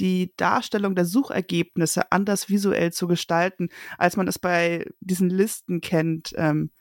die 0.00 0.32
Darstellung 0.36 0.96
der 0.96 1.04
Suchergebnisse 1.04 2.10
anders 2.10 2.48
visuell 2.48 2.92
zu 2.92 3.06
gestalten, 3.06 3.68
als 3.98 4.16
man 4.16 4.26
es 4.26 4.40
bei 4.40 4.84
diesen 4.98 5.30
Listen 5.30 5.80
kennt. 5.80 6.32
Ähm, 6.36 6.72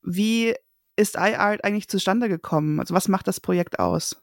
wie 0.00 0.54
ist 0.96 1.16
iArt 1.16 1.64
eigentlich 1.64 1.88
zustande 1.88 2.28
gekommen? 2.28 2.80
Also 2.80 2.94
was 2.94 3.08
macht 3.08 3.28
das 3.28 3.40
Projekt 3.40 3.78
aus? 3.78 4.16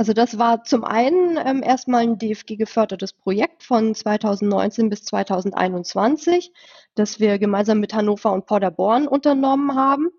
Also 0.00 0.12
das 0.12 0.38
war 0.38 0.62
zum 0.62 0.84
einen 0.84 1.36
ähm, 1.44 1.60
erstmal 1.62 2.02
ein 2.02 2.18
DFG 2.18 2.56
gefördertes 2.56 3.12
Projekt 3.12 3.64
von 3.64 3.96
2019 3.96 4.90
bis 4.90 5.02
2021, 5.04 6.52
das 6.94 7.18
wir 7.18 7.40
gemeinsam 7.40 7.80
mit 7.80 7.92
Hannover 7.92 8.32
und 8.32 8.46
Paderborn 8.46 9.08
unternommen 9.08 9.74
haben. 9.74 10.10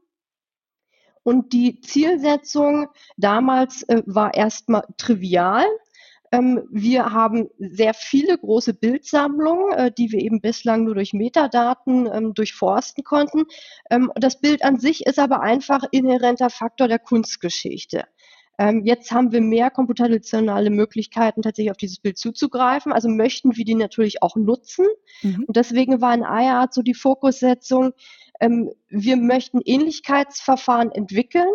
Und 1.24 1.54
die 1.54 1.80
Zielsetzung 1.80 2.90
damals 3.16 3.84
äh, 3.84 4.04
war 4.06 4.34
erstmal 4.34 4.84
trivial. 4.98 5.66
Ähm, 6.32 6.64
wir 6.70 7.12
haben 7.12 7.50
sehr 7.58 7.94
viele 7.94 8.38
große 8.38 8.74
Bildsammlungen, 8.74 9.72
äh, 9.74 9.92
die 9.92 10.12
wir 10.12 10.20
eben 10.20 10.42
bislang 10.42 10.84
nur 10.84 10.96
durch 10.96 11.14
Metadaten 11.14 12.08
ähm, 12.12 12.34
durchforsten 12.34 13.04
konnten. 13.04 13.46
Ähm, 13.90 14.12
das 14.16 14.40
Bild 14.40 14.64
an 14.64 14.80
sich 14.80 15.06
ist 15.06 15.20
aber 15.20 15.42
einfach 15.42 15.84
inhärenter 15.92 16.50
Faktor 16.50 16.88
der 16.88 17.00
Kunstgeschichte. 17.00 18.06
Jetzt 18.84 19.14
haben 19.14 19.32
wir 19.32 19.40
mehr 19.40 19.70
computationale 19.70 20.70
Möglichkeiten, 20.70 21.42
tatsächlich 21.42 21.72
auf 21.72 21.78
dieses 21.78 22.00
Bild 22.00 22.18
zuzugreifen. 22.18 22.92
Also 22.92 23.08
möchten 23.08 23.56
wir 23.56 23.64
die 23.64 23.74
natürlich 23.74 24.22
auch 24.22 24.36
nutzen. 24.36 24.86
Mhm. 25.22 25.46
Und 25.48 25.56
deswegen 25.56 26.02
war 26.02 26.14
in 26.14 26.24
iArt 26.24 26.74
so 26.74 26.82
die 26.82 26.94
Fokussetzung, 26.94 27.94
ähm, 28.42 28.70
wir 28.90 29.18
möchten 29.18 29.62
Ähnlichkeitsverfahren 29.64 30.92
entwickeln, 30.92 31.48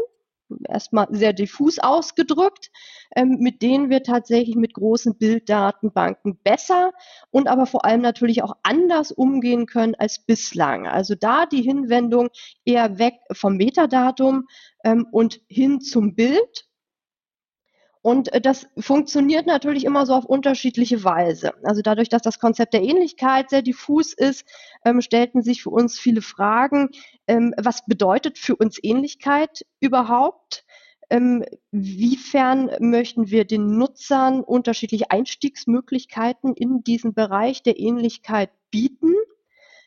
erstmal 0.68 1.06
sehr 1.10 1.32
diffus 1.32 1.78
ausgedrückt, 1.78 2.70
ähm, 3.16 3.38
mit 3.40 3.62
denen 3.62 3.90
wir 3.90 4.02
tatsächlich 4.02 4.56
mit 4.56 4.74
großen 4.74 5.16
Bilddatenbanken 5.16 6.38
besser 6.42 6.92
und 7.30 7.48
aber 7.48 7.66
vor 7.66 7.84
allem 7.84 8.00
natürlich 8.00 8.42
auch 8.42 8.54
anders 8.62 9.12
umgehen 9.12 9.66
können 9.66 9.94
als 9.94 10.18
bislang. 10.18 10.86
Also 10.86 11.14
da 11.14 11.46
die 11.46 11.62
Hinwendung 11.62 12.28
eher 12.64 12.98
weg 12.98 13.14
vom 13.32 13.56
Metadatum 13.56 14.46
ähm, 14.84 15.06
und 15.10 15.40
hin 15.48 15.80
zum 15.80 16.14
Bild 16.14 16.66
und 18.04 18.34
äh, 18.34 18.40
das 18.42 18.68
funktioniert 18.78 19.46
natürlich 19.46 19.86
immer 19.86 20.04
so 20.04 20.12
auf 20.12 20.26
unterschiedliche 20.26 21.04
Weise. 21.04 21.54
Also 21.62 21.80
dadurch, 21.80 22.10
dass 22.10 22.20
das 22.20 22.38
Konzept 22.38 22.74
der 22.74 22.82
Ähnlichkeit 22.82 23.48
sehr 23.48 23.62
diffus 23.62 24.12
ist, 24.12 24.44
ähm, 24.84 25.00
stellten 25.00 25.40
sich 25.42 25.62
für 25.62 25.70
uns 25.70 25.98
viele 25.98 26.20
Fragen. 26.20 26.90
Ähm, 27.26 27.54
was 27.56 27.86
bedeutet 27.86 28.36
für 28.36 28.56
uns 28.56 28.78
Ähnlichkeit 28.82 29.64
überhaupt? 29.80 30.66
Ähm, 31.08 31.46
wiefern 31.70 32.70
möchten 32.78 33.30
wir 33.30 33.46
den 33.46 33.78
Nutzern 33.78 34.44
unterschiedliche 34.44 35.10
Einstiegsmöglichkeiten 35.10 36.52
in 36.52 36.84
diesen 36.84 37.14
Bereich 37.14 37.62
der 37.62 37.80
Ähnlichkeit 37.80 38.50
bieten? 38.70 39.14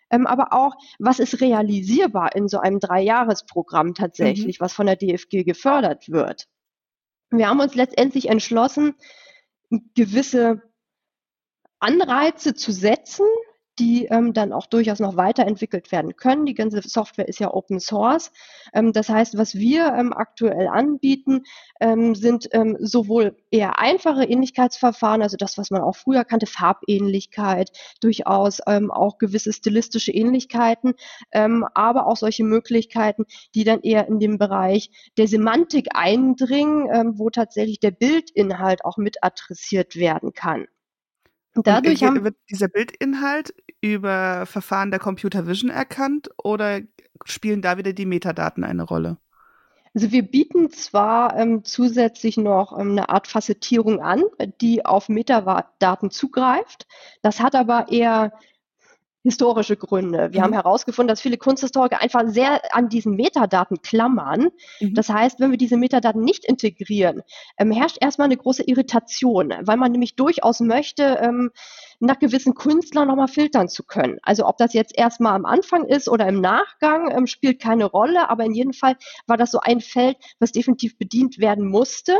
Ähm, 0.09 0.25
aber 0.25 0.53
auch, 0.53 0.73
was 0.97 1.19
ist 1.19 1.39
realisierbar 1.39 2.35
in 2.35 2.47
so 2.47 2.57
einem 2.57 2.79
Dreijahresprogramm 2.79 3.93
tatsächlich, 3.93 4.59
mhm. 4.59 4.63
was 4.63 4.73
von 4.73 4.87
der 4.87 4.95
DFG 4.95 5.43
gefördert 5.43 6.09
wird? 6.09 6.47
Wir 7.29 7.49
haben 7.49 7.59
uns 7.59 7.75
letztendlich 7.75 8.29
entschlossen, 8.29 8.95
gewisse 9.95 10.61
Anreize 11.79 12.55
zu 12.55 12.71
setzen, 12.71 13.25
die 13.79 14.05
ähm, 14.05 14.33
dann 14.33 14.53
auch 14.53 14.65
durchaus 14.65 14.99
noch 14.99 15.15
weiterentwickelt 15.15 15.91
werden 15.91 16.15
können. 16.15 16.45
Die 16.45 16.53
ganze 16.53 16.81
Software 16.81 17.27
ist 17.27 17.39
ja 17.39 17.53
Open 17.53 17.79
Source. 17.79 18.31
Ähm, 18.73 18.93
das 18.93 19.09
heißt, 19.09 19.37
was 19.37 19.55
wir 19.55 19.93
ähm, 19.93 20.13
aktuell 20.13 20.67
anbieten, 20.67 21.43
ähm, 21.79 22.15
sind 22.15 22.47
ähm, 22.51 22.77
sowohl 22.79 23.35
eher 23.51 23.79
einfache 23.79 24.23
Ähnlichkeitsverfahren, 24.23 25.21
also 25.21 25.37
das, 25.37 25.57
was 25.57 25.69
man 25.69 25.81
auch 25.81 25.95
früher 25.95 26.25
kannte, 26.25 26.47
Farbähnlichkeit, 26.47 27.71
durchaus 28.01 28.59
ähm, 28.67 28.91
auch 28.91 29.17
gewisse 29.17 29.53
stilistische 29.53 30.11
Ähnlichkeiten, 30.11 30.93
aber 31.31 32.07
auch 32.07 32.17
solche 32.17 32.43
Möglichkeiten, 32.43 33.25
die 33.55 33.63
dann 33.63 33.81
eher 33.81 34.07
in 34.07 34.19
den 34.19 34.37
Bereich 34.37 34.89
der 35.17 35.27
Semantik 35.27 35.87
eindringen, 35.93 37.17
wo 37.17 37.29
tatsächlich 37.29 37.79
der 37.79 37.91
Bildinhalt 37.91 38.85
auch 38.85 38.97
mit 38.97 39.23
adressiert 39.23 39.95
werden 39.95 40.33
kann. 40.33 40.67
Dadurch 41.63 42.03
haben, 42.03 42.23
wird 42.23 42.35
dieser 42.49 42.67
Bildinhalt 42.67 43.53
über 43.81 44.45
Verfahren 44.45 44.91
der 44.91 44.99
Computer 44.99 45.47
Vision 45.47 45.69
erkannt 45.69 46.29
oder 46.41 46.81
spielen 47.25 47.61
da 47.61 47.77
wieder 47.77 47.93
die 47.93 48.05
Metadaten 48.05 48.63
eine 48.63 48.83
Rolle? 48.83 49.17
Also 49.93 50.11
wir 50.11 50.23
bieten 50.23 50.69
zwar 50.69 51.35
ähm, 51.35 51.63
zusätzlich 51.63 52.37
noch 52.37 52.77
ähm, 52.77 52.91
eine 52.91 53.09
Art 53.09 53.27
Facettierung 53.27 53.99
an, 53.99 54.23
die 54.61 54.85
auf 54.85 55.09
Metadaten 55.09 56.11
zugreift. 56.11 56.85
Das 57.21 57.39
hat 57.39 57.55
aber 57.55 57.87
eher 57.91 58.31
historische 59.27 59.75
Gründe. 59.75 60.29
Wir 60.31 60.39
mhm. 60.39 60.43
haben 60.45 60.53
herausgefunden, 60.53 61.09
dass 61.09 61.19
viele 61.19 61.37
Kunsthistoriker 61.37 62.01
einfach 62.01 62.23
sehr 62.27 62.61
an 62.73 62.87
diesen 62.87 63.15
Metadaten 63.15 63.81
klammern. 63.81 64.51
Mhm. 64.79 64.93
Das 64.93 65.09
heißt, 65.09 65.41
wenn 65.41 65.51
wir 65.51 65.57
diese 65.57 65.75
Metadaten 65.75 66.23
nicht 66.23 66.45
integrieren, 66.45 67.23
ähm, 67.57 67.71
herrscht 67.71 67.97
erstmal 67.99 68.27
eine 68.27 68.37
große 68.37 68.63
Irritation, 68.63 69.53
weil 69.63 69.75
man 69.75 69.91
nämlich 69.91 70.15
durchaus 70.15 70.61
möchte, 70.61 71.19
ähm, 71.21 71.51
nach 71.99 72.19
gewissen 72.19 72.53
Künstlern 72.53 73.09
nochmal 73.09 73.27
filtern 73.27 73.67
zu 73.67 73.83
können. 73.83 74.17
Also 74.21 74.45
ob 74.47 74.55
das 74.57 74.73
jetzt 74.73 74.97
erstmal 74.97 75.33
am 75.33 75.45
Anfang 75.45 75.85
ist 75.85 76.07
oder 76.07 76.25
im 76.25 76.39
Nachgang, 76.39 77.11
ähm, 77.11 77.27
spielt 77.27 77.61
keine 77.61 77.83
Rolle, 77.83 78.29
aber 78.29 78.45
in 78.45 78.53
jedem 78.53 78.73
Fall 78.73 78.95
war 79.25 79.35
das 79.35 79.51
so 79.51 79.59
ein 79.59 79.81
Feld, 79.81 80.15
was 80.39 80.53
definitiv 80.53 80.97
bedient 80.97 81.39
werden 81.39 81.67
musste. 81.67 82.17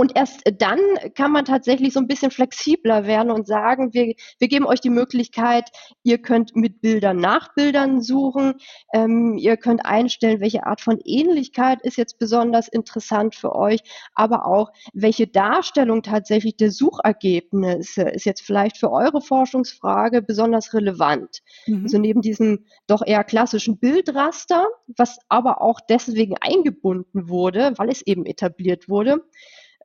Und 0.00 0.14
erst 0.14 0.42
dann 0.58 0.78
kann 1.16 1.32
man 1.32 1.44
tatsächlich 1.44 1.92
so 1.92 1.98
ein 1.98 2.06
bisschen 2.06 2.30
flexibler 2.30 3.04
werden 3.04 3.32
und 3.32 3.48
sagen, 3.48 3.92
wir, 3.92 4.14
wir 4.38 4.48
geben 4.48 4.64
euch 4.64 4.80
die 4.80 4.90
Möglichkeit, 4.90 5.70
ihr 6.04 6.18
könnt 6.18 6.54
mit 6.54 6.80
Bildern 6.80 7.16
nach 7.16 7.52
Bildern 7.56 8.00
suchen, 8.00 8.54
ähm, 8.94 9.36
ihr 9.36 9.56
könnt 9.56 9.84
einstellen, 9.84 10.40
welche 10.40 10.64
Art 10.64 10.80
von 10.82 11.00
Ähnlichkeit 11.04 11.82
ist 11.82 11.96
jetzt 11.96 12.20
besonders 12.20 12.68
interessant 12.68 13.34
für 13.34 13.56
euch, 13.56 13.80
aber 14.14 14.46
auch, 14.46 14.70
welche 14.92 15.26
Darstellung 15.26 16.04
tatsächlich 16.04 16.56
der 16.56 16.70
Suchergebnisse 16.70 18.02
ist 18.02 18.24
jetzt 18.24 18.42
vielleicht 18.42 18.78
für 18.78 18.92
eure 18.92 19.20
Forschungsfrage 19.20 20.22
besonders 20.22 20.74
relevant. 20.74 21.40
Mhm. 21.66 21.82
Also 21.82 21.98
neben 21.98 22.22
diesem 22.22 22.66
doch 22.86 23.04
eher 23.04 23.24
klassischen 23.24 23.80
Bildraster, 23.80 24.64
was 24.96 25.18
aber 25.28 25.60
auch 25.60 25.80
deswegen 25.80 26.36
eingebunden 26.40 27.28
wurde, 27.28 27.72
weil 27.78 27.88
es 27.88 28.02
eben 28.02 28.26
etabliert 28.26 28.88
wurde, 28.88 29.24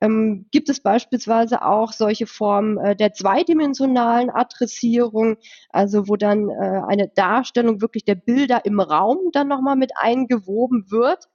ähm, 0.04 0.48
gibt 0.52 0.68
es 0.68 0.82
beispielsweise 0.82 1.66
auch 1.66 1.94
solche 1.94 2.28
Formen 2.28 2.78
äh, 2.78 2.96
der 2.96 3.14
zweidimensionalen 3.14 4.30
Adressierung, 4.30 5.38
also 5.70 6.10
wo 6.10 6.18
dann 6.18 6.50
äh, 6.50 6.82
eine 6.88 7.08
Darstellung 7.08 7.80
wirklich 7.82 8.04
der 8.04 8.16
Bilder 8.16 8.66
im 8.66 8.82
Raum 8.82 9.18
dann 9.32 9.48
nochmal 9.48 9.78
mit 9.78 9.92
eingewoben 9.96 10.92
wird. 10.92 11.30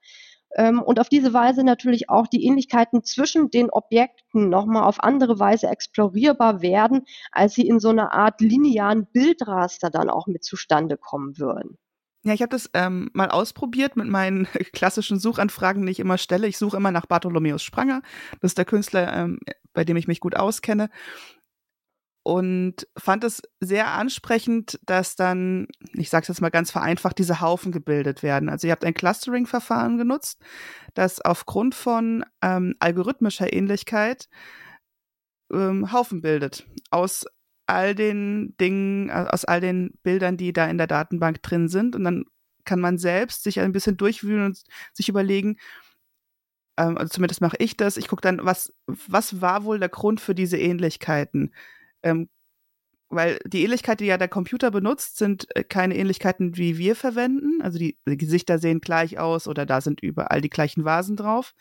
Ähm, 0.54 0.82
und 0.82 1.00
auf 1.00 1.08
diese 1.08 1.32
Weise 1.32 1.64
natürlich 1.64 2.10
auch 2.10 2.26
die 2.26 2.44
Ähnlichkeiten 2.44 3.02
zwischen 3.04 3.50
den 3.50 3.70
Objekten 3.70 4.50
nochmal 4.50 4.84
auf 4.84 5.02
andere 5.02 5.38
Weise 5.38 5.68
explorierbar 5.68 6.60
werden, 6.60 7.06
als 7.32 7.54
sie 7.54 7.66
in 7.66 7.80
so 7.80 7.88
einer 7.88 8.12
Art 8.12 8.40
linearen 8.42 9.06
Bildraster 9.12 9.88
dann 9.88 10.10
auch 10.10 10.26
mit 10.26 10.44
zustande 10.44 10.98
kommen 10.98 11.38
würden. 11.38 11.78
Ja, 12.24 12.34
ich 12.34 12.42
habe 12.42 12.50
das 12.50 12.68
ähm, 12.74 13.10
mal 13.12 13.30
ausprobiert 13.30 13.96
mit 13.96 14.08
meinen 14.08 14.46
klassischen 14.72 15.18
Suchanfragen, 15.18 15.86
die 15.86 15.92
ich 15.92 16.00
immer 16.00 16.18
stelle. 16.18 16.48
Ich 16.48 16.58
suche 16.58 16.76
immer 16.76 16.90
nach 16.90 17.06
Bartholomäus 17.06 17.62
Spranger. 17.62 18.02
Das 18.40 18.50
ist 18.50 18.58
der 18.58 18.64
Künstler, 18.64 19.12
ähm, 19.14 19.38
bei 19.72 19.84
dem 19.84 19.96
ich 19.96 20.08
mich 20.08 20.20
gut 20.20 20.36
auskenne. 20.36 20.90
Und 22.24 22.86
fand 22.98 23.24
es 23.24 23.40
sehr 23.60 23.92
ansprechend, 23.92 24.78
dass 24.84 25.16
dann, 25.16 25.66
ich 25.94 26.10
sage 26.10 26.24
es 26.24 26.28
jetzt 26.28 26.42
mal 26.42 26.50
ganz 26.50 26.70
vereinfacht, 26.70 27.16
diese 27.18 27.40
Haufen 27.40 27.72
gebildet 27.72 28.22
werden. 28.22 28.50
Also 28.50 28.66
ihr 28.66 28.72
habt 28.72 28.84
ein 28.84 28.92
Clustering-Verfahren 28.92 29.96
genutzt, 29.96 30.38
das 30.92 31.22
aufgrund 31.22 31.74
von 31.74 32.26
ähm, 32.42 32.74
algorithmischer 32.80 33.50
Ähnlichkeit 33.50 34.28
ähm, 35.50 35.90
Haufen 35.92 36.20
bildet 36.20 36.66
aus 36.90 37.24
all 37.68 37.94
den 37.94 38.56
Dingen, 38.58 39.10
äh, 39.10 39.26
aus 39.30 39.44
all 39.44 39.60
den 39.60 39.92
Bildern, 40.02 40.36
die 40.36 40.52
da 40.52 40.66
in 40.66 40.78
der 40.78 40.86
Datenbank 40.86 41.42
drin 41.42 41.68
sind. 41.68 41.94
Und 41.94 42.04
dann 42.04 42.24
kann 42.64 42.80
man 42.80 42.98
selbst 42.98 43.44
sich 43.44 43.60
ein 43.60 43.72
bisschen 43.72 43.96
durchwühlen 43.96 44.44
und 44.44 44.62
sich 44.92 45.08
überlegen, 45.08 45.58
ähm, 46.78 46.96
also 46.96 47.10
zumindest 47.10 47.40
mache 47.40 47.56
ich 47.58 47.76
das, 47.76 47.96
ich 47.96 48.08
gucke 48.08 48.22
dann, 48.22 48.40
was, 48.42 48.72
was 48.86 49.40
war 49.40 49.64
wohl 49.64 49.78
der 49.78 49.88
Grund 49.88 50.20
für 50.20 50.34
diese 50.34 50.58
Ähnlichkeiten? 50.58 51.52
Ähm, 52.02 52.28
weil 53.10 53.38
die 53.46 53.64
Ähnlichkeiten, 53.64 54.04
die 54.04 54.08
ja 54.08 54.18
der 54.18 54.28
Computer 54.28 54.70
benutzt, 54.70 55.18
sind 55.18 55.46
äh, 55.56 55.64
keine 55.64 55.96
Ähnlichkeiten, 55.96 56.56
wie 56.56 56.78
wir 56.78 56.94
verwenden. 56.96 57.62
Also 57.62 57.78
die, 57.78 57.98
die, 58.06 58.16
Gesichter 58.16 58.58
sehen 58.58 58.80
gleich 58.80 59.18
aus 59.18 59.48
oder 59.48 59.66
da 59.66 59.80
sind 59.80 60.00
überall 60.02 60.40
die 60.40 60.50
gleichen 60.50 60.84
Vasen 60.84 61.16
drauf, 61.16 61.54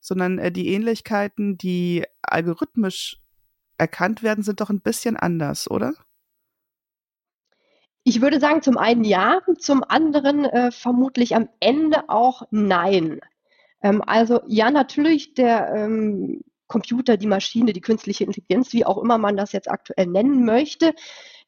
sondern 0.00 0.38
äh, 0.38 0.52
die 0.52 0.68
Ähnlichkeiten, 0.68 1.58
die 1.58 2.04
algorithmisch 2.22 3.20
erkannt 3.78 4.22
werden, 4.22 4.44
sind 4.44 4.60
doch 4.60 4.70
ein 4.70 4.80
bisschen 4.80 5.16
anders, 5.16 5.70
oder? 5.70 5.94
Ich 8.04 8.20
würde 8.20 8.40
sagen, 8.40 8.62
zum 8.62 8.78
einen 8.78 9.04
ja, 9.04 9.40
zum 9.58 9.84
anderen 9.84 10.44
äh, 10.44 10.70
vermutlich 10.70 11.36
am 11.36 11.48
Ende 11.60 12.08
auch 12.08 12.42
nein. 12.50 13.20
Ähm, 13.82 14.02
also 14.06 14.40
ja, 14.46 14.70
natürlich 14.70 15.34
der 15.34 15.74
ähm, 15.74 16.40
Computer, 16.68 17.16
die 17.16 17.26
Maschine, 17.26 17.72
die 17.72 17.80
künstliche 17.80 18.24
Intelligenz, 18.24 18.72
wie 18.72 18.84
auch 18.84 18.98
immer 18.98 19.18
man 19.18 19.36
das 19.36 19.52
jetzt 19.52 19.70
aktuell 19.70 20.06
nennen 20.06 20.44
möchte, 20.44 20.94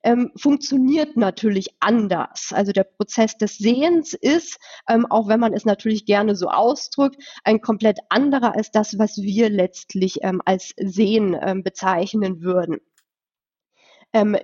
ähm, 0.03 0.31
funktioniert 0.37 1.17
natürlich 1.17 1.69
anders. 1.81 2.53
Also 2.55 2.73
der 2.73 2.85
Prozess 2.85 3.37
des 3.37 3.59
Sehens 3.59 4.15
ist, 4.15 4.59
ähm, 4.89 5.07
auch 5.11 5.29
wenn 5.29 5.41
man 5.41 5.53
es 5.53 5.65
natürlich 5.65 6.07
gerne 6.07 6.37
so 6.37 6.49
ausdrückt, 6.49 7.23
ein 7.45 7.61
komplett 7.61 7.99
anderer 8.09 8.57
als 8.57 8.71
das, 8.71 8.99
was 8.99 9.19
wir 9.19 9.51
letztlich 9.51 10.19
ähm, 10.23 10.41
als 10.45 10.73
Sehen 10.77 11.37
ähm, 11.41 11.63
bezeichnen 11.63 12.43
würden. 12.43 12.79
Ähm, 14.13 14.37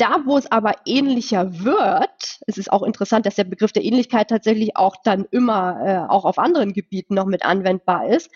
da, 0.00 0.22
wo 0.24 0.38
es 0.38 0.50
aber 0.50 0.76
ähnlicher 0.86 1.62
wird, 1.62 2.40
es 2.46 2.56
ist 2.56 2.72
auch 2.72 2.82
interessant, 2.82 3.26
dass 3.26 3.34
der 3.34 3.44
Begriff 3.44 3.72
der 3.72 3.84
Ähnlichkeit 3.84 4.30
tatsächlich 4.30 4.76
auch 4.76 4.96
dann 5.04 5.26
immer 5.30 5.78
äh, 5.84 6.10
auch 6.10 6.24
auf 6.24 6.38
anderen 6.38 6.72
Gebieten 6.72 7.14
noch 7.14 7.26
mit 7.26 7.44
anwendbar 7.44 8.08
ist, 8.08 8.30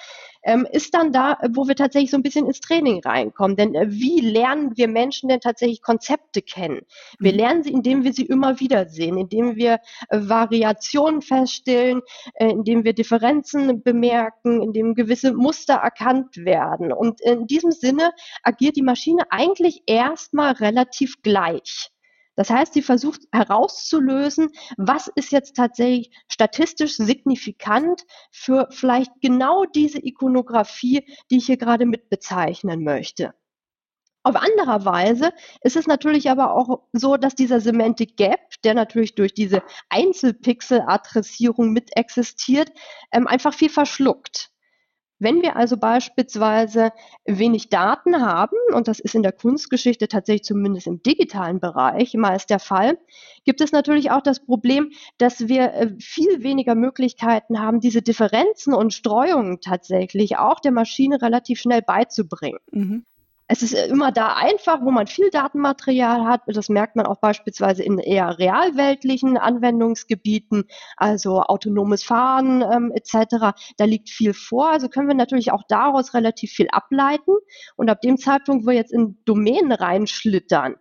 ähm, 0.45 0.67
ist 0.71 0.95
dann 0.95 1.13
da, 1.13 1.39
wo 1.51 1.67
wir 1.67 1.75
tatsächlich 1.75 2.11
so 2.11 2.17
ein 2.17 2.23
bisschen 2.23 2.47
ins 2.47 2.61
Training 2.61 3.01
reinkommen. 3.01 3.57
Denn 3.57 3.75
äh, 3.75 3.87
wie 3.91 4.21
lernen 4.21 4.77
wir 4.77 4.89
Menschen 4.89 5.29
denn 5.29 5.41
tatsächlich 5.41 5.83
Konzepte 5.83 6.43
kennen? 6.43 6.83
Wir 7.19 7.33
mhm. 7.33 7.39
lernen 7.39 7.63
sie, 7.63 7.73
indem 7.73 8.05
wir 8.05 8.13
sie 8.13 8.27
immer 8.27 8.61
wieder 8.61 8.87
sehen, 8.87 9.19
indem 9.19 9.57
wir 9.57 9.81
äh, 10.09 10.19
Variationen 10.21 11.23
feststellen, 11.23 12.03
äh, 12.35 12.51
indem 12.51 12.85
wir 12.85 12.93
Differenzen 12.93 13.83
bemerken, 13.83 14.63
indem 14.63 14.95
gewisse 14.95 15.33
Muster 15.33 15.75
erkannt 15.75 16.37
werden. 16.37 16.93
Und 16.93 17.21
in 17.21 17.47
diesem 17.47 17.71
Sinne 17.71 18.11
agiert 18.43 18.77
die 18.77 18.83
Maschine 18.83 19.25
eigentlich 19.31 19.83
erstmal 19.87 20.53
relativ 20.53 21.23
gleich. 21.23 21.94
Das 22.37 22.51
heißt, 22.51 22.75
sie 22.75 22.83
versucht 22.83 23.23
herauszulösen, 23.33 24.51
was 24.77 25.09
ist 25.15 25.33
jetzt 25.33 25.57
tatsächlich 25.57 26.11
statistisch 26.29 26.97
signifikant 26.97 28.03
für 28.33 28.69
vielleicht 28.71 29.13
genau 29.21 29.65
diese 29.65 30.05
Ikonografie, 30.05 31.07
die 31.31 31.39
ich 31.39 31.47
hier 31.47 31.57
gerade 31.57 31.87
mit 31.87 32.11
bezeichnen 32.11 32.83
möchte. 32.83 33.35
Auf 34.27 34.37
anderer 34.37 34.87
Weise 34.87 35.33
ist 35.61 35.77
es 35.77 35.87
natürlich 35.87 36.31
aber 36.31 36.55
auch 36.55 36.87
so, 36.93 37.19
dass 37.19 37.35
dieser 37.35 37.61
Semantic 37.61 38.17
Gap, 38.17 38.41
der 38.65 38.73
natürlich 38.73 39.15
durch 39.15 39.35
diese 39.35 39.63
Einzelpixel-Adressierung 39.91 41.73
mit 41.73 41.95
existiert, 41.95 42.73
ähm, 43.13 43.27
einfach 43.27 43.53
viel 43.53 43.69
verschluckt. 43.69 44.54
Wenn 45.25 45.41
wir 45.41 45.57
also 45.57 45.79
beispielsweise 45.79 46.93
wenig 47.25 47.71
Daten 47.71 48.21
haben, 48.21 48.59
und 48.75 48.89
das 48.89 49.01
ist 49.01 49.15
in 49.15 49.23
der 49.23 49.33
Kunstgeschichte 49.33 50.07
tatsächlich 50.07 50.45
zumindest 50.45 50.87
im 50.87 51.03
digitalen 51.03 51.61
Bereich 51.61 52.13
meist 52.13 52.51
der 52.51 52.59
Fall, 52.59 52.99
gibt 53.47 53.63
es 53.63 53.73
natürlich 53.73 54.11
auch 54.11 54.21
das 54.21 54.45
Problem, 54.45 54.91
dass 55.17 55.49
wir 55.49 55.73
äh, 55.73 55.95
viel 55.99 56.43
weniger 56.43 56.75
Möglichkeiten 56.75 57.59
haben, 57.59 57.81
diese 57.81 58.03
Differenzen 58.03 58.75
und 58.75 58.93
Streuungen 58.93 59.63
tatsächlich 59.63 60.37
auch 60.37 60.61
der 60.61 60.73
Maschine 60.73 61.23
relativ 61.23 61.59
schnell 61.59 61.81
beizubringen. 61.81 62.59
Mhm 62.71 63.07
es 63.47 63.63
ist 63.63 63.75
immer 63.75 64.11
da 64.11 64.35
einfach, 64.35 64.81
wo 64.83 64.91
man 64.91 65.07
viel 65.07 65.29
Datenmaterial 65.31 66.25
hat. 66.25 66.43
Das 66.47 66.69
merkt 66.71 66.97
man 66.97 67.07
auch 67.07 67.19
beispielsweise 67.19 67.83
in 67.83 67.99
eher 67.99 68.39
realweltlichen 68.39 69.37
Anwendungsgebieten, 69.37 70.65
also 70.97 71.43
autonomes 71.43 72.03
Fahren 72.05 72.63
ähm, 72.63 72.93
etc. 72.95 73.55
Da 73.77 73.85
liegt 73.85 74.09
viel 74.09 74.33
vor. 74.33 74.71
Also 74.71 74.89
können 74.89 75.09
wir 75.09 75.15
natürlich 75.15 75.53
auch 75.53 75.63
daraus 75.69 76.15
relativ 76.15 76.53
viel 76.53 76.69
ableiten. 76.71 77.33
Und 77.77 77.91
ab 77.91 78.01
dem 78.01 78.17
Zeitpunkt, 78.17 78.65
wo 78.65 78.71
wir 78.71 78.77
jetzt 78.77 78.93
in 78.93 79.19
Domänen 79.27 79.73
reinschlittern, 79.73 80.77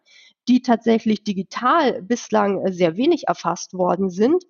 die 0.47 0.61
tatsächlich 0.61 1.23
digital 1.23 2.01
bislang 2.01 2.71
sehr 2.71 2.95
wenig 2.97 3.27
erfasst 3.27 3.73
worden 3.73 4.09
sind, 4.09 4.43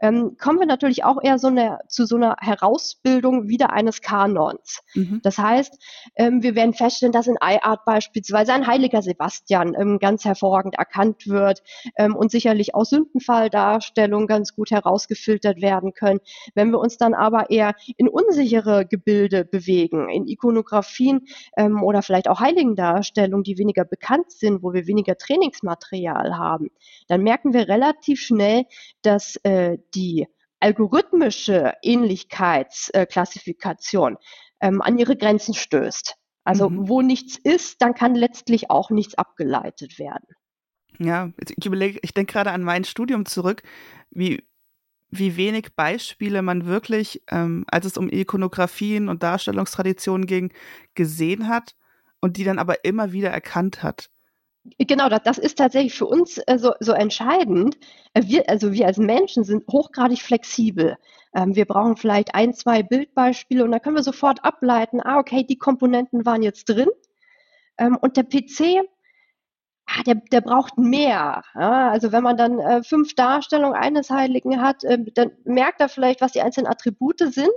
ähm, 0.00 0.36
kommen 0.38 0.58
wir 0.60 0.66
natürlich 0.66 1.04
auch 1.04 1.22
eher 1.22 1.38
so 1.38 1.48
eine, 1.48 1.80
zu 1.88 2.06
so 2.06 2.16
einer 2.16 2.36
Herausbildung 2.40 3.48
wieder 3.48 3.72
eines 3.72 4.00
Kanons. 4.00 4.80
Mhm. 4.94 5.20
Das 5.22 5.38
heißt, 5.38 5.78
ähm, 6.16 6.42
wir 6.42 6.54
werden 6.54 6.74
feststellen, 6.74 7.12
dass 7.12 7.26
in 7.26 7.36
iArt 7.42 7.84
beispielsweise 7.84 8.52
ein 8.52 8.66
heiliger 8.66 9.02
Sebastian 9.02 9.74
ähm, 9.78 9.98
ganz 9.98 10.24
hervorragend 10.24 10.76
erkannt 10.76 11.26
wird 11.26 11.62
ähm, 11.96 12.14
und 12.14 12.30
sicherlich 12.30 12.74
auch 12.74 12.84
Sündenfalldarstellungen 12.84 14.26
ganz 14.26 14.54
gut 14.54 14.70
herausgefiltert 14.70 15.60
werden 15.60 15.94
können. 15.94 16.20
Wenn 16.54 16.70
wir 16.70 16.78
uns 16.78 16.96
dann 16.96 17.14
aber 17.14 17.50
eher 17.50 17.74
in 17.96 18.08
unsichere 18.08 18.86
Gebilde 18.86 19.44
bewegen, 19.44 20.08
in 20.08 20.26
Ikonografien 20.26 21.26
ähm, 21.56 21.82
oder 21.82 22.02
vielleicht 22.02 22.28
auch 22.28 22.40
Heiligendarstellungen, 22.40 23.44
die 23.44 23.58
weniger 23.58 23.84
bekannt 23.84 24.30
sind, 24.30 24.62
wo 24.62 24.72
wir 24.72 24.86
weniger 24.86 25.16
Trainingsmaterial 25.16 26.36
haben, 26.36 26.70
dann 27.08 27.22
merken 27.22 27.52
wir 27.52 27.68
relativ 27.68 28.20
schnell, 28.20 28.64
dass 29.02 29.36
äh, 29.42 29.78
die 29.98 30.26
algorithmische 30.60 31.74
Ähnlichkeitsklassifikation 31.82 34.16
ähm, 34.60 34.80
an 34.80 34.96
ihre 34.98 35.16
Grenzen 35.16 35.54
stößt. 35.54 36.14
Also 36.44 36.70
mhm. 36.70 36.88
wo 36.88 37.02
nichts 37.02 37.36
ist, 37.36 37.82
dann 37.82 37.94
kann 37.94 38.14
letztlich 38.14 38.70
auch 38.70 38.90
nichts 38.90 39.16
abgeleitet 39.16 39.98
werden. 39.98 40.28
Ja, 40.98 41.32
ich 41.38 41.66
überlege, 41.66 41.98
ich 42.02 42.14
denke 42.14 42.32
gerade 42.32 42.52
an 42.52 42.62
mein 42.62 42.84
Studium 42.84 43.26
zurück, 43.26 43.62
wie, 44.10 44.48
wie 45.10 45.36
wenig 45.36 45.74
Beispiele 45.76 46.40
man 46.42 46.66
wirklich, 46.66 47.22
ähm, 47.30 47.64
als 47.68 47.86
es 47.86 47.96
um 47.96 48.10
Ikonografien 48.10 49.08
und 49.08 49.22
Darstellungstraditionen 49.22 50.26
ging, 50.26 50.52
gesehen 50.94 51.46
hat 51.48 51.76
und 52.20 52.36
die 52.36 52.44
dann 52.44 52.58
aber 52.58 52.84
immer 52.84 53.12
wieder 53.12 53.30
erkannt 53.30 53.82
hat. 53.82 54.10
Genau, 54.78 55.08
das, 55.08 55.38
ist 55.38 55.58
tatsächlich 55.58 55.94
für 55.94 56.06
uns 56.06 56.38
äh, 56.38 56.58
so, 56.58 56.72
so 56.80 56.92
entscheidend. 56.92 57.78
Äh, 58.14 58.22
wir, 58.26 58.48
also 58.48 58.72
wir 58.72 58.86
als 58.86 58.98
Menschen 58.98 59.44
sind 59.44 59.66
hochgradig 59.68 60.20
flexibel. 60.20 60.96
Ähm, 61.34 61.54
wir 61.56 61.64
brauchen 61.64 61.96
vielleicht 61.96 62.34
ein, 62.34 62.54
zwei 62.54 62.82
Bildbeispiele 62.82 63.64
und 63.64 63.70
dann 63.70 63.80
können 63.80 63.96
wir 63.96 64.02
sofort 64.02 64.44
ableiten, 64.44 65.00
ah, 65.02 65.18
okay, 65.18 65.44
die 65.44 65.58
Komponenten 65.58 66.26
waren 66.26 66.42
jetzt 66.42 66.68
drin. 66.68 66.88
Ähm, 67.78 67.96
und 68.00 68.16
der 68.16 68.24
PC, 68.24 68.82
ah, 69.88 70.02
der, 70.02 70.16
der 70.16 70.40
braucht 70.40 70.78
mehr. 70.78 71.42
Ja, 71.54 71.90
also 71.90 72.12
wenn 72.12 72.22
man 72.22 72.36
dann 72.36 72.58
äh, 72.58 72.82
fünf 72.82 73.14
Darstellungen 73.14 73.74
eines 73.74 74.10
Heiligen 74.10 74.60
hat, 74.60 74.84
äh, 74.84 74.98
dann 75.14 75.32
merkt 75.44 75.80
er 75.80 75.88
vielleicht, 75.88 76.20
was 76.20 76.32
die 76.32 76.42
einzelnen 76.42 76.66
Attribute 76.66 77.18
sind. 77.18 77.48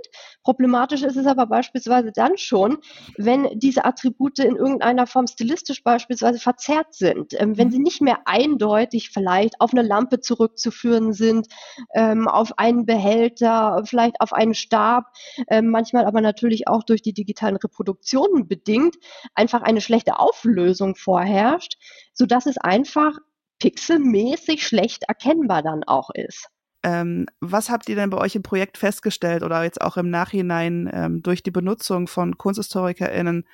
Problematisch 0.44 1.04
ist 1.04 1.18
es 1.18 1.26
aber 1.26 1.46
beispielsweise 1.46 2.12
dann 2.12 2.38
schon, 2.38 2.78
wenn 3.18 3.60
diese 3.60 3.86
Attribute 3.86 4.40
in 4.40 4.56
irgendeiner 4.56 5.08
Form 5.08 5.28
stilistisch 5.28 5.84
beispielsweise 5.84 6.40
verzerrt 6.40 6.94
sind, 6.94 7.34
ähm, 7.40 7.58
wenn 7.58 7.68
mhm. 7.68 7.72
sie 7.72 7.80
nicht 7.80 8.02
mehr 8.02 8.20
eindeutig 8.26 9.10
vielleicht 9.10 9.60
auf 9.60 9.74
eine 9.74 9.82
Lampe 9.82 10.20
zurückzuführen 10.22 11.14
sind, 11.14 11.48
ähm, 11.94 12.28
auf 12.28 12.58
einen 12.58 12.86
Behälter, 12.86 13.82
vielleicht 13.86 14.22
auf 14.22 14.34
einen 14.34 14.54
Stab, 14.54 15.06
ähm, 15.50 15.70
manchmal 15.70 16.06
aber 16.06 16.22
natürlich 16.22 16.68
auch 16.68 16.84
durch 16.84 17.02
die 17.02 17.14
digitalen 17.14 17.58
Reproduktionen 17.58 18.48
bedingt, 18.48 18.96
einfach 19.36 19.62
eine 19.62 19.82
schlechte 19.82 20.20
Auflösung 20.20 20.96
vorherrscht 20.96 21.78
sodass 22.14 22.46
es 22.46 22.58
einfach 22.58 23.18
pixelmäßig 23.60 24.66
schlecht 24.66 25.04
erkennbar 25.04 25.62
dann 25.62 25.84
auch 25.84 26.10
ist. 26.14 26.48
Ähm, 26.84 27.28
was 27.40 27.70
habt 27.70 27.90
ihr 27.90 27.96
denn 27.96 28.10
bei 28.10 28.18
euch 28.18 28.36
im 28.36 28.42
Projekt 28.42 28.78
festgestellt 28.78 29.44
oder 29.44 29.64
jetzt 29.64 29.82
auch 29.82 29.98
im 29.98 30.10
Nachhinein 30.10 30.90
ähm, 30.92 31.22
durch 31.22 31.44
die 31.44 31.52
Benutzung 31.52 32.08
von 32.08 32.38
KunsthistorikerInnen, 32.38 33.48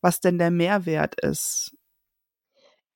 was 0.00 0.20
denn 0.20 0.38
der 0.38 0.52
Mehrwert 0.52 1.20
ist? 1.20 1.72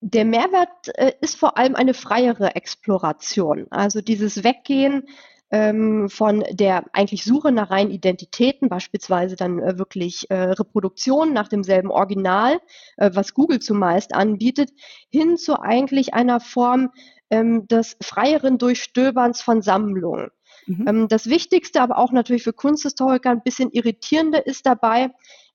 Der 0.00 0.24
Mehrwert 0.24 0.88
äh, 0.94 1.12
ist 1.20 1.36
vor 1.36 1.58
allem 1.58 1.74
eine 1.74 1.94
freiere 1.94 2.54
Exploration. 2.54 3.66
Also 3.70 4.00
dieses 4.00 4.44
Weggehen 4.44 5.04
ähm, 5.52 6.08
von 6.08 6.42
der 6.50 6.86
eigentlich 6.94 7.24
Suche 7.24 7.52
nach 7.52 7.70
reinen 7.70 7.90
Identitäten, 7.90 8.70
beispielsweise 8.70 9.36
dann 9.36 9.60
äh, 9.60 9.78
wirklich 9.78 10.28
äh, 10.30 10.34
Reproduktion 10.34 11.34
nach 11.34 11.46
demselben 11.48 11.90
Original, 11.90 12.58
äh, 12.96 13.10
was 13.12 13.34
Google 13.34 13.60
zumeist 13.60 14.14
anbietet, 14.14 14.70
hin 15.10 15.36
zu 15.36 15.60
eigentlich 15.60 16.14
einer 16.14 16.40
Form 16.40 16.90
ähm, 17.30 17.68
des 17.68 17.98
freieren 18.02 18.56
Durchstöberns 18.56 19.42
von 19.42 19.60
Sammlungen. 19.60 20.30
Mhm. 20.66 20.84
Ähm, 20.88 21.08
das 21.08 21.28
Wichtigste, 21.28 21.82
aber 21.82 21.98
auch 21.98 22.12
natürlich 22.12 22.44
für 22.44 22.54
Kunsthistoriker 22.54 23.30
ein 23.30 23.42
bisschen 23.42 23.70
irritierende 23.70 24.38
ist 24.38 24.64
dabei, 24.64 25.10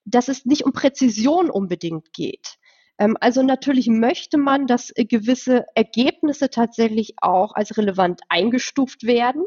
dass 0.05 0.27
es 0.27 0.45
nicht 0.45 0.63
um 0.63 0.73
Präzision 0.73 1.49
unbedingt 1.49 2.13
geht. 2.13 2.57
Ähm, 2.99 3.17
also 3.19 3.41
natürlich 3.41 3.87
möchte 3.87 4.37
man, 4.37 4.67
dass 4.67 4.91
äh, 4.95 5.05
gewisse 5.05 5.65
Ergebnisse 5.73 6.51
tatsächlich 6.51 7.15
auch 7.19 7.55
als 7.55 7.77
relevant 7.77 8.21
eingestuft 8.29 9.03
werden. 9.03 9.43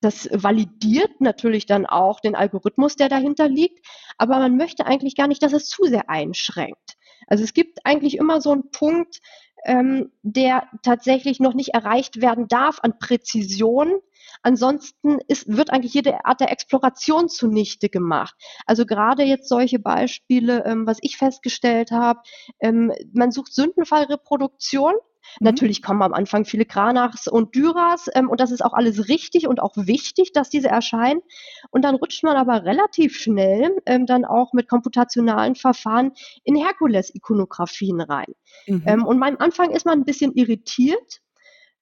Das 0.00 0.28
validiert 0.32 1.20
natürlich 1.20 1.66
dann 1.66 1.86
auch 1.86 2.20
den 2.20 2.36
Algorithmus, 2.36 2.96
der 2.96 3.08
dahinter 3.08 3.48
liegt, 3.48 3.84
aber 4.16 4.38
man 4.38 4.56
möchte 4.56 4.86
eigentlich 4.86 5.16
gar 5.16 5.26
nicht, 5.26 5.42
dass 5.42 5.52
es 5.52 5.68
zu 5.68 5.84
sehr 5.84 6.08
einschränkt. 6.08 6.96
Also 7.26 7.44
es 7.44 7.52
gibt 7.52 7.80
eigentlich 7.84 8.16
immer 8.16 8.40
so 8.40 8.52
einen 8.52 8.70
Punkt, 8.70 9.20
ähm, 9.64 10.12
der 10.22 10.68
tatsächlich 10.82 11.40
noch 11.40 11.54
nicht 11.54 11.70
erreicht 11.70 12.20
werden 12.20 12.48
darf 12.48 12.78
an 12.82 12.98
Präzision. 12.98 13.92
Ansonsten 14.42 15.18
ist, 15.26 15.48
wird 15.48 15.70
eigentlich 15.70 15.94
jede 15.94 16.24
Art 16.24 16.40
der 16.40 16.52
Exploration 16.52 17.28
zunichte 17.28 17.88
gemacht. 17.88 18.36
Also 18.66 18.86
gerade 18.86 19.24
jetzt 19.24 19.48
solche 19.48 19.80
Beispiele, 19.80 20.64
ähm, 20.64 20.86
was 20.86 20.98
ich 21.00 21.16
festgestellt 21.16 21.90
habe, 21.90 22.20
ähm, 22.60 22.92
man 23.12 23.32
sucht 23.32 23.52
Sündenfallreproduktion 23.52 24.94
Mhm. 25.40 25.44
Natürlich 25.44 25.82
kommen 25.82 26.02
am 26.02 26.12
Anfang 26.12 26.44
viele 26.44 26.64
Kranachs 26.64 27.28
und 27.28 27.54
Dyras 27.54 28.06
ähm, 28.14 28.28
und 28.28 28.40
das 28.40 28.50
ist 28.50 28.64
auch 28.64 28.72
alles 28.72 29.08
richtig 29.08 29.46
und 29.46 29.60
auch 29.60 29.76
wichtig, 29.76 30.32
dass 30.32 30.50
diese 30.50 30.68
erscheinen. 30.68 31.20
Und 31.70 31.82
dann 31.82 31.94
rutscht 31.94 32.24
man 32.24 32.36
aber 32.36 32.64
relativ 32.64 33.16
schnell 33.16 33.70
ähm, 33.86 34.06
dann 34.06 34.24
auch 34.24 34.52
mit 34.52 34.68
komputationalen 34.68 35.54
Verfahren 35.54 36.12
in 36.44 36.56
Herkules-Ikonografien 36.56 38.00
rein. 38.00 38.32
Mhm. 38.66 38.82
Ähm, 38.86 39.06
und 39.06 39.22
am 39.22 39.36
Anfang 39.38 39.70
ist 39.70 39.86
man 39.86 40.00
ein 40.00 40.04
bisschen 40.04 40.32
irritiert, 40.34 41.20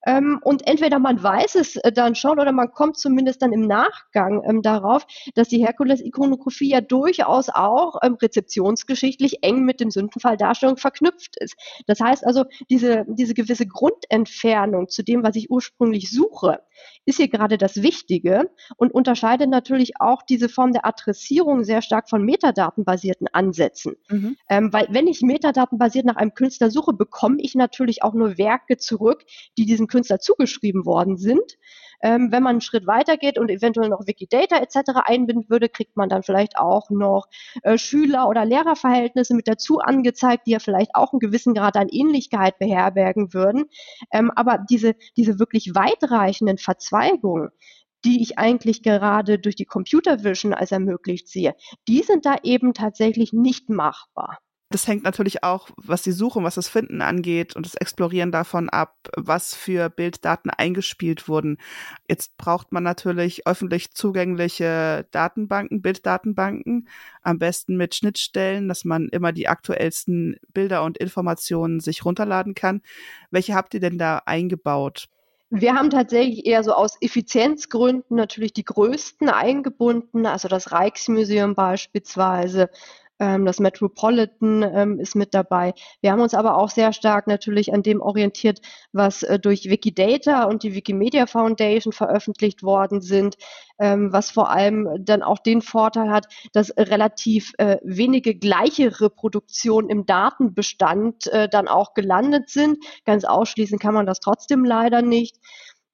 ähm, 0.07 0.39
und 0.41 0.65
entweder 0.65 0.99
man 0.99 1.21
weiß 1.21 1.55
es 1.55 1.75
äh, 1.75 1.91
dann 1.91 2.15
schon 2.15 2.39
oder 2.39 2.53
man 2.53 2.71
kommt 2.71 2.97
zumindest 2.97 3.41
dann 3.41 3.51
im 3.51 3.67
Nachgang 3.67 4.41
ähm, 4.47 4.61
darauf, 4.61 5.05
dass 5.35 5.49
die 5.49 5.59
Herkules-Ikonografie 5.59 6.69
ja 6.69 6.79
durchaus 6.79 7.49
auch 7.49 7.97
ähm, 8.01 8.15
rezeptionsgeschichtlich 8.15 9.43
eng 9.43 9.65
mit 9.65 9.81
den 9.81 9.91
Sündenfalldarstellungen 9.91 10.77
verknüpft 10.77 11.35
ist. 11.41 11.55
Das 11.87 11.99
heißt 11.99 12.25
also, 12.25 12.45
diese, 12.69 13.05
diese 13.09 13.33
gewisse 13.33 13.67
Grundentfernung 13.67 14.87
zu 14.87 15.03
dem, 15.03 15.23
was 15.23 15.35
ich 15.35 15.51
ursprünglich 15.51 16.09
suche, 16.09 16.61
ist 17.05 17.17
hier 17.17 17.27
gerade 17.27 17.57
das 17.57 17.81
Wichtige 17.81 18.49
und 18.77 18.93
unterscheidet 18.93 19.49
natürlich 19.49 19.99
auch 19.99 20.21
diese 20.23 20.47
Form 20.47 20.71
der 20.71 20.85
Adressierung 20.85 21.65
sehr 21.65 21.81
stark 21.81 22.09
von 22.09 22.23
metadatenbasierten 22.23 23.27
Ansätzen. 23.33 23.95
Mhm. 24.09 24.37
Ähm, 24.49 24.71
weil 24.71 24.87
wenn 24.91 25.07
ich 25.07 25.21
metadatenbasiert 25.21 26.05
nach 26.05 26.15
einem 26.15 26.33
Künstler 26.33 26.71
suche, 26.71 26.93
bekomme 26.93 27.37
ich 27.39 27.55
natürlich 27.55 28.03
auch 28.03 28.13
nur 28.13 28.37
Werke 28.37 28.77
zurück, 28.77 29.25
die 29.57 29.65
diesen 29.65 29.87
Künstler 29.87 29.96
zugeschrieben 30.03 30.85
worden 30.85 31.17
sind. 31.17 31.57
Ähm, 32.01 32.31
wenn 32.31 32.43
man 32.43 32.51
einen 32.51 32.61
Schritt 32.61 32.85
weiter 32.85 33.17
geht 33.17 33.39
und 33.39 33.49
eventuell 33.49 33.89
noch 33.89 34.05
Wikidata 34.05 34.57
etc. 34.57 35.01
einbinden 35.05 35.49
würde, 35.49 35.67
kriegt 35.67 35.97
man 35.97 36.09
dann 36.09 36.23
vielleicht 36.23 36.57
auch 36.57 36.89
noch 36.89 37.27
äh, 37.63 37.77
Schüler- 37.77 38.29
oder 38.29 38.45
Lehrerverhältnisse 38.45 39.35
mit 39.35 39.47
dazu 39.47 39.79
angezeigt, 39.79 40.45
die 40.45 40.51
ja 40.51 40.59
vielleicht 40.59 40.93
auch 40.93 41.11
einen 41.11 41.19
gewissen 41.19 41.53
Grad 41.53 41.75
an 41.75 41.87
Ähnlichkeit 41.89 42.59
beherbergen 42.59 43.33
würden. 43.33 43.65
Ähm, 44.11 44.31
aber 44.35 44.59
diese, 44.69 44.95
diese 45.15 45.39
wirklich 45.39 45.73
weitreichenden 45.73 46.57
Verzweigungen, 46.57 47.49
die 48.05 48.21
ich 48.21 48.37
eigentlich 48.37 48.83
gerade 48.83 49.39
durch 49.39 49.55
die 49.55 49.65
Computer 49.65 50.23
Vision 50.23 50.53
als 50.53 50.71
ermöglicht 50.71 51.27
sehe, 51.27 51.55
die 51.87 52.03
sind 52.03 52.25
da 52.25 52.35
eben 52.43 52.73
tatsächlich 52.73 53.33
nicht 53.33 53.69
machbar. 53.69 54.37
Das 54.69 54.85
hängt 54.85 55.03
natürlich 55.03 55.43
auch, 55.43 55.69
was 55.77 56.01
die 56.01 56.11
Suche 56.11 56.39
und 56.39 56.45
was 56.45 56.55
das 56.55 56.67
Finden 56.67 57.01
angeht 57.01 57.55
und 57.55 57.65
das 57.65 57.75
Explorieren 57.75 58.33
davon 58.33 58.69
ab, 58.69 58.97
was 59.15 59.55
für 59.55 59.89
Bilddaten 59.89 60.49
eingespielt 60.49 61.29
wurden. 61.29 61.57
Jetzt 62.09 62.35
braucht 62.35 62.73
man 62.73 62.83
natürlich 62.83 63.47
öffentlich 63.47 63.91
zugängliche 63.93 65.07
Datenbanken, 65.11 65.81
Bilddatenbanken, 65.81 66.89
am 67.21 67.39
besten 67.39 67.77
mit 67.77 67.95
Schnittstellen, 67.95 68.67
dass 68.67 68.83
man 68.83 69.07
immer 69.07 69.31
die 69.31 69.47
aktuellsten 69.47 70.37
Bilder 70.53 70.83
und 70.83 70.97
Informationen 70.97 71.79
sich 71.79 72.03
runterladen 72.03 72.53
kann. 72.53 72.81
Welche 73.31 73.55
habt 73.55 73.73
ihr 73.73 73.79
denn 73.79 73.97
da 73.97 74.21
eingebaut? 74.25 75.07
Wir 75.49 75.75
haben 75.75 75.89
tatsächlich 75.89 76.45
eher 76.45 76.61
so 76.61 76.73
aus 76.73 76.97
Effizienzgründen 76.99 78.17
natürlich 78.17 78.51
die 78.51 78.65
größten 78.65 79.29
eingebunden, 79.29 80.25
also 80.25 80.49
das 80.49 80.73
Rijksmuseum 80.73 81.55
beispielsweise, 81.55 82.69
das 83.19 83.59
Metropolitan 83.59 84.61
ähm, 84.63 84.99
ist 84.99 85.15
mit 85.15 85.33
dabei. 85.33 85.73
Wir 86.01 86.11
haben 86.11 86.21
uns 86.21 86.33
aber 86.33 86.57
auch 86.57 86.69
sehr 86.69 86.93
stark 86.93 87.27
natürlich 87.27 87.73
an 87.73 87.81
dem 87.81 88.01
orientiert, 88.01 88.61
was 88.91 89.23
äh, 89.23 89.39
durch 89.39 89.69
Wikidata 89.69 90.43
und 90.43 90.63
die 90.63 90.73
Wikimedia 90.73 91.25
Foundation 91.25 91.93
veröffentlicht 91.93 92.63
worden 92.63 93.01
sind, 93.01 93.35
ähm, 93.79 94.13
was 94.13 94.31
vor 94.31 94.51
allem 94.51 94.87
dann 94.99 95.23
auch 95.23 95.39
den 95.39 95.61
Vorteil 95.61 96.09
hat, 96.09 96.27
dass 96.53 96.71
relativ 96.77 97.53
äh, 97.57 97.77
wenige 97.83 98.35
gleiche 98.35 99.01
Reproduktionen 99.01 99.89
im 99.89 100.05
Datenbestand 100.05 101.27
äh, 101.27 101.49
dann 101.49 101.67
auch 101.67 101.93
gelandet 101.93 102.49
sind. 102.49 102.77
Ganz 103.05 103.25
ausschließen 103.25 103.79
kann 103.79 103.93
man 103.93 104.05
das 104.05 104.19
trotzdem 104.19 104.63
leider 104.63 105.01
nicht. 105.01 105.37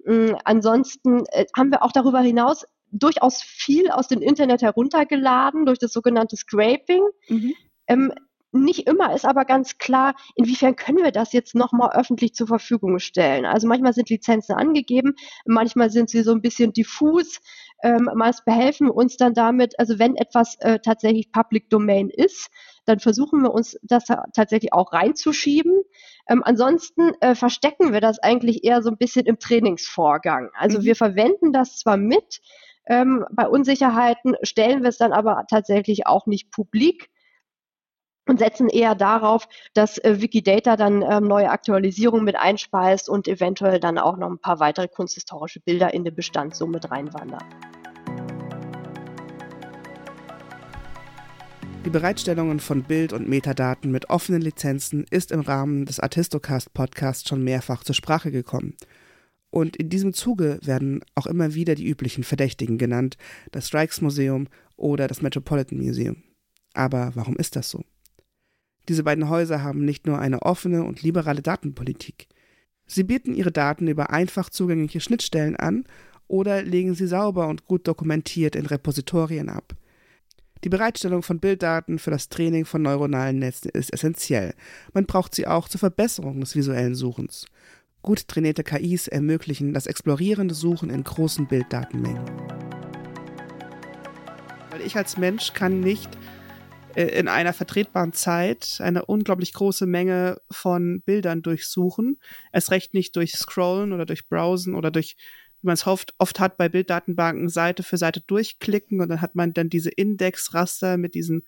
Ähm, 0.05 0.37
ansonsten 0.43 1.23
äh, 1.31 1.45
haben 1.55 1.71
wir 1.71 1.83
auch 1.83 1.91
darüber 1.91 2.19
hinaus 2.19 2.65
durchaus 2.93 3.41
viel 3.41 3.89
aus 3.89 4.07
dem 4.07 4.21
Internet 4.21 4.61
heruntergeladen 4.61 5.65
durch 5.65 5.79
das 5.79 5.91
sogenannte 5.91 6.37
Scraping. 6.37 7.03
Mhm. 7.27 7.53
Ähm, 7.87 8.13
nicht 8.53 8.87
immer 8.87 9.15
ist 9.15 9.25
aber 9.25 9.45
ganz 9.45 9.79
klar, 9.79 10.13
inwiefern 10.35 10.75
können 10.75 11.03
wir 11.03 11.11
das 11.11 11.33
jetzt 11.33 11.55
nochmal 11.55 11.89
öffentlich 11.95 12.35
zur 12.35 12.45
Verfügung 12.45 12.99
stellen. 12.99 13.45
Also 13.45 13.67
manchmal 13.67 13.93
sind 13.93 14.09
Lizenzen 14.09 14.53
angegeben, 14.53 15.15
manchmal 15.45 15.89
sind 15.89 16.11
sie 16.11 16.21
so 16.21 16.31
ein 16.31 16.41
bisschen 16.41 16.71
diffus. 16.71 17.41
Ähm, 17.81 18.09
meist 18.13 18.45
behelfen 18.45 18.87
wir 18.87 18.95
uns 18.95 19.17
dann 19.17 19.33
damit, 19.33 19.77
also 19.79 19.97
wenn 19.97 20.15
etwas 20.15 20.55
äh, 20.59 20.79
tatsächlich 20.79 21.31
Public 21.31 21.69
Domain 21.71 22.09
ist, 22.09 22.49
dann 22.85 22.99
versuchen 22.99 23.41
wir 23.41 23.51
uns 23.51 23.77
das 23.81 24.05
tatsächlich 24.05 24.71
auch 24.71 24.93
reinzuschieben. 24.93 25.81
Ähm, 26.29 26.43
ansonsten 26.43 27.11
äh, 27.21 27.33
verstecken 27.33 27.91
wir 27.91 28.01
das 28.01 28.19
eigentlich 28.19 28.63
eher 28.63 28.83
so 28.83 28.89
ein 28.89 28.97
bisschen 28.97 29.25
im 29.25 29.39
Trainingsvorgang. 29.39 30.51
Also 30.53 30.79
mhm. 30.79 30.83
wir 30.83 30.95
verwenden 30.95 31.53
das 31.53 31.79
zwar 31.79 31.97
mit, 31.97 32.41
ähm, 32.87 33.25
bei 33.31 33.47
Unsicherheiten 33.47 34.35
stellen 34.43 34.81
wir 34.81 34.89
es 34.89 34.97
dann 34.97 35.13
aber 35.13 35.45
tatsächlich 35.49 36.07
auch 36.07 36.25
nicht 36.25 36.51
publik 36.51 37.09
und 38.27 38.39
setzen 38.39 38.69
eher 38.69 38.95
darauf, 38.95 39.47
dass 39.73 39.97
äh, 39.97 40.21
Wikidata 40.21 40.77
dann 40.77 41.01
ähm, 41.01 41.27
neue 41.27 41.49
Aktualisierungen 41.49 42.25
mit 42.25 42.35
einspeist 42.35 43.09
und 43.09 43.27
eventuell 43.27 43.79
dann 43.79 43.97
auch 43.97 44.17
noch 44.17 44.29
ein 44.29 44.39
paar 44.39 44.59
weitere 44.59 44.87
kunsthistorische 44.87 45.59
Bilder 45.59 45.93
in 45.93 46.03
den 46.03 46.15
Bestand 46.15 46.55
so 46.55 46.67
mit 46.67 46.89
reinwandern. 46.89 47.43
Die 51.85 51.89
Bereitstellung 51.89 52.59
von 52.59 52.83
Bild- 52.83 53.11
und 53.11 53.27
Metadaten 53.27 53.91
mit 53.91 54.09
offenen 54.09 54.41
Lizenzen 54.41 55.05
ist 55.09 55.33
im 55.33 55.41
Rahmen 55.41 55.85
des 55.85 55.99
Artistocast 55.99 56.73
Podcasts 56.73 57.27
schon 57.27 57.43
mehrfach 57.43 57.83
zur 57.83 57.93
Sprache 57.93 58.31
gekommen. 58.31 58.77
Und 59.53 59.75
in 59.75 59.89
diesem 59.89 60.15
Zuge 60.15 60.57
werden 60.63 61.05
auch 61.13 61.27
immer 61.27 61.53
wieder 61.53 61.75
die 61.75 61.87
üblichen 61.87 62.23
Verdächtigen 62.23 62.79
genannt, 62.79 63.17
das 63.51 63.71
Rijksmuseum 63.71 64.47
oder 64.77 65.07
das 65.07 65.21
Metropolitan 65.21 65.77
Museum. 65.77 66.23
Aber 66.73 67.11
warum 67.13 67.35
ist 67.35 67.55
das 67.55 67.69
so? 67.69 67.85
Diese 68.89 69.03
beiden 69.03 69.29
Häuser 69.29 69.61
haben 69.61 69.85
nicht 69.85 70.07
nur 70.07 70.17
eine 70.17 70.41
offene 70.41 70.83
und 70.83 71.03
liberale 71.03 71.43
Datenpolitik. 71.43 72.29
Sie 72.87 73.03
bieten 73.03 73.35
ihre 73.35 73.51
Daten 73.51 73.87
über 73.87 74.09
einfach 74.09 74.49
zugängliche 74.49 75.01
Schnittstellen 75.01 75.55
an 75.55 75.83
oder 76.27 76.63
legen 76.63 76.95
sie 76.95 77.05
sauber 77.05 77.47
und 77.47 77.65
gut 77.65 77.87
dokumentiert 77.87 78.55
in 78.55 78.65
Repositorien 78.65 79.49
ab. 79.49 79.75
Die 80.63 80.69
Bereitstellung 80.69 81.21
von 81.21 81.39
Bilddaten 81.39 81.99
für 81.99 82.09
das 82.09 82.27
Training 82.27 82.65
von 82.65 82.81
neuronalen 82.81 83.37
Netzen 83.37 83.69
ist 83.69 83.93
essentiell. 83.93 84.55
Man 84.93 85.05
braucht 85.05 85.35
sie 85.35 85.45
auch 85.45 85.69
zur 85.69 85.79
Verbesserung 85.79 86.39
des 86.39 86.55
visuellen 86.55 86.95
Suchens. 86.95 87.45
Gut 88.03 88.27
trainierte 88.27 88.65
KIs 88.65 89.07
ermöglichen 89.07 89.73
das 89.73 89.87
explorierende 89.87 90.53
Suchen 90.53 90.89
in 90.89 91.05
großen 91.05 91.47
Bilddatenmengen. 91.47 92.25
Weil 94.69 94.81
ich 94.85 94.97
als 94.97 95.15
Mensch 95.15 95.53
kann 95.53 95.79
nicht 95.79 96.09
äh, 96.95 97.05
in 97.05 97.29
einer 97.29 97.53
vertretbaren 97.53 98.11
Zeit 98.11 98.79
eine 98.79 99.05
unglaublich 99.05 99.53
große 99.53 99.85
Menge 99.85 100.41
von 100.51 101.01
Bildern 101.05 101.43
durchsuchen. 101.43 102.19
Erst 102.51 102.71
recht 102.71 102.93
nicht 102.93 103.15
durch 103.15 103.37
Scrollen 103.37 103.93
oder 103.93 104.05
durch 104.05 104.27
Browsen 104.27 104.75
oder 104.75 104.91
durch, 104.91 105.15
wie 105.61 105.67
man 105.67 105.75
es 105.75 105.87
oft, 105.87 106.13
oft 106.17 106.41
hat 106.41 106.57
bei 106.57 106.67
Bilddatenbanken, 106.67 107.47
Seite 107.47 107.83
für 107.83 107.95
Seite 107.95 108.19
durchklicken 108.19 108.99
und 108.99 109.07
dann 109.07 109.21
hat 109.21 109.35
man 109.35 109.53
dann 109.53 109.69
diese 109.69 109.89
Indexraster 109.89 110.97
mit 110.97 111.15
diesen 111.15 111.45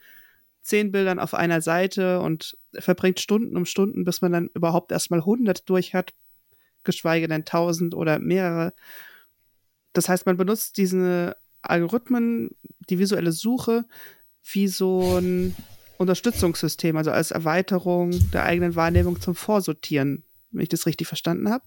zehn 0.62 0.94
Bildern 0.94 1.20
auf 1.20 1.34
einer 1.34 1.60
Seite 1.60 2.22
und 2.22 2.58
verbringt 2.74 3.20
Stunden 3.20 3.58
um 3.58 3.66
Stunden, 3.66 4.06
bis 4.06 4.22
man 4.22 4.32
dann 4.32 4.50
überhaupt 4.54 4.94
erstmal 4.94 5.20
100 5.20 5.70
durch 5.70 5.94
hat, 5.94 6.14
geschweige 6.86 7.28
denn 7.28 7.46
tausend 7.46 7.94
oder 7.94 8.20
mehrere. 8.20 8.74
Das 9.94 10.10
heißt, 10.10 10.26
man 10.26 10.38
benutzt 10.38 10.78
diese 10.78 11.36
Algorithmen, 11.62 12.52
die 12.90 13.00
visuelle 13.00 13.32
Suche, 13.32 13.86
wie 14.52 14.68
so 14.68 15.18
ein 15.18 15.56
Unterstützungssystem, 15.98 16.98
also 16.98 17.12
als 17.12 17.32
Erweiterung 17.32 18.12
der 18.32 18.44
eigenen 18.44 18.76
Wahrnehmung 18.76 19.20
zum 19.22 19.36
Vorsortieren, 19.36 20.24
wenn 20.52 20.64
ich 20.64 20.70
das 20.70 20.86
richtig 20.86 21.08
verstanden 21.08 21.50
habe. 21.50 21.64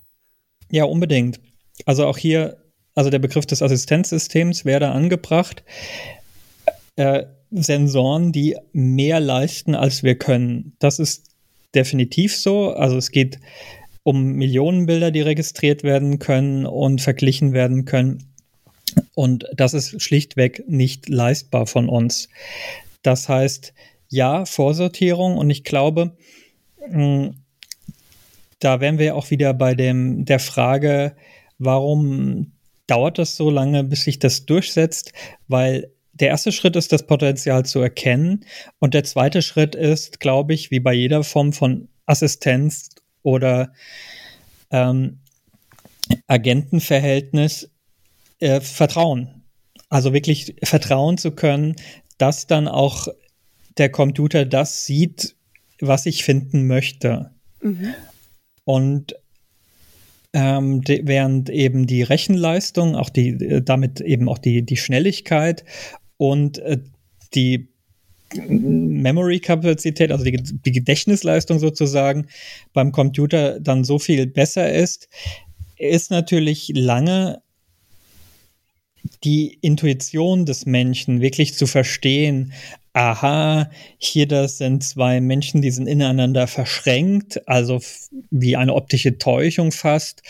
Ja, 0.71 0.85
unbedingt. 0.85 1.41
Also 1.87 2.07
auch 2.07 2.19
hier, 2.19 2.63
also 2.95 3.11
der 3.11 3.19
Begriff 3.19 3.47
des 3.47 3.63
Assistenzsystems 3.63 4.65
wäre 4.65 4.81
da 4.81 4.93
angebracht. 4.93 5.63
Äh, 6.97 7.27
Sensoren, 7.51 8.33
die 8.33 8.57
mehr 8.73 9.21
leisten, 9.21 9.75
als 9.75 10.03
wir 10.03 10.17
können. 10.17 10.75
Das 10.79 10.99
ist 10.99 11.29
definitiv 11.75 12.37
so. 12.37 12.73
Also 12.75 12.97
es 12.97 13.11
geht 13.11 13.39
um 14.03 14.33
Millionenbilder, 14.33 15.11
die 15.11 15.21
registriert 15.21 15.83
werden 15.83 16.19
können 16.19 16.67
und 16.67 17.01
verglichen 17.01 17.53
werden 17.53 17.85
können. 17.85 18.25
Und 19.15 19.47
das 19.55 19.75
ist 19.75 20.01
schlichtweg 20.03 20.65
nicht 20.69 21.09
leistbar 21.09 21.67
von 21.67 21.89
uns. 21.89 22.29
Das 23.03 23.29
heißt, 23.29 23.75
ja, 24.09 24.45
Vorsortierung 24.45 25.37
und 25.37 25.51
ich 25.51 25.65
glaube, 25.65 26.17
hm, 26.81 27.35
da 28.61 28.81
wären 28.81 28.99
wir 28.99 29.15
auch 29.15 29.31
wieder 29.31 29.55
bei 29.55 29.75
dem, 29.75 30.25
der 30.25 30.41
Frage, 30.41 31.15
warum 31.59 32.53
dauert 32.87 33.19
das 33.19 33.37
so 33.37 33.51
lange, 33.51 33.85
bis 33.85 34.05
sich 34.05 34.19
das 34.19 34.47
durchsetzt? 34.47 35.13
Weil 35.47 35.91
der 36.13 36.29
erste 36.29 36.51
Schritt 36.51 36.75
ist, 36.75 36.93
das 36.93 37.07
Potenzial 37.07 37.65
zu 37.65 37.79
erkennen. 37.81 38.45
Und 38.81 38.95
der 38.95 39.05
zweite 39.05 39.43
Schritt 39.43 39.75
ist, 39.75 40.19
glaube 40.19 40.55
ich, 40.55 40.71
wie 40.71 40.81
bei 40.81 40.93
jeder 40.93 41.23
Form 41.23 41.53
von 41.53 41.89
Assistenz 42.07 42.91
oder 43.29 43.73
ähm, 44.71 45.19
Agentenverhältnis 46.27 47.71
äh, 48.41 48.61
Vertrauen. 48.61 49.43
Also 49.91 50.15
wirklich 50.15 50.57
vertrauen 50.63 51.19
zu 51.19 51.33
können, 51.33 51.77
dass 52.17 52.47
dann 52.47 52.69
auch 52.69 53.09
der 53.77 53.91
Computer 53.91 54.47
das 54.47 54.87
sieht, 54.87 55.37
was 55.81 56.07
ich 56.07 56.25
finden 56.25 56.67
möchte. 56.67 57.31
Mhm. 57.61 57.95
Und 58.65 59.15
ähm, 60.33 60.83
de, 60.83 61.03
während 61.07 61.51
eben 61.51 61.87
die 61.87 62.03
Rechenleistung, 62.03 62.97
auch 62.97 63.11
die, 63.11 63.31
äh, 63.31 63.63
damit 63.63 64.01
eben 64.01 64.29
auch 64.29 64.39
die, 64.39 64.63
die 64.63 64.77
Schnelligkeit 64.77 65.65
und 66.17 66.59
äh, 66.59 66.79
die 67.35 67.69
Memory-Kapazität, 69.03 70.11
also 70.13 70.25
die, 70.25 70.41
die, 70.43 70.73
Gedächtnisleistung 70.73 71.59
sozusagen 71.59 72.27
beim 72.73 72.93
Computer 72.93 73.61
dann 73.61 73.85
so 73.85 73.99
viel 73.99 74.27
besser 74.27 74.73
ist, 74.73 75.09
ist 75.79 76.11
natürlich 76.11 76.71
lange 76.75 77.41
die 79.25 79.59
Intuition 79.63 80.45
des 80.45 80.67
Menschen 80.67 81.21
wirklich 81.21 81.55
zu 81.55 81.67
verstehen, 81.67 82.53
aha, 82.93 83.71
hier 83.99 84.27
das 84.27 84.59
sind 84.59 84.83
zwei 84.83 85.21
Menschen, 85.21 85.63
die 85.63 85.71
sind 85.71 85.87
ineinander 85.87 86.47
verschränkt, 86.47 87.47
also 87.49 87.81
wie 88.31 88.57
eine 88.57 88.75
optische 88.75 89.19
Täuschung 89.19 89.73
fast, 89.73 90.23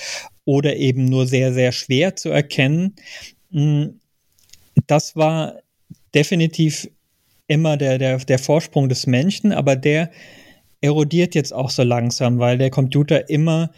oder 0.44 0.76
eben 0.76 1.06
nur 1.06 1.26
sehr, 1.26 1.52
sehr 1.52 1.72
schwer 1.72 2.16
zu 2.16 2.30
erkennen. 2.30 2.94
Hm, 3.52 4.00
das 4.86 5.16
war 5.16 5.56
definitiv 6.14 6.88
immer 7.48 7.76
der, 7.76 7.98
der, 7.98 8.18
der 8.18 8.38
Vorsprung 8.38 8.88
des 8.88 9.06
Menschen, 9.06 9.52
aber 9.52 9.74
der 9.74 10.10
erodiert 10.80 11.34
jetzt 11.34 11.52
auch 11.52 11.70
so 11.70 11.82
langsam, 11.82 12.38
weil 12.38 12.58
der 12.58 12.70
Computer 12.70 13.28
immer 13.28 13.70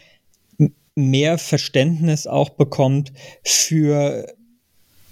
mehr 0.95 1.39
Verständnis 1.39 2.27
auch 2.27 2.51
bekommt 2.51 3.13
für 3.43 4.27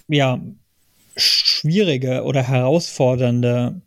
ja, 0.08 0.40
schwierige 1.16 2.24
oder 2.24 2.42
herausfordernde 2.42 3.80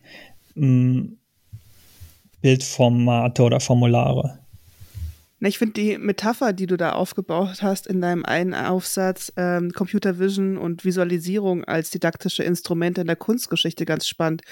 Bildformate 2.41 3.43
oder 3.43 3.59
Formulare. 3.59 4.40
Ich 5.43 5.57
finde 5.57 5.73
die 5.73 5.97
Metapher, 5.97 6.53
die 6.53 6.67
du 6.67 6.77
da 6.77 6.91
aufgebaut 6.91 7.63
hast 7.63 7.87
in 7.87 7.99
deinem 7.99 8.23
einen 8.25 8.53
Aufsatz, 8.53 9.33
ähm, 9.37 9.71
Computer 9.71 10.19
Vision 10.19 10.55
und 10.55 10.85
Visualisierung 10.85 11.63
als 11.65 11.89
didaktische 11.89 12.43
Instrumente 12.43 13.01
in 13.01 13.07
der 13.07 13.15
Kunstgeschichte 13.15 13.85
ganz 13.85 14.07
spannend. 14.07 14.43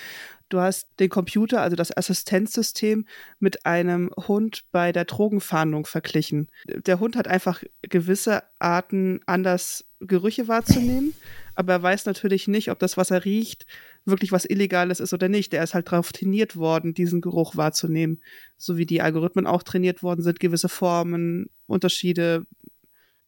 Du 0.50 0.60
hast 0.60 0.88
den 1.00 1.10
Computer, 1.10 1.62
also 1.62 1.76
das 1.76 1.96
Assistenzsystem, 1.96 3.06
mit 3.38 3.68
einem 3.68 4.10
Hund 4.18 4.64
bei 4.72 4.92
der 4.92 5.06
Drogenfahndung 5.06 5.86
verglichen. 5.86 6.48
Der 6.66 7.00
Hund 7.00 7.16
hat 7.16 7.28
einfach 7.28 7.64
gewisse 7.84 8.42
Arten, 8.58 9.22
anders 9.28 9.86
Gerüche 10.00 10.48
wahrzunehmen, 10.48 11.14
aber 11.60 11.74
er 11.74 11.84
weiß 11.84 12.06
natürlich 12.06 12.48
nicht, 12.48 12.72
ob 12.72 12.80
das, 12.80 12.96
was 12.96 13.12
er 13.12 13.26
riecht, 13.26 13.66
wirklich 14.06 14.32
was 14.32 14.46
Illegales 14.46 15.02
ist 15.02 15.14
oder 15.14 15.28
nicht. 15.28 15.54
Er 15.54 15.62
ist 15.62 15.74
halt 15.74 15.92
darauf 15.92 16.14
trainiert 16.14 16.56
worden, 16.56 16.94
diesen 16.94 17.20
Geruch 17.20 17.58
wahrzunehmen. 17.58 18.22
So 18.56 18.78
wie 18.78 18.86
die 18.86 19.02
Algorithmen 19.02 19.46
auch 19.46 19.62
trainiert 19.62 20.02
worden 20.02 20.22
sind, 20.22 20.40
gewisse 20.40 20.70
Formen, 20.70 21.50
Unterschiede, 21.68 22.46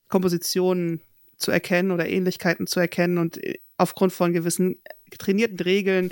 Kompositionen 0.07 1.01
zu 1.35 1.51
erkennen 1.51 1.91
oder 1.91 2.07
Ähnlichkeiten 2.07 2.67
zu 2.67 2.79
erkennen 2.79 3.17
und 3.17 3.35
äh, 3.43 3.59
aufgrund 3.75 4.13
von 4.13 4.31
gewissen 4.31 4.77
trainierten 5.19 5.59
Regeln 5.59 6.07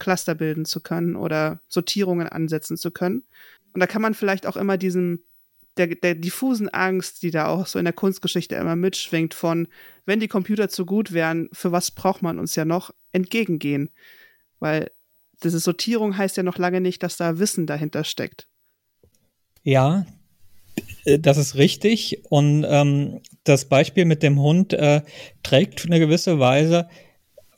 Cluster 0.00 0.34
bilden 0.34 0.64
zu 0.64 0.80
können 0.80 1.14
oder 1.14 1.60
Sortierungen 1.68 2.26
ansetzen 2.26 2.78
zu 2.78 2.90
können. 2.90 3.22
Und 3.74 3.78
da 3.78 3.86
kann 3.86 4.02
man 4.02 4.14
vielleicht 4.14 4.44
auch 4.44 4.56
immer 4.56 4.76
diesen, 4.76 5.22
der, 5.86 5.96
der 5.96 6.14
diffusen 6.14 6.68
Angst, 6.68 7.22
die 7.22 7.30
da 7.30 7.46
auch 7.46 7.66
so 7.66 7.78
in 7.78 7.84
der 7.84 7.94
Kunstgeschichte 7.94 8.54
immer 8.54 8.76
mitschwingt, 8.76 9.34
von, 9.34 9.68
wenn 10.06 10.20
die 10.20 10.28
Computer 10.28 10.68
zu 10.68 10.86
gut 10.86 11.12
wären, 11.12 11.48
für 11.52 11.72
was 11.72 11.90
braucht 11.90 12.22
man 12.22 12.38
uns 12.38 12.54
ja 12.54 12.64
noch, 12.64 12.94
entgegengehen. 13.12 13.90
Weil 14.58 14.90
diese 15.42 15.58
Sortierung 15.58 16.16
heißt 16.16 16.36
ja 16.36 16.42
noch 16.42 16.58
lange 16.58 16.80
nicht, 16.80 17.02
dass 17.02 17.16
da 17.16 17.38
Wissen 17.38 17.66
dahinter 17.66 18.04
steckt. 18.04 18.46
Ja, 19.62 20.06
das 21.04 21.36
ist 21.38 21.56
richtig. 21.56 22.22
Und 22.28 22.64
ähm, 22.68 23.20
das 23.44 23.68
Beispiel 23.68 24.04
mit 24.04 24.22
dem 24.22 24.38
Hund 24.38 24.72
äh, 24.72 25.02
trägt 25.42 25.84
eine 25.86 25.98
gewisse 25.98 26.38
Weise 26.38 26.88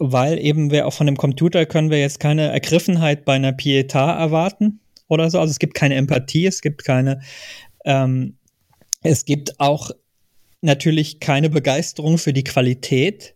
weil 0.04 0.38
eben 0.40 0.72
wir 0.72 0.88
auch 0.88 0.92
von 0.92 1.06
dem 1.06 1.16
Computer 1.16 1.64
können 1.64 1.90
wir 1.90 2.00
jetzt 2.00 2.18
keine 2.18 2.50
Ergriffenheit 2.50 3.24
bei 3.24 3.34
einer 3.34 3.52
Pietà 3.52 4.18
erwarten 4.18 4.80
oder 5.06 5.30
so. 5.30 5.38
Also 5.38 5.52
es 5.52 5.60
gibt 5.60 5.74
keine 5.74 5.94
Empathie, 5.94 6.46
es 6.46 6.60
gibt 6.60 6.84
keine, 6.84 7.20
ähm, 7.84 8.36
es 9.02 9.24
gibt 9.24 9.58
auch 9.60 9.90
natürlich 10.60 11.20
keine 11.20 11.50
Begeisterung 11.50 12.18
für 12.18 12.32
die 12.32 12.44
Qualität. 12.44 13.34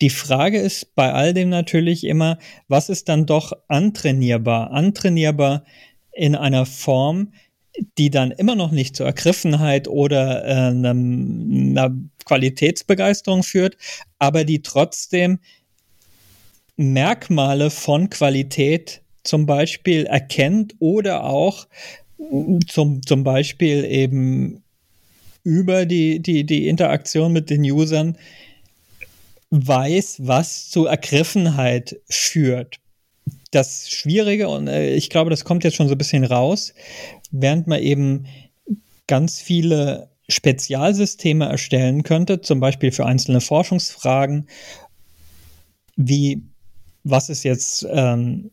Die 0.00 0.10
Frage 0.10 0.58
ist 0.58 0.94
bei 0.96 1.12
all 1.12 1.32
dem 1.32 1.48
natürlich 1.48 2.04
immer, 2.04 2.38
was 2.68 2.88
ist 2.88 3.08
dann 3.08 3.26
doch 3.26 3.52
antrainierbar? 3.68 4.72
Antrainierbar 4.72 5.64
in 6.12 6.34
einer 6.34 6.66
Form, 6.66 7.32
die 7.96 8.10
dann 8.10 8.32
immer 8.32 8.56
noch 8.56 8.72
nicht 8.72 8.96
zur 8.96 9.06
Ergriffenheit 9.06 9.88
oder 9.88 10.44
äh, 10.44 10.50
einer 10.70 11.96
Qualitätsbegeisterung 12.24 13.42
führt, 13.44 13.76
aber 14.18 14.44
die 14.44 14.62
trotzdem 14.62 15.38
Merkmale 16.76 17.70
von 17.70 18.10
Qualität 18.10 19.02
zum 19.22 19.46
Beispiel 19.46 20.04
erkennt 20.06 20.74
oder 20.80 21.24
auch 21.24 21.68
zum, 22.68 23.04
zum 23.04 23.24
Beispiel 23.24 23.84
eben 23.84 24.62
über 25.44 25.86
die, 25.86 26.20
die, 26.20 26.44
die 26.44 26.68
Interaktion 26.68 27.32
mit 27.32 27.50
den 27.50 27.62
Usern 27.62 28.16
weiß, 29.50 30.26
was 30.26 30.70
zu 30.70 30.86
Ergriffenheit 30.86 32.00
führt. 32.08 32.78
Das 33.50 33.90
Schwierige, 33.90 34.48
und 34.48 34.66
äh, 34.68 34.94
ich 34.94 35.10
glaube, 35.10 35.30
das 35.30 35.44
kommt 35.44 35.64
jetzt 35.64 35.76
schon 35.76 35.88
so 35.88 35.94
ein 35.94 35.98
bisschen 35.98 36.24
raus, 36.24 36.72
während 37.30 37.66
man 37.66 37.82
eben 37.82 38.26
ganz 39.06 39.40
viele 39.40 40.08
Spezialsysteme 40.28 41.44
erstellen 41.46 42.02
könnte, 42.02 42.40
zum 42.40 42.60
Beispiel 42.60 42.92
für 42.92 43.04
einzelne 43.04 43.40
Forschungsfragen, 43.40 44.48
wie 45.96 46.42
was 47.04 47.28
ist 47.28 47.42
jetzt 47.42 47.86
ähm, 47.90 48.50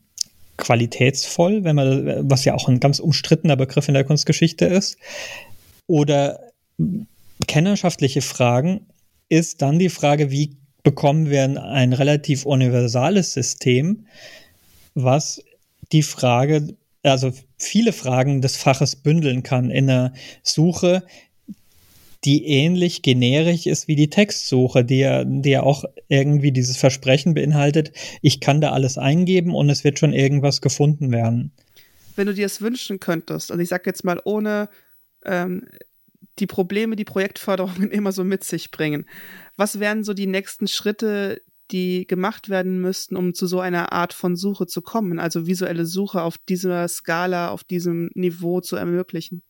qualitätsvoll, 0.60 1.64
wenn 1.64 1.76
man, 1.76 2.30
was 2.30 2.44
ja 2.44 2.54
auch 2.54 2.68
ein 2.68 2.78
ganz 2.78 3.00
umstrittener 3.00 3.56
Begriff 3.56 3.88
in 3.88 3.94
der 3.94 4.04
Kunstgeschichte 4.04 4.66
ist, 4.66 4.96
oder 5.86 6.38
kennerschaftliche 7.48 8.22
Fragen, 8.22 8.86
ist 9.28 9.62
dann 9.62 9.78
die 9.78 9.88
Frage, 9.88 10.30
wie 10.30 10.56
bekommen 10.82 11.30
wir 11.30 11.42
ein 11.42 11.92
relativ 11.92 12.46
universales 12.46 13.32
System, 13.32 14.06
was 14.94 15.42
die 15.92 16.02
Frage, 16.02 16.76
also 17.02 17.32
viele 17.58 17.92
Fragen 17.92 18.40
des 18.40 18.56
Faches 18.56 18.96
bündeln 18.96 19.42
kann 19.42 19.70
in 19.70 19.90
einer 19.90 20.12
Suche, 20.42 21.02
die 22.24 22.46
ähnlich 22.46 23.02
generisch 23.02 23.66
ist 23.66 23.88
wie 23.88 23.96
die 23.96 24.10
Textsuche, 24.10 24.84
die 24.84 24.98
ja, 24.98 25.24
die 25.24 25.50
ja 25.50 25.62
auch 25.62 25.84
irgendwie 26.08 26.52
dieses 26.52 26.76
Versprechen 26.76 27.34
beinhaltet, 27.34 27.92
ich 28.20 28.40
kann 28.40 28.60
da 28.60 28.72
alles 28.72 28.98
eingeben 28.98 29.54
und 29.54 29.70
es 29.70 29.84
wird 29.84 29.98
schon 29.98 30.12
irgendwas 30.12 30.60
gefunden 30.60 31.12
werden. 31.12 31.52
Wenn 32.16 32.26
du 32.26 32.34
dir 32.34 32.46
es 32.46 32.60
wünschen 32.60 33.00
könntest, 33.00 33.50
also 33.50 33.62
ich 33.62 33.68
sag 33.68 33.86
jetzt 33.86 34.04
mal, 34.04 34.20
ohne 34.24 34.68
ähm, 35.24 35.66
die 36.38 36.46
Probleme, 36.46 36.96
die 36.96 37.04
Projektförderungen 37.04 37.90
immer 37.90 38.12
so 38.12 38.22
mit 38.24 38.44
sich 38.44 38.70
bringen, 38.70 39.06
was 39.56 39.80
wären 39.80 40.04
so 40.04 40.12
die 40.12 40.26
nächsten 40.26 40.68
Schritte, 40.68 41.40
die 41.70 42.06
gemacht 42.06 42.48
werden 42.48 42.80
müssten, 42.80 43.16
um 43.16 43.32
zu 43.32 43.46
so 43.46 43.60
einer 43.60 43.92
Art 43.92 44.12
von 44.12 44.36
Suche 44.36 44.66
zu 44.66 44.82
kommen, 44.82 45.18
also 45.18 45.46
visuelle 45.46 45.86
Suche 45.86 46.22
auf 46.22 46.36
dieser 46.48 46.86
Skala, 46.88 47.50
auf 47.50 47.64
diesem 47.64 48.10
Niveau 48.14 48.60
zu 48.60 48.76
ermöglichen? 48.76 49.42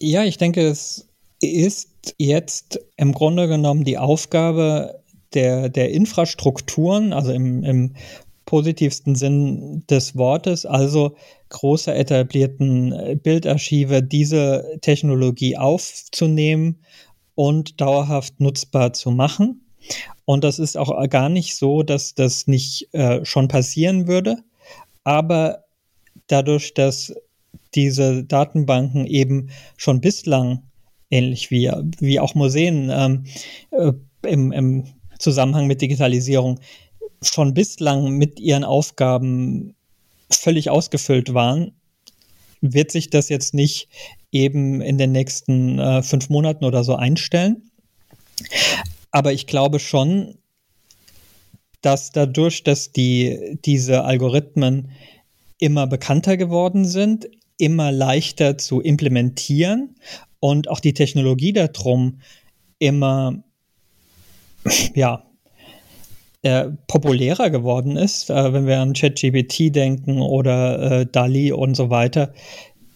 Ja, 0.00 0.24
ich 0.24 0.36
denke, 0.36 0.66
es 0.66 1.07
ist 1.40 2.14
jetzt 2.18 2.80
im 2.96 3.12
Grunde 3.12 3.48
genommen 3.48 3.84
die 3.84 3.98
Aufgabe 3.98 5.02
der, 5.34 5.68
der 5.68 5.90
Infrastrukturen, 5.90 7.12
also 7.12 7.32
im, 7.32 7.62
im 7.64 7.94
positivsten 8.44 9.14
Sinn 9.14 9.84
des 9.90 10.16
Wortes, 10.16 10.64
also 10.64 11.16
große 11.50 11.92
etablierten 11.92 13.20
Bildarchive, 13.22 14.02
diese 14.02 14.78
Technologie 14.80 15.56
aufzunehmen 15.56 16.78
und 17.34 17.80
dauerhaft 17.80 18.40
nutzbar 18.40 18.94
zu 18.94 19.10
machen. 19.10 19.66
Und 20.24 20.44
das 20.44 20.58
ist 20.58 20.76
auch 20.76 21.08
gar 21.08 21.28
nicht 21.28 21.56
so, 21.56 21.82
dass 21.82 22.14
das 22.14 22.46
nicht 22.46 22.88
äh, 22.92 23.24
schon 23.24 23.48
passieren 23.48 24.08
würde. 24.08 24.38
Aber 25.04 25.64
dadurch, 26.26 26.74
dass 26.74 27.14
diese 27.74 28.24
Datenbanken 28.24 29.06
eben 29.06 29.50
schon 29.76 30.00
bislang 30.00 30.67
ähnlich 31.10 31.50
wie, 31.50 31.70
wie 32.00 32.20
auch 32.20 32.34
Museen 32.34 32.90
ähm, 32.92 33.24
äh, 33.70 33.92
im, 34.28 34.52
im 34.52 34.84
Zusammenhang 35.18 35.66
mit 35.66 35.80
Digitalisierung 35.80 36.60
schon 37.22 37.54
bislang 37.54 38.12
mit 38.12 38.38
ihren 38.38 38.64
Aufgaben 38.64 39.74
völlig 40.30 40.70
ausgefüllt 40.70 41.34
waren, 41.34 41.72
wird 42.60 42.90
sich 42.90 43.10
das 43.10 43.28
jetzt 43.28 43.54
nicht 43.54 43.88
eben 44.30 44.80
in 44.80 44.98
den 44.98 45.12
nächsten 45.12 45.78
äh, 45.78 46.02
fünf 46.02 46.28
Monaten 46.28 46.64
oder 46.64 46.84
so 46.84 46.94
einstellen. 46.94 47.70
Aber 49.10 49.32
ich 49.32 49.46
glaube 49.46 49.78
schon, 49.78 50.38
dass 51.80 52.12
dadurch, 52.12 52.62
dass 52.62 52.92
die, 52.92 53.58
diese 53.64 54.04
Algorithmen 54.04 54.90
immer 55.58 55.86
bekannter 55.86 56.36
geworden 56.36 56.84
sind, 56.84 57.28
immer 57.56 57.90
leichter 57.90 58.58
zu 58.58 58.80
implementieren 58.80 59.96
und 60.40 60.68
auch 60.68 60.80
die 60.80 60.94
Technologie 60.94 61.52
darum 61.52 62.20
immer 62.78 63.42
ja, 64.94 65.24
äh, 66.42 66.66
populärer 66.86 67.50
geworden 67.50 67.96
ist, 67.96 68.30
äh, 68.30 68.52
wenn 68.52 68.66
wir 68.66 68.80
an 68.80 68.92
ChatGPT 68.92 69.74
denken 69.74 70.20
oder 70.20 71.00
äh, 71.00 71.06
DALI 71.06 71.52
und 71.52 71.74
so 71.74 71.90
weiter, 71.90 72.32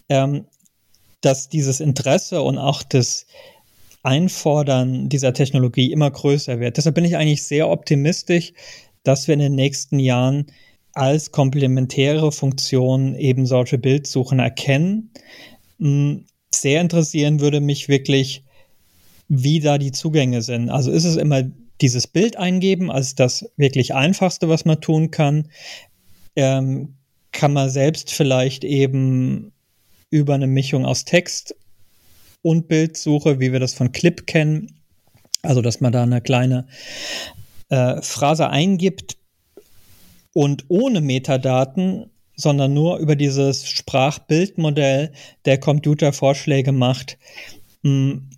ähm, 0.09 0.47
dass 1.20 1.49
dieses 1.49 1.80
Interesse 1.80 2.43
und 2.43 2.59
auch 2.59 2.82
das 2.82 3.26
Einfordern 4.03 5.09
dieser 5.09 5.32
Technologie 5.32 5.93
immer 5.93 6.11
größer 6.11 6.61
wird. 6.61 6.76
Deshalb 6.76 6.95
bin 6.95 7.05
ich 7.05 7.16
eigentlich 7.16 7.45
sehr 7.45 7.68
optimistisch, 7.68 8.53
dass 9.05 9.28
wir 9.28 9.34
in 9.34 9.40
den 9.40 9.55
nächsten 9.55 9.99
Jahren 9.99 10.47
als 10.95 11.30
komplementäre 11.30 12.32
Funktion 12.32 13.14
eben 13.14 13.47
solche 13.47 13.78
Bildsuchen 13.78 14.40
erkennen. 14.40 15.11
Sehr 16.55 16.81
interessieren 16.81 17.41
würde 17.41 17.61
mich 17.61 17.89
wirklich, 17.89 18.45
wie 19.29 19.61
da 19.61 19.79
die 19.79 19.93
Zugänge 19.93 20.43
sind. 20.43 20.69
Also 20.69 20.91
ist 20.91 21.05
es 21.05 21.17
immer 21.17 21.43
dieses 21.81 22.07
Bild 22.07 22.37
eingeben 22.37 22.91
als 22.91 23.15
das 23.15 23.51
wirklich 23.57 23.95
einfachste, 23.95 24.49
was 24.49 24.65
man 24.65 24.81
tun 24.81 25.11
kann. 25.11 25.49
Ähm, 26.37 26.95
kann 27.33 27.53
man 27.53 27.71
selbst 27.71 28.13
vielleicht 28.13 28.63
eben 28.63 29.53
über 30.11 30.35
eine 30.35 30.47
Mischung 30.47 30.85
aus 30.85 31.05
Text 31.05 31.55
und 32.43 32.69
Bildsuche, 32.69 33.41
wie 33.41 33.53
wir 33.53 33.61
das 33.61 33.75
von 33.75 33.93
Clip 33.93 34.27
kennen, 34.27 34.79
also 35.43 35.63
dass 35.63 35.81
man 35.81 35.93
da 35.93 36.03
eine 36.03 36.21
kleine 36.21 36.67
äh, 37.71 38.01
Phrase 38.03 38.51
eingibt 38.51 39.17
und 40.35 40.67
ohne 40.69 41.01
Metadaten, 41.01 42.11
sondern 42.37 42.74
nur 42.74 42.99
über 42.99 43.16
dieses 43.16 43.68
Sprachbildmodell 43.68 45.12
der 45.45 45.59
Computer 45.59 46.12
Vorschläge 46.12 46.72
macht, 46.72 47.18
hm, 47.83 48.28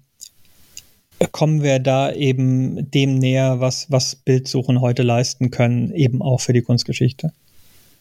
kommen 1.33 1.63
wir 1.63 1.79
da 1.79 2.13
eben 2.13 2.91
dem 2.91 3.15
näher, 3.15 3.61
was, 3.61 3.91
was 3.91 4.17
Bildsuchen 4.17 4.81
heute 4.81 5.03
leisten 5.03 5.51
können, 5.51 5.93
eben 5.93 6.23
auch 6.23 6.41
für 6.41 6.53
die 6.53 6.63
Kunstgeschichte. 6.63 7.33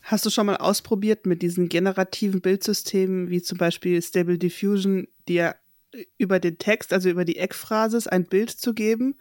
Hast 0.01 0.25
du 0.25 0.29
schon 0.29 0.47
mal 0.47 0.57
ausprobiert 0.57 1.25
mit 1.25 1.41
diesen 1.41 1.69
generativen 1.69 2.41
Bildsystemen, 2.41 3.29
wie 3.29 3.41
zum 3.41 3.57
Beispiel 3.57 4.01
Stable 4.01 4.37
Diffusion, 4.37 5.07
dir 5.27 5.55
über 6.17 6.39
den 6.39 6.57
Text, 6.57 6.91
also 6.91 7.09
über 7.09 7.23
die 7.23 7.37
Eckphrasis, 7.37 8.07
ein 8.07 8.25
Bild 8.25 8.49
zu 8.49 8.73
geben, 8.73 9.15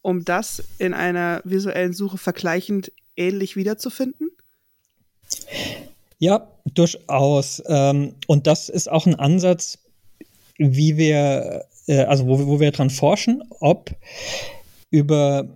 um 0.00 0.24
das 0.24 0.62
in 0.78 0.94
einer 0.94 1.42
visuellen 1.44 1.92
Suche 1.92 2.18
vergleichend 2.18 2.92
ähnlich 3.16 3.56
wiederzufinden? 3.56 4.30
Ja, 6.24 6.48
durchaus. 6.72 7.62
Ähm, 7.66 8.14
und 8.28 8.46
das 8.46 8.70
ist 8.70 8.90
auch 8.90 9.04
ein 9.04 9.14
Ansatz, 9.14 9.78
wie 10.56 10.96
wir 10.96 11.66
äh, 11.86 12.04
also 12.04 12.26
wo, 12.26 12.46
wo 12.46 12.60
wir 12.60 12.70
dran 12.70 12.88
forschen, 12.88 13.42
ob 13.60 13.90
über 14.90 15.48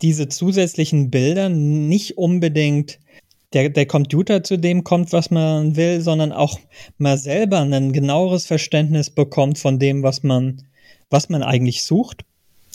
diese 0.00 0.28
zusätzlichen 0.28 1.10
Bilder 1.10 1.50
nicht 1.50 2.16
unbedingt 2.16 2.98
der, 3.52 3.68
der 3.68 3.84
Computer 3.84 4.42
zu 4.42 4.56
dem 4.56 4.84
kommt, 4.84 5.12
was 5.12 5.30
man 5.30 5.76
will, 5.76 6.00
sondern 6.00 6.32
auch 6.32 6.58
mal 6.96 7.18
selber 7.18 7.60
ein 7.60 7.92
genaueres 7.92 8.46
Verständnis 8.46 9.10
bekommt 9.10 9.58
von 9.58 9.78
dem, 9.78 10.02
was 10.02 10.22
man, 10.22 10.62
was 11.10 11.28
man 11.28 11.42
eigentlich 11.42 11.82
sucht. 11.82 12.24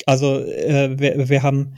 Also 0.05 0.39
äh, 0.39 0.99
wir, 0.99 1.27
wir 1.27 1.41
haben 1.41 1.73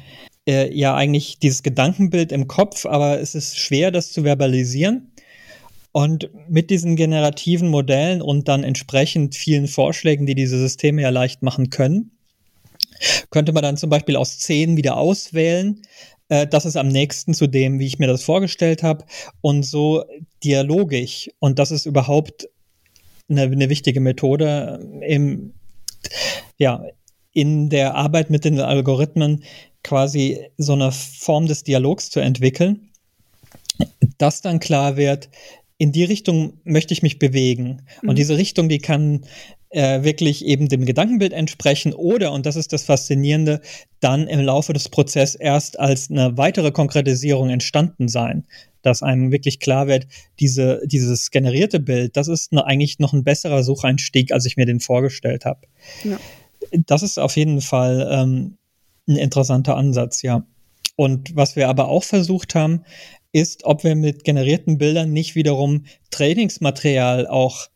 äh, 0.47 0.73
ja 0.73 0.95
eigentlich 0.95 1.39
dieses 1.39 1.63
Gedankenbild 1.63 2.31
im 2.31 2.47
Kopf, 2.47 2.85
aber 2.85 3.19
es 3.19 3.35
ist 3.35 3.57
schwer, 3.57 3.91
das 3.91 4.11
zu 4.11 4.23
verbalisieren. 4.23 5.11
Und 5.93 6.29
mit 6.47 6.69
diesen 6.69 6.95
generativen 6.95 7.67
Modellen 7.67 8.21
und 8.21 8.47
dann 8.47 8.63
entsprechend 8.63 9.35
vielen 9.35 9.67
Vorschlägen, 9.67 10.25
die 10.25 10.35
diese 10.35 10.57
Systeme 10.57 11.01
ja 11.01 11.09
leicht 11.09 11.41
machen 11.41 11.69
können, 11.69 12.11
könnte 13.29 13.51
man 13.51 13.63
dann 13.63 13.77
zum 13.77 13.89
Beispiel 13.89 14.15
aus 14.15 14.39
zehn 14.39 14.77
wieder 14.77 14.95
auswählen. 14.95 15.81
Äh, 16.29 16.47
das 16.47 16.65
ist 16.65 16.77
am 16.77 16.87
nächsten 16.87 17.33
zu 17.33 17.47
dem, 17.47 17.79
wie 17.79 17.87
ich 17.87 17.99
mir 17.99 18.07
das 18.07 18.23
vorgestellt 18.23 18.83
habe. 18.83 19.05
Und 19.41 19.63
so 19.63 20.05
dialogisch. 20.43 21.29
Und 21.39 21.59
das 21.59 21.71
ist 21.71 21.85
überhaupt 21.85 22.47
eine, 23.29 23.43
eine 23.43 23.69
wichtige 23.69 23.99
Methode 23.99 24.79
im, 25.01 25.53
ja, 26.57 26.85
in 27.33 27.69
der 27.69 27.95
Arbeit 27.95 28.29
mit 28.29 28.45
den 28.45 28.59
Algorithmen 28.59 29.43
quasi 29.83 30.39
so 30.57 30.73
eine 30.73 30.91
Form 30.91 31.47
des 31.47 31.63
Dialogs 31.63 32.09
zu 32.09 32.19
entwickeln, 32.19 32.89
dass 34.17 34.41
dann 34.41 34.59
klar 34.59 34.97
wird, 34.97 35.29
in 35.77 35.91
die 35.91 36.03
Richtung 36.03 36.59
möchte 36.63 36.93
ich 36.93 37.01
mich 37.01 37.17
bewegen. 37.17 37.81
Mhm. 38.01 38.09
Und 38.09 38.17
diese 38.17 38.37
Richtung, 38.37 38.69
die 38.69 38.77
kann 38.77 39.25
äh, 39.71 40.03
wirklich 40.03 40.45
eben 40.45 40.67
dem 40.67 40.85
Gedankenbild 40.85 41.33
entsprechen 41.33 41.93
oder, 41.93 42.33
und 42.33 42.45
das 42.45 42.55
ist 42.55 42.73
das 42.73 42.83
Faszinierende, 42.83 43.61
dann 43.99 44.27
im 44.27 44.41
Laufe 44.41 44.73
des 44.73 44.89
Prozesses 44.89 45.35
erst 45.35 45.79
als 45.79 46.11
eine 46.11 46.37
weitere 46.37 46.71
Konkretisierung 46.71 47.49
entstanden 47.49 48.07
sein. 48.07 48.45
Dass 48.83 49.03
einem 49.03 49.31
wirklich 49.31 49.59
klar 49.59 49.87
wird, 49.87 50.07
diese, 50.39 50.81
dieses 50.85 51.29
generierte 51.29 51.79
Bild, 51.79 52.17
das 52.17 52.27
ist 52.27 52.51
eine, 52.51 52.65
eigentlich 52.65 52.99
noch 52.99 53.13
ein 53.13 53.23
besserer 53.23 53.63
Sucheinstieg, 53.63 54.31
als 54.31 54.45
ich 54.45 54.57
mir 54.57 54.65
den 54.65 54.79
vorgestellt 54.79 55.45
habe. 55.45 55.61
Ja. 56.03 56.19
Das 56.85 57.03
ist 57.03 57.19
auf 57.19 57.37
jeden 57.37 57.61
Fall 57.61 58.07
ähm, 58.11 58.57
ein 59.11 59.17
interessanter 59.17 59.75
Ansatz, 59.75 60.21
ja. 60.21 60.45
Und 60.95 61.35
was 61.35 61.55
wir 61.55 61.69
aber 61.69 61.87
auch 61.87 62.03
versucht 62.03 62.55
haben, 62.55 62.83
ist, 63.31 63.63
ob 63.63 63.83
wir 63.83 63.95
mit 63.95 64.23
generierten 64.23 64.77
Bildern 64.77 65.13
nicht 65.13 65.35
wiederum 65.35 65.85
Trainingsmaterial 66.09 67.27
auch 67.27 67.67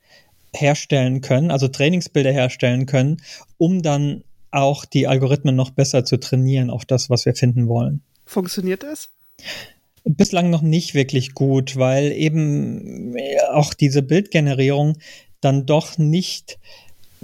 herstellen 0.54 1.22
können, 1.22 1.52
also 1.52 1.68
Trainingsbilder 1.68 2.32
herstellen 2.32 2.86
können, 2.86 3.18
um 3.58 3.82
dann 3.82 4.24
auch 4.52 4.86
die 4.86 5.08
Algorithmen 5.08 5.56
noch 5.56 5.72
besser 5.72 6.06
zu 6.06 6.18
trainieren 6.18 6.70
auf 6.70 6.86
das, 6.86 7.10
was 7.10 7.26
wir 7.26 7.36
finden 7.36 7.68
wollen. 7.68 8.02
Funktioniert 8.26 8.84
das? 8.84 9.10
Bislang 10.06 10.50
noch 10.50 10.62
nicht 10.62 10.94
wirklich 10.94 11.34
gut, 11.34 11.76
weil 11.78 12.12
eben 12.12 13.16
auch 13.52 13.74
diese 13.74 14.02
Bildgenerierung 14.02 14.98
dann 15.42 15.66
doch 15.66 15.98
nicht 15.98 16.58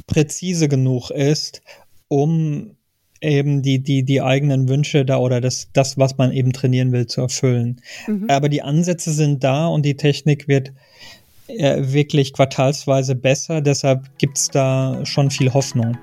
präzise 0.08 0.68
genug 0.68 1.10
ist, 1.12 1.62
um 2.08 2.76
eben 3.22 3.62
die, 3.62 3.80
die, 3.80 4.04
die 4.04 4.22
eigenen 4.22 4.68
Wünsche 4.68 5.06
da 5.06 5.18
oder 5.18 5.40
das, 5.40 5.70
das, 5.74 5.98
was 5.98 6.18
man 6.18 6.32
eben 6.32 6.52
trainieren 6.54 6.92
will, 6.92 7.06
zu 7.06 7.22
erfüllen. 7.22 7.80
Mhm. 8.08 8.26
Aber 8.30 8.50
die 8.50 8.64
Ansätze 8.64 9.12
sind 9.12 9.44
da 9.44 9.68
und 9.68 9.86
die 9.86 9.96
Technik 9.96 10.48
wird 10.48 10.74
äh, 11.48 11.94
wirklich 11.94 12.34
quartalsweise 12.34 13.16
besser. 13.16 13.62
Deshalb 13.62 14.18
gibt 14.18 14.38
es 14.38 14.48
da 14.48 15.06
schon 15.06 15.30
viel 15.30 15.54
Hoffnung. 15.54 15.98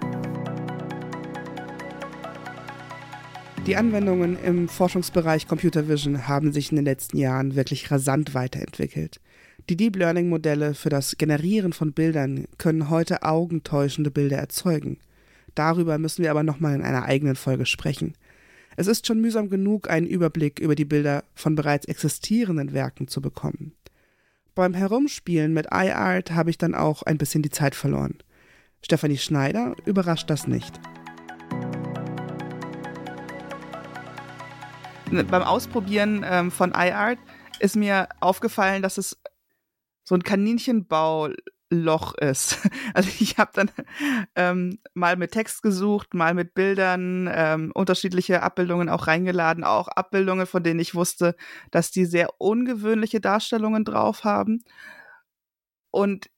Die 3.67 3.77
Anwendungen 3.77 4.39
im 4.43 4.69
Forschungsbereich 4.69 5.47
Computer 5.47 5.89
Vision 5.89 6.27
haben 6.27 6.53
sich 6.53 6.71
in 6.71 6.77
den 6.77 6.87
letzten 6.87 7.19
Jahren 7.19 7.55
wirklich 7.55 7.91
rasant 7.91 8.33
weiterentwickelt. 8.33 9.21
Die 9.69 9.77
Deep 9.77 9.97
Learning 9.97 10.31
Modelle 10.31 10.73
für 10.73 10.89
das 10.89 11.19
Generieren 11.19 11.75
von 11.75 11.93
Bildern 11.93 12.47
können 12.57 12.89
heute 12.89 13.25
augentäuschende 13.25 14.11
Bilder 14.11 14.39
erzeugen. 14.39 14.97
Darüber 15.59 15.99
müssen 15.99 16.23
wir 16.23 16.31
aber 16.31 16.45
nochmal 16.45 16.77
in 16.77 16.83
einer 16.83 17.03
eigenen 17.03 17.35
Folge 17.35 17.67
sprechen. 17.67 18.15
Es 18.77 18.87
ist 18.87 19.09
schon 19.09 19.21
mühsam 19.21 19.51
genug, 19.51 19.91
einen 19.91 20.07
Überblick 20.07 20.61
über 20.61 20.77
die 20.77 20.85
Bilder 20.85 21.25
von 21.35 21.57
bereits 21.57 21.87
existierenden 21.87 22.73
Werken 22.73 23.09
zu 23.09 23.21
bekommen. 23.21 23.73
Beim 24.55 24.73
Herumspielen 24.73 25.53
mit 25.53 25.67
iArt 25.73 26.31
habe 26.31 26.51
ich 26.51 26.59
dann 26.59 26.77
auch 26.77 27.03
ein 27.03 27.19
bisschen 27.19 27.43
die 27.43 27.51
Zeit 27.51 27.75
verloren. 27.75 28.19
Stefanie 28.83 29.19
Schneider 29.19 29.75
überrascht 29.85 30.31
das 30.31 30.47
nicht. 30.47 30.79
Beim 35.11 35.43
Ausprobieren 35.43 36.25
ähm, 36.25 36.53
von 36.53 36.71
iArt 36.71 37.19
ist 37.59 37.75
mir 37.75 38.09
aufgefallen, 38.21 38.81
dass 38.81 38.97
es 38.97 39.19
so 40.05 40.15
ein 40.15 40.23
Kaninchenbau 40.23 41.31
Loch 41.71 42.15
ist. 42.15 42.59
Also 42.95 43.11
ich 43.21 43.39
habe 43.39 43.51
dann 43.55 43.71
ähm, 44.35 44.79
mal 44.95 45.17
mit 45.17 45.33
Text 45.33 45.63
gesucht, 45.63 46.15
mal 46.15 46.35
mit 46.35 46.55
Bildern, 46.55 47.31
ähm, 47.33 47.71
unterschiedliche 47.75 48.43
Abbildungen 48.43 48.89
auch 48.89 49.07
reingeladen, 49.07 49.63
auch 49.63 49.89
Abbildungen, 49.89 50.47
von 50.47 50.63
denen 50.63 50.81
ich 50.81 50.95
wusste, 50.95 51.37
dass 51.71 51.91
die 51.91 52.07
sehr 52.07 52.29
ungewöhnliche 52.39 53.21
Darstellungen 53.21 53.85
drauf 53.85 54.25
haben. 54.25 54.65
Und 55.91 56.31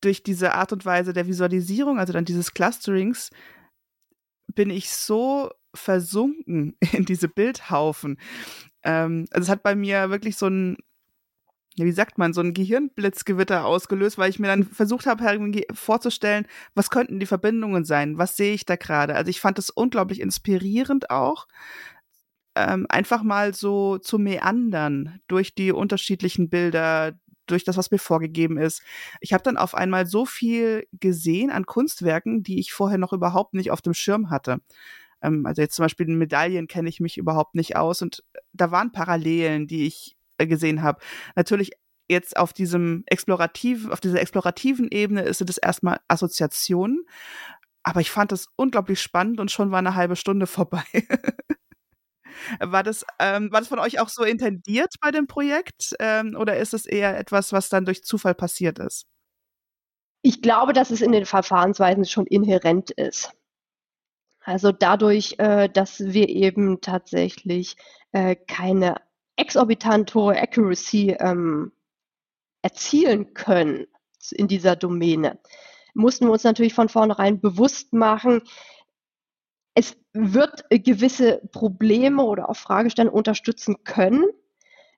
durch 0.00 0.22
diese 0.22 0.54
Art 0.54 0.72
und 0.72 0.84
Weise 0.84 1.12
der 1.12 1.26
Visualisierung, 1.26 1.98
also 1.98 2.12
dann 2.12 2.24
dieses 2.24 2.54
Clusterings, 2.54 3.30
bin 4.54 4.70
ich 4.70 4.90
so 4.90 5.50
versunken 5.74 6.76
in 6.92 7.04
diese 7.04 7.28
Bildhaufen. 7.28 8.18
Ähm, 8.82 9.26
also 9.30 9.44
es 9.44 9.48
hat 9.48 9.62
bei 9.62 9.74
mir 9.74 10.10
wirklich 10.10 10.36
so 10.36 10.46
ein 10.46 10.76
wie 11.84 11.92
sagt 11.92 12.18
man, 12.18 12.32
so 12.32 12.40
ein 12.40 12.54
Gehirnblitzgewitter 12.54 13.64
ausgelöst, 13.64 14.18
weil 14.18 14.30
ich 14.30 14.38
mir 14.38 14.48
dann 14.48 14.64
versucht 14.64 15.06
habe, 15.06 15.24
vorzustellen, 15.72 16.46
was 16.74 16.90
könnten 16.90 17.20
die 17.20 17.26
Verbindungen 17.26 17.84
sein? 17.84 18.18
Was 18.18 18.36
sehe 18.36 18.54
ich 18.54 18.66
da 18.66 18.76
gerade? 18.76 19.14
Also 19.14 19.30
ich 19.30 19.40
fand 19.40 19.58
es 19.58 19.70
unglaublich 19.70 20.20
inspirierend 20.20 21.10
auch, 21.10 21.46
ähm, 22.54 22.86
einfach 22.88 23.22
mal 23.22 23.54
so 23.54 23.98
zu 23.98 24.18
meandern 24.18 25.20
durch 25.28 25.54
die 25.54 25.72
unterschiedlichen 25.72 26.48
Bilder, 26.50 27.18
durch 27.46 27.64
das, 27.64 27.76
was 27.76 27.90
mir 27.90 27.98
vorgegeben 27.98 28.58
ist. 28.58 28.82
Ich 29.20 29.32
habe 29.32 29.42
dann 29.42 29.56
auf 29.56 29.74
einmal 29.74 30.06
so 30.06 30.26
viel 30.26 30.86
gesehen 30.92 31.50
an 31.50 31.66
Kunstwerken, 31.66 32.42
die 32.42 32.58
ich 32.60 32.72
vorher 32.72 32.98
noch 32.98 33.12
überhaupt 33.12 33.54
nicht 33.54 33.70
auf 33.70 33.80
dem 33.80 33.94
Schirm 33.94 34.30
hatte. 34.30 34.60
Ähm, 35.22 35.46
also 35.46 35.62
jetzt 35.62 35.76
zum 35.76 35.84
Beispiel 35.84 36.08
in 36.08 36.18
Medaillen 36.18 36.68
kenne 36.68 36.88
ich 36.88 37.00
mich 37.00 37.16
überhaupt 37.18 37.54
nicht 37.54 37.76
aus 37.76 38.02
und 38.02 38.24
da 38.52 38.70
waren 38.70 38.92
Parallelen, 38.92 39.66
die 39.66 39.86
ich 39.86 40.16
äh, 40.16 40.17
gesehen 40.46 40.82
habe. 40.82 41.00
Natürlich 41.36 41.72
jetzt 42.08 42.36
auf 42.36 42.52
diesem 42.52 43.04
explorativ, 43.06 43.90
auf 43.90 44.00
dieser 44.00 44.20
explorativen 44.20 44.88
Ebene 44.90 45.22
ist 45.22 45.40
es 45.42 45.58
erstmal 45.58 46.00
Assoziationen. 46.08 47.04
Aber 47.82 48.00
ich 48.00 48.10
fand 48.10 48.32
das 48.32 48.48
unglaublich 48.56 49.00
spannend 49.00 49.40
und 49.40 49.50
schon 49.50 49.70
war 49.70 49.78
eine 49.78 49.94
halbe 49.94 50.16
Stunde 50.16 50.46
vorbei. 50.46 50.84
war, 52.60 52.82
das, 52.82 53.04
ähm, 53.18 53.52
war 53.52 53.60
das 53.60 53.68
von 53.68 53.78
euch 53.78 54.00
auch 54.00 54.08
so 54.08 54.24
intendiert 54.24 54.94
bei 55.00 55.10
dem 55.10 55.26
Projekt? 55.26 55.94
Ähm, 56.00 56.36
oder 56.38 56.56
ist 56.56 56.74
es 56.74 56.86
eher 56.86 57.18
etwas, 57.18 57.52
was 57.52 57.68
dann 57.68 57.84
durch 57.84 58.04
Zufall 58.04 58.34
passiert 58.34 58.78
ist? 58.78 59.06
Ich 60.22 60.42
glaube, 60.42 60.72
dass 60.72 60.90
es 60.90 61.00
in 61.00 61.12
den 61.12 61.26
Verfahrensweisen 61.26 62.04
schon 62.04 62.26
inhärent 62.26 62.90
ist. 62.90 63.32
Also 64.40 64.72
dadurch, 64.72 65.36
äh, 65.38 65.68
dass 65.68 66.00
wir 66.00 66.28
eben 66.28 66.80
tatsächlich 66.80 67.76
äh, 68.12 68.34
keine 68.34 68.96
exorbitant 69.38 70.14
hohe 70.14 70.36
Accuracy 70.36 71.16
ähm, 71.18 71.72
erzielen 72.62 73.32
können 73.34 73.86
in 74.32 74.48
dieser 74.48 74.76
Domäne, 74.76 75.38
mussten 75.94 76.26
wir 76.26 76.32
uns 76.32 76.44
natürlich 76.44 76.74
von 76.74 76.88
vornherein 76.88 77.40
bewusst 77.40 77.92
machen, 77.92 78.42
es 79.74 79.96
wird 80.12 80.64
gewisse 80.70 81.40
Probleme 81.52 82.24
oder 82.24 82.50
auch 82.50 82.56
Fragestellungen 82.56 83.16
unterstützen 83.16 83.84
können. 83.84 84.24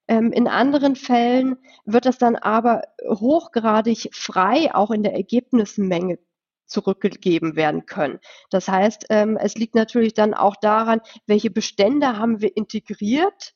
Ähm, 0.09 0.33
in 0.33 0.49
anderen 0.49 0.97
Fällen 0.97 1.59
wird 1.85 2.07
das 2.07 2.17
dann 2.17 2.35
aber 2.35 2.83
hochgradig 3.07 4.09
frei 4.13 4.75
auch 4.75 4.91
in 4.91 5.03
der 5.03 5.13
Ergebnismenge 5.13 6.19
zurückgegeben 6.65 7.57
werden 7.57 7.85
können. 7.85 8.21
Das 8.49 8.69
heißt, 8.69 9.07
ähm, 9.11 9.37
es 9.37 9.55
liegt 9.57 9.75
natürlich 9.75 10.15
dann 10.15 10.33
auch 10.33 10.57
daran, 10.57 11.03
welche 11.27 11.51
Bestände 11.51 12.17
haben 12.17 12.41
wir 12.41 12.57
integriert 12.57 13.55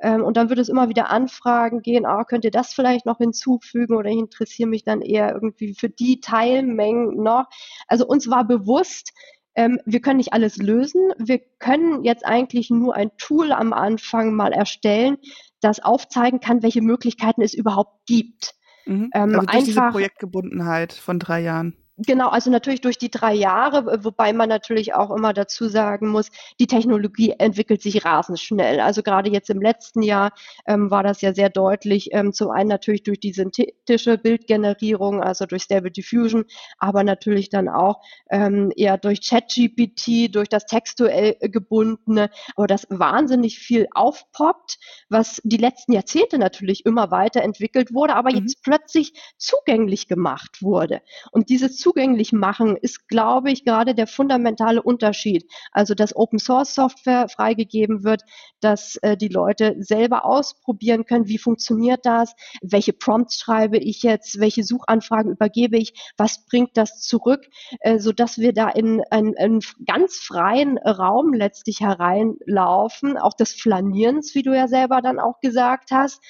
ähm, 0.00 0.22
und 0.22 0.36
dann 0.36 0.48
wird 0.48 0.58
es 0.58 0.68
immer 0.68 0.88
wieder 0.88 1.10
Anfragen 1.10 1.82
gehen, 1.82 2.06
ah, 2.06 2.24
könnt 2.24 2.44
ihr 2.44 2.50
das 2.50 2.74
vielleicht 2.74 3.06
noch 3.06 3.18
hinzufügen 3.18 3.96
oder 3.96 4.10
ich 4.10 4.18
interessiere 4.18 4.68
mich 4.68 4.84
dann 4.84 5.00
eher 5.00 5.32
irgendwie 5.32 5.74
für 5.74 5.88
die 5.88 6.20
Teilmengen 6.20 7.22
noch. 7.22 7.46
Also 7.88 8.06
uns 8.06 8.28
war 8.28 8.46
bewusst, 8.46 9.12
ähm, 9.54 9.80
wir 9.86 10.00
können 10.00 10.18
nicht 10.18 10.34
alles 10.34 10.58
lösen. 10.58 11.12
Wir 11.18 11.38
können 11.38 12.04
jetzt 12.04 12.26
eigentlich 12.26 12.68
nur 12.70 12.94
ein 12.94 13.10
Tool 13.16 13.52
am 13.52 13.72
Anfang 13.72 14.34
mal 14.34 14.52
erstellen, 14.52 15.16
das 15.60 15.80
aufzeigen 15.80 16.40
kann, 16.40 16.62
welche 16.62 16.82
Möglichkeiten 16.82 17.40
es 17.40 17.54
überhaupt 17.54 18.06
gibt. 18.06 18.54
Mhm. 18.84 19.10
Ähm, 19.14 19.22
also 19.22 19.38
durch 19.38 19.48
einfach, 19.48 19.64
diese 19.64 19.80
Projektgebundenheit 19.90 20.92
von 20.92 21.18
drei 21.18 21.40
Jahren. 21.40 21.74
Genau, 21.98 22.28
also 22.28 22.50
natürlich 22.50 22.82
durch 22.82 22.98
die 22.98 23.10
drei 23.10 23.32
Jahre, 23.32 24.04
wobei 24.04 24.34
man 24.34 24.50
natürlich 24.50 24.92
auch 24.92 25.10
immer 25.10 25.32
dazu 25.32 25.66
sagen 25.66 26.08
muss, 26.08 26.30
die 26.60 26.66
Technologie 26.66 27.34
entwickelt 27.38 27.80
sich 27.80 28.04
rasend 28.04 28.38
schnell. 28.38 28.80
Also 28.80 29.02
gerade 29.02 29.30
jetzt 29.30 29.48
im 29.48 29.62
letzten 29.62 30.02
Jahr 30.02 30.32
ähm, 30.66 30.90
war 30.90 31.02
das 31.02 31.22
ja 31.22 31.32
sehr 31.32 31.48
deutlich. 31.48 32.10
Ähm, 32.12 32.34
zum 32.34 32.50
einen 32.50 32.68
natürlich 32.68 33.02
durch 33.02 33.18
die 33.18 33.32
synthetische 33.32 34.18
Bildgenerierung, 34.18 35.22
also 35.22 35.46
durch 35.46 35.62
Stable 35.62 35.90
Diffusion, 35.90 36.44
aber 36.76 37.02
natürlich 37.02 37.48
dann 37.48 37.66
auch 37.66 38.02
ähm, 38.30 38.70
eher 38.76 38.98
durch 38.98 39.26
ChatGPT, 39.26 40.34
durch 40.34 40.50
das 40.50 40.66
textuell 40.66 41.38
gebundene, 41.40 42.28
aber 42.56 42.66
das 42.66 42.86
wahnsinnig 42.90 43.58
viel 43.58 43.88
aufpoppt, 43.94 44.76
was 45.08 45.40
die 45.44 45.56
letzten 45.56 45.92
Jahrzehnte 45.92 46.36
natürlich 46.36 46.84
immer 46.84 47.10
weiterentwickelt 47.10 47.94
wurde, 47.94 48.16
aber 48.16 48.32
mhm. 48.32 48.40
jetzt 48.40 48.62
plötzlich 48.62 49.14
zugänglich 49.38 50.08
gemacht 50.08 50.60
wurde. 50.60 51.00
Und 51.32 51.48
dieses 51.48 51.85
zugänglich 51.86 52.32
machen, 52.32 52.76
ist, 52.76 53.06
glaube 53.06 53.52
ich, 53.52 53.64
gerade 53.64 53.94
der 53.94 54.08
fundamentale 54.08 54.82
Unterschied. 54.82 55.48
Also, 55.70 55.94
dass 55.94 56.16
Open 56.16 56.40
Source 56.40 56.74
Software 56.74 57.28
freigegeben 57.28 58.02
wird, 58.02 58.22
dass 58.58 58.96
äh, 59.02 59.16
die 59.16 59.28
Leute 59.28 59.76
selber 59.78 60.24
ausprobieren 60.24 61.04
können, 61.04 61.28
wie 61.28 61.38
funktioniert 61.38 62.04
das, 62.04 62.34
welche 62.60 62.92
Prompts 62.92 63.38
schreibe 63.38 63.78
ich 63.78 64.02
jetzt, 64.02 64.40
welche 64.40 64.64
Suchanfragen 64.64 65.30
übergebe 65.30 65.78
ich, 65.78 65.92
was 66.16 66.44
bringt 66.46 66.76
das 66.76 67.02
zurück, 67.02 67.46
äh, 67.78 68.00
so 68.00 68.10
dass 68.10 68.38
wir 68.38 68.52
da 68.52 68.68
in 68.68 69.02
einen 69.10 69.60
ganz 69.86 70.16
freien 70.16 70.78
Raum 70.78 71.34
letztlich 71.34 71.82
hereinlaufen, 71.82 73.16
auch 73.16 73.34
des 73.34 73.52
Flanierens, 73.52 74.34
wie 74.34 74.42
du 74.42 74.56
ja 74.56 74.66
selber 74.66 75.02
dann 75.02 75.20
auch 75.20 75.38
gesagt 75.38 75.92
hast, 75.92 76.20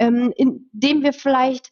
ähm, 0.00 0.32
in 0.34 0.68
dem 0.72 1.04
wir 1.04 1.12
vielleicht 1.12 1.70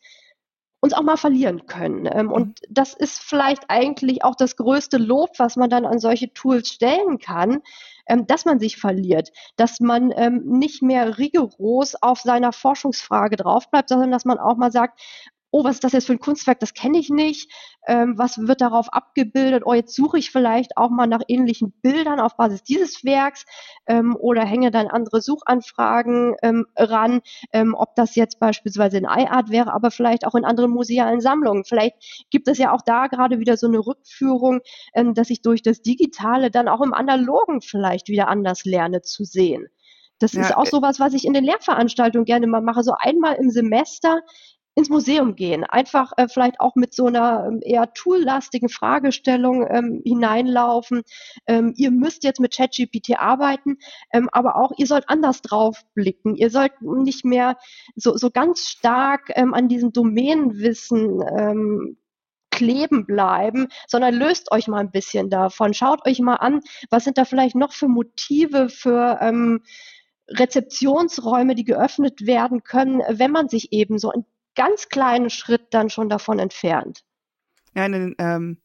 uns 0.83 0.95
auch 0.95 1.03
mal 1.03 1.17
verlieren 1.17 1.67
können. 1.67 2.07
Ähm, 2.13 2.27
mhm. 2.27 2.33
Und 2.33 2.61
das 2.69 2.93
ist 2.93 3.21
vielleicht 3.21 3.65
eigentlich 3.69 4.25
auch 4.25 4.35
das 4.35 4.57
größte 4.57 4.99
Lob, 4.99 5.31
was 5.39 5.57
man 5.57 5.71
dann 5.71 5.87
an 5.87 6.01
solche 6.01 6.33
Tools 6.33 6.69
stellen 6.69 7.19
kann, 7.19 7.63
ähm, 8.09 8.27
dass 8.27 8.45
man 8.45 8.59
sich 8.59 8.77
verliert, 8.77 9.31
dass 9.57 9.79
man 9.79 10.13
ähm, 10.15 10.43
nicht 10.45 10.83
mehr 10.83 11.19
rigoros 11.19 11.95
auf 11.95 12.21
seiner 12.21 12.53
Forschungsfrage 12.53 13.37
draufbleibt, 13.37 13.89
sondern 13.89 14.11
dass 14.11 14.25
man 14.25 14.39
auch 14.39 14.57
mal 14.57 14.73
sagt, 14.73 15.01
oh, 15.53 15.65
was 15.65 15.77
ist 15.77 15.85
das 15.85 15.93
jetzt 15.93 16.07
für 16.07 16.15
ein 16.15 16.19
Kunstwerk, 16.19 16.59
das 16.61 16.75
kenne 16.75 16.99
ich 16.99 17.11
nicht, 17.11 17.53
ähm, 17.87 18.15
was 18.17 18.39
wird 18.39 18.61
darauf 18.61 18.93
abgebildet, 18.93 19.63
oh, 19.67 19.75
jetzt 19.75 19.95
suche 19.95 20.19
ich 20.19 20.31
vielleicht 20.31 20.77
auch 20.77 20.91
mal 20.91 21.07
nach 21.07 21.21
ähnlichen 21.29 21.73
Bildern 21.83 22.21
auf 22.21 22.37
Basis 22.37 22.63
dieses 22.63 23.05
Werks 23.05 23.45
ähm, 23.87 24.17
oder 24.17 24.45
hänge 24.45 24.71
dann 24.71 24.89
andere 24.89 25.21
Suchanfragen 25.21 26.35
ähm, 26.43 26.67
ran, 26.77 27.21
ähm, 27.53 27.75
ob 27.75 27.95
das 27.97 28.17
jetzt 28.17 28.41
beispielsweise 28.41 28.97
in 28.97 29.05
iArt 29.05 29.51
wäre, 29.51 29.73
aber 29.73 29.91
vielleicht 29.91 30.27
auch 30.27 30.35
in 30.35 30.45
anderen 30.45 30.71
musealen 30.71 31.21
Sammlungen. 31.21 31.65
Vielleicht 31.65 32.27
gibt 32.31 32.49
es 32.49 32.57
ja 32.57 32.73
auch 32.73 32.83
da 32.83 33.07
gerade 33.09 33.39
wieder 33.39 33.57
so 33.59 33.67
eine 33.67 33.79
Rückführung, 33.79 34.61
ähm, 34.95 35.13
dass 35.13 35.29
ich 35.29 35.43
durch 35.43 35.63
das 35.63 35.83
Digitale 35.83 36.51
dann 36.51 36.67
auch 36.67 36.81
im 36.81 36.95
Analogen 36.95 37.61
vielleicht 37.61 38.09
wieder 38.09 38.29
anders 38.29 38.65
lerne 38.65 39.03
zu 39.03 39.25
sehen. 39.25 39.69
Das 40.19 40.33
ja, 40.33 40.43
ist 40.43 40.57
auch 40.57 40.67
äh 40.67 40.71
sowas, 40.71 41.01
was 41.01 41.15
ich 41.15 41.25
in 41.25 41.33
den 41.33 41.45
Lehrveranstaltungen 41.45 42.25
gerne 42.25 42.47
mal 42.47 42.63
mache. 42.63 42.83
So 42.83 42.95
einmal 42.97 43.35
im 43.35 43.51
Semester 43.51 44.21
ins 44.75 44.89
Museum 44.89 45.37
gehen, 45.37 45.65
einfach 45.65 46.13
äh, 46.17 46.29
vielleicht 46.29 46.61
auch 46.61 46.75
mit 46.77 46.95
so 46.95 47.07
einer 47.07 47.47
ähm, 47.47 47.61
eher 47.63 47.93
toollastigen 47.93 48.69
Fragestellung 48.69 49.67
ähm, 49.69 50.03
hineinlaufen. 50.05 51.03
Ähm, 51.47 51.75
ihr 51.77 51.91
müsst 51.91 52.25
jetzt 52.25 52.41
mit 52.41 52.57
ChatGPT 52.57 53.19
arbeiten, 53.19 53.79
ähm, 54.13 54.29
aber 54.33 54.57
auch 54.57 54.73
ihr 54.79 54.87
sollt 54.87 55.09
anders 55.09 55.43
drauf 55.43 55.83
blicken. 55.95 56.37
Ihr 56.37 56.51
sollt 56.51 56.81
nicht 56.81 57.25
mehr 57.25 57.59
so, 57.97 58.17
so 58.17 58.31
ganz 58.31 58.69
stark 58.69 59.31
ähm, 59.35 59.53
an 59.53 59.69
diesem 59.69 59.93
Domänenwissen 59.93 61.23
ähm, 61.39 61.99
kleben 62.51 63.07
bleiben, 63.07 63.69
sondern 63.89 64.15
löst 64.15 64.53
euch 64.53 64.69
mal 64.69 64.79
ein 64.79 64.91
bisschen 64.91 65.31
davon. 65.31 65.75
Schaut 65.75 66.07
euch 66.07 66.21
mal 66.21 66.37
an, 66.37 66.61
was 66.91 67.05
sind 67.05 67.19
da 67.19 67.25
vielleicht 67.25 67.57
noch 67.57 67.73
für 67.73 67.89
Motive, 67.89 68.69
für 68.69 69.19
ähm, 69.21 69.63
Rezeptionsräume, 70.29 71.55
die 71.55 71.65
geöffnet 71.65 72.27
werden 72.27 72.63
können, 72.63 73.03
wenn 73.09 73.33
man 73.33 73.49
sich 73.49 73.73
eben 73.73 73.99
so 73.99 74.11
ein 74.11 74.25
ganz 74.55 74.89
kleinen 74.89 75.31
Schritt 75.31 75.69
dann 75.71 75.91
schon 75.91 76.09
davon 76.09 76.39
entfernt. 76.39 77.05
Ja, 77.75 77.85
einen, 77.85 78.15
ähm, 78.19 78.59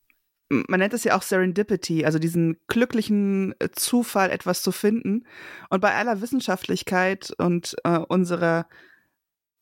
man 0.50 0.80
nennt 0.80 0.94
es 0.94 1.04
ja 1.04 1.16
auch 1.16 1.22
Serendipity, 1.22 2.06
also 2.06 2.20
diesen 2.20 2.58
glücklichen 2.68 3.54
äh, 3.60 3.70
Zufall, 3.72 4.30
etwas 4.30 4.62
zu 4.62 4.72
finden. 4.72 5.26
Und 5.70 5.82
bei 5.82 5.94
aller 5.94 6.22
Wissenschaftlichkeit 6.22 7.34
und 7.38 7.76
äh, 7.84 7.98
unserer 7.98 8.68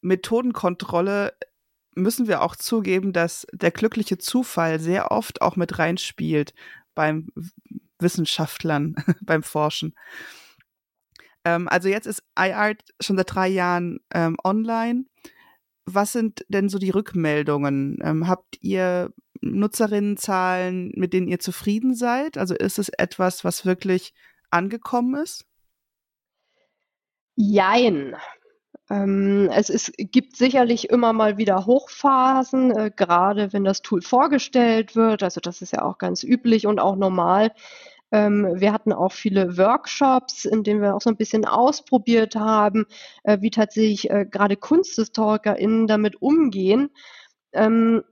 Methodenkontrolle 0.01 1.33
müssen 1.95 2.27
wir 2.27 2.41
auch 2.41 2.55
zugeben, 2.55 3.13
dass 3.13 3.47
der 3.53 3.71
glückliche 3.71 4.17
Zufall 4.17 4.79
sehr 4.79 5.11
oft 5.11 5.41
auch 5.41 5.55
mit 5.55 5.79
reinspielt 5.79 6.53
beim 6.93 7.29
Wissenschaftlern, 7.99 8.95
beim 9.21 9.43
Forschen. 9.43 9.95
Ähm, 11.45 11.67
also 11.67 11.87
jetzt 11.87 12.05
ist 12.05 12.23
iArt 12.37 12.83
schon 12.99 13.17
seit 13.17 13.33
drei 13.33 13.47
Jahren 13.47 13.99
ähm, 14.13 14.37
online 14.43 15.05
was 15.85 16.11
sind 16.11 16.45
denn 16.49 16.69
so 16.69 16.79
die 16.79 16.89
Rückmeldungen? 16.89 17.99
Ähm, 18.03 18.27
habt 18.27 18.57
ihr 18.61 19.11
Nutzerinnenzahlen, 19.41 20.91
mit 20.95 21.13
denen 21.13 21.27
ihr 21.27 21.39
zufrieden 21.39 21.95
seid? 21.95 22.37
Also 22.37 22.55
ist 22.55 22.79
es 22.79 22.89
etwas, 22.89 23.43
was 23.43 23.65
wirklich 23.65 24.13
angekommen 24.49 25.15
ist? 25.21 25.45
Jein. 27.35 28.15
Ähm, 28.89 29.49
es 29.53 29.69
ist, 29.69 29.93
gibt 29.97 30.35
sicherlich 30.35 30.89
immer 30.89 31.11
mal 31.13 31.37
wieder 31.37 31.65
Hochphasen, 31.65 32.71
äh, 32.71 32.91
gerade 32.95 33.51
wenn 33.51 33.63
das 33.63 33.81
Tool 33.81 34.01
vorgestellt 34.01 34.95
wird. 34.95 35.23
Also 35.23 35.41
das 35.41 35.61
ist 35.61 35.73
ja 35.73 35.81
auch 35.81 35.97
ganz 35.97 36.23
üblich 36.23 36.67
und 36.67 36.79
auch 36.79 36.95
normal. 36.95 37.51
Ähm, 38.11 38.53
wir 38.55 38.71
hatten 38.71 38.93
auch 38.93 39.11
viele 39.11 39.57
Workshops, 39.57 40.45
in 40.45 40.63
denen 40.63 40.81
wir 40.81 40.95
auch 40.95 41.01
so 41.01 41.09
ein 41.09 41.17
bisschen 41.17 41.45
ausprobiert 41.45 42.35
haben, 42.35 42.85
äh, 43.23 43.39
wie 43.41 43.49
tatsächlich 43.49 44.09
äh, 44.09 44.25
gerade 44.29 44.55
KunsthistorikerInnen 44.55 45.87
damit 45.87 46.21
umgehen. 46.21 46.89
Ähm, 47.53 48.03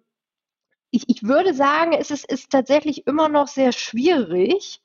ich, 0.91 1.05
ich 1.07 1.23
würde 1.23 1.53
sagen, 1.53 1.93
es 1.93 2.11
ist, 2.11 2.31
ist 2.31 2.51
tatsächlich 2.51 3.07
immer 3.07 3.29
noch 3.29 3.47
sehr 3.47 3.71
schwierig, 3.71 4.83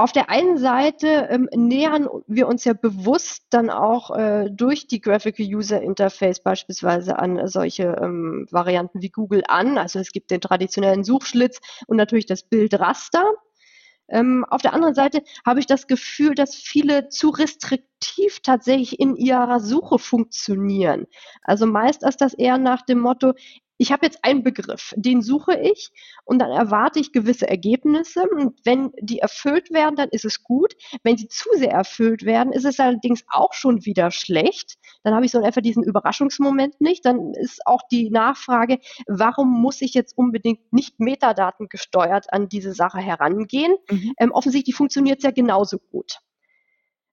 auf 0.00 0.12
der 0.12 0.30
einen 0.30 0.56
Seite 0.56 1.28
ähm, 1.30 1.46
nähern 1.54 2.08
wir 2.26 2.48
uns 2.48 2.64
ja 2.64 2.72
bewusst 2.72 3.44
dann 3.50 3.68
auch 3.68 4.10
äh, 4.16 4.48
durch 4.50 4.86
die 4.86 5.02
Graphical 5.02 5.44
User 5.44 5.82
Interface 5.82 6.40
beispielsweise 6.42 7.18
an 7.18 7.46
solche 7.48 7.98
ähm, 8.00 8.46
Varianten 8.50 9.02
wie 9.02 9.10
Google 9.10 9.42
an. 9.46 9.76
Also 9.76 9.98
es 9.98 10.10
gibt 10.10 10.30
den 10.30 10.40
traditionellen 10.40 11.04
Suchschlitz 11.04 11.60
und 11.86 11.98
natürlich 11.98 12.24
das 12.24 12.42
Bildraster. 12.42 13.24
Ähm, 14.10 14.44
auf 14.48 14.62
der 14.62 14.74
anderen 14.74 14.94
Seite 14.94 15.22
habe 15.46 15.60
ich 15.60 15.66
das 15.66 15.86
Gefühl, 15.86 16.34
dass 16.34 16.54
viele 16.54 17.08
zu 17.08 17.30
restriktiv 17.30 18.40
tatsächlich 18.42 18.98
in 19.00 19.16
ihrer 19.16 19.60
Suche 19.60 19.98
funktionieren. 19.98 21.06
Also 21.42 21.66
meist 21.66 22.02
ist 22.02 22.20
das 22.20 22.34
eher 22.34 22.58
nach 22.58 22.82
dem 22.82 22.98
Motto, 22.98 23.34
ich 23.80 23.92
habe 23.92 24.04
jetzt 24.04 24.22
einen 24.26 24.42
Begriff, 24.42 24.92
den 24.94 25.22
suche 25.22 25.58
ich 25.58 25.90
und 26.26 26.38
dann 26.38 26.50
erwarte 26.50 26.98
ich 27.00 27.12
gewisse 27.12 27.48
Ergebnisse. 27.48 28.28
Und 28.28 28.60
wenn 28.62 28.92
die 29.00 29.20
erfüllt 29.20 29.70
werden, 29.70 29.96
dann 29.96 30.10
ist 30.10 30.26
es 30.26 30.42
gut. 30.42 30.74
Wenn 31.02 31.16
sie 31.16 31.28
zu 31.28 31.48
sehr 31.54 31.72
erfüllt 31.72 32.26
werden, 32.26 32.52
ist 32.52 32.66
es 32.66 32.78
allerdings 32.78 33.24
auch 33.30 33.54
schon 33.54 33.86
wieder 33.86 34.10
schlecht. 34.10 34.74
Dann 35.02 35.14
habe 35.14 35.24
ich 35.24 35.32
so 35.32 35.42
einfach 35.42 35.62
diesen 35.62 35.82
Überraschungsmoment 35.82 36.78
nicht. 36.82 37.06
Dann 37.06 37.32
ist 37.32 37.66
auch 37.66 37.80
die 37.90 38.10
Nachfrage, 38.10 38.80
warum 39.06 39.48
muss 39.62 39.80
ich 39.80 39.94
jetzt 39.94 40.14
unbedingt 40.14 40.74
nicht 40.74 41.00
Metadaten 41.00 41.70
gesteuert 41.70 42.30
an 42.34 42.50
diese 42.50 42.74
Sache 42.74 42.98
herangehen? 42.98 43.76
Mhm. 43.88 44.12
Ähm, 44.18 44.32
offensichtlich 44.32 44.76
funktioniert 44.76 45.20
es 45.20 45.24
ja 45.24 45.30
genauso 45.30 45.78
gut. 45.78 46.18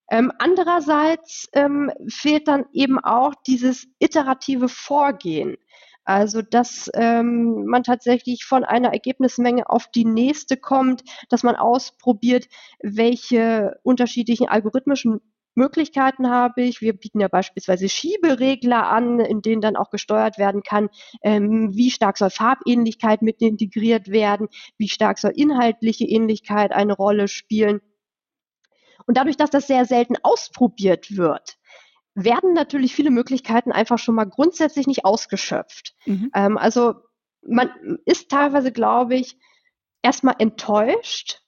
Ähm, 0.10 0.34
andererseits 0.38 1.48
ähm, 1.54 1.94
fehlt 2.10 2.50
dann 2.50 2.66
eben 2.74 3.00
auch 3.00 3.36
dieses 3.46 3.88
iterative 4.00 4.68
Vorgehen. 4.68 5.56
Also, 6.08 6.42
dass 6.42 6.90
ähm, 6.94 7.66
man 7.66 7.84
tatsächlich 7.84 8.46
von 8.46 8.64
einer 8.64 8.94
Ergebnismenge 8.94 9.70
auf 9.70 9.92
die 9.92 10.06
nächste 10.06 10.56
kommt, 10.56 11.04
dass 11.28 11.44
man 11.44 11.58
ausprobiert, 11.58 12.48
welche 12.82 13.78
unterschiedlichen 13.84 14.48
algorithmischen 14.48 15.20
Möglichkeiten 15.56 16.30
habe 16.30 16.62
ich. 16.62 16.80
Wir 16.80 16.94
bieten 16.94 17.20
ja 17.20 17.28
beispielsweise 17.28 17.90
Schieberegler 17.90 18.88
an, 18.88 19.20
in 19.20 19.42
denen 19.42 19.60
dann 19.60 19.76
auch 19.76 19.90
gesteuert 19.90 20.38
werden 20.38 20.64
kann, 20.64 20.88
ähm, 21.24 21.76
wie 21.76 21.92
stark 21.92 22.18
soll 22.18 22.30
Farbähnlichkeit 22.30 23.22
mit 23.22 23.42
integriert 23.42 24.08
werden, 24.08 24.48
wie 24.78 24.88
stark 24.88 25.20
soll 25.20 25.34
inhaltliche 25.36 26.06
Ähnlichkeit 26.06 26.72
eine 26.72 26.94
Rolle 26.94 27.28
spielen. 27.28 27.82
Und 29.08 29.18
dadurch, 29.18 29.36
dass 29.36 29.50
das 29.50 29.68
sehr 29.68 29.84
selten 29.84 30.16
ausprobiert 30.24 31.18
wird, 31.18 31.57
werden 32.18 32.54
natürlich 32.54 32.96
viele 32.96 33.12
Möglichkeiten 33.12 33.72
einfach 33.72 34.00
schon 34.00 34.16
mal 34.16 34.26
grundsätzlich 34.26 34.88
nicht 34.88 35.06
ausgeschöpft. 35.06 35.96
Mhm. 36.06 36.32
Ähm, 36.34 36.58
also 36.58 36.96
man 37.42 37.70
ist 38.06 38.30
teilweise, 38.30 38.72
glaube 38.72 39.16
ich, 39.16 39.38
erstmal 40.02 40.36
enttäuscht. 40.40 41.42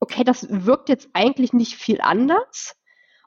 Okay, 0.00 0.24
das 0.24 0.46
wirkt 0.48 0.88
jetzt 0.88 1.10
eigentlich 1.12 1.52
nicht 1.52 1.74
viel 1.74 2.00
anders. 2.00 2.74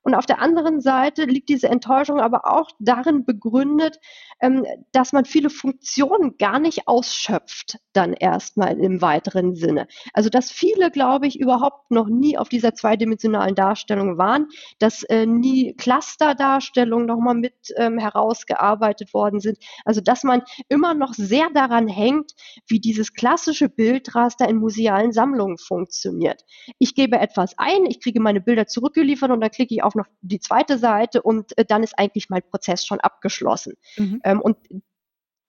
Und 0.10 0.16
auf 0.16 0.26
der 0.26 0.41
anderen 0.41 0.82
Seite 0.82 1.26
liegt 1.26 1.49
diese 1.49 1.70
Enttäuschung 1.70 2.20
aber 2.20 2.51
auch 2.51 2.72
darin 2.80 3.26
begründet, 3.26 3.99
ähm, 4.41 4.66
dass 4.91 5.14
man 5.14 5.24
viele 5.24 5.51
Funktionen 5.51 6.36
gar 6.39 6.57
nicht 6.57 6.88
ausschöpft, 6.88 7.78
dann 7.93 8.14
erstmal 8.14 8.80
im 8.80 9.03
weiteren 9.03 9.53
Sinne. 9.53 9.86
Also 10.16 10.30
dass 10.30 10.49
viele, 10.51 10.89
glaube 10.89 11.28
ich, 11.28 11.39
überhaupt 11.39 11.91
noch 11.91 12.07
nie 12.07 12.39
auf 12.39 12.49
dieser 12.49 12.74
zweidimensionalen 12.74 13.53
Darstellung 13.53 14.18
waren, 14.18 14.47
dass 14.80 15.03
äh, 15.03 15.28
nie 15.28 15.76
Clusterdarstellungen 15.76 17.05
nochmal 17.05 17.36
mit 17.36 17.53
ähm, 17.78 17.99
herausgearbeitet 17.99 19.14
worden 19.14 19.39
sind. 19.39 19.60
Also 19.86 20.01
dass 20.01 20.24
man 20.24 20.41
immer 20.70 20.95
noch 20.95 21.14
sehr 21.14 21.51
daran 21.53 21.88
hängt, 21.88 22.32
wie 22.66 22.80
dieses 22.80 23.14
klassische 23.14 23.70
Bildraster 23.70 24.49
in 24.49 24.57
musealen 24.57 25.12
Sammlungen 25.12 25.60
funktioniert. 25.60 26.45
Ich 26.80 26.95
gebe 26.95 27.20
etwas 27.20 27.53
ein, 27.57 27.86
ich 27.86 28.01
kriege 28.01 28.20
meine 28.20 28.41
Bilder 28.41 28.66
zurückgeliefert 28.66 29.30
und 29.30 29.41
dann 29.41 29.51
klicke 29.51 29.76
ich 29.76 29.84
auf 29.84 29.93
noch 30.00 30.08
die 30.22 30.39
zweite 30.39 30.78
Seite 30.78 31.22
und 31.22 31.58
äh, 31.58 31.66
dann 31.66 31.84
ist 31.84 31.97
eigentlich 31.97 32.30
mein 32.30 32.41
Prozess 32.41 32.86
schon 32.86 33.00
abgeschlossen. 33.00 33.74
Mhm. 33.97 34.22
Ähm, 34.24 34.41
und 34.41 34.58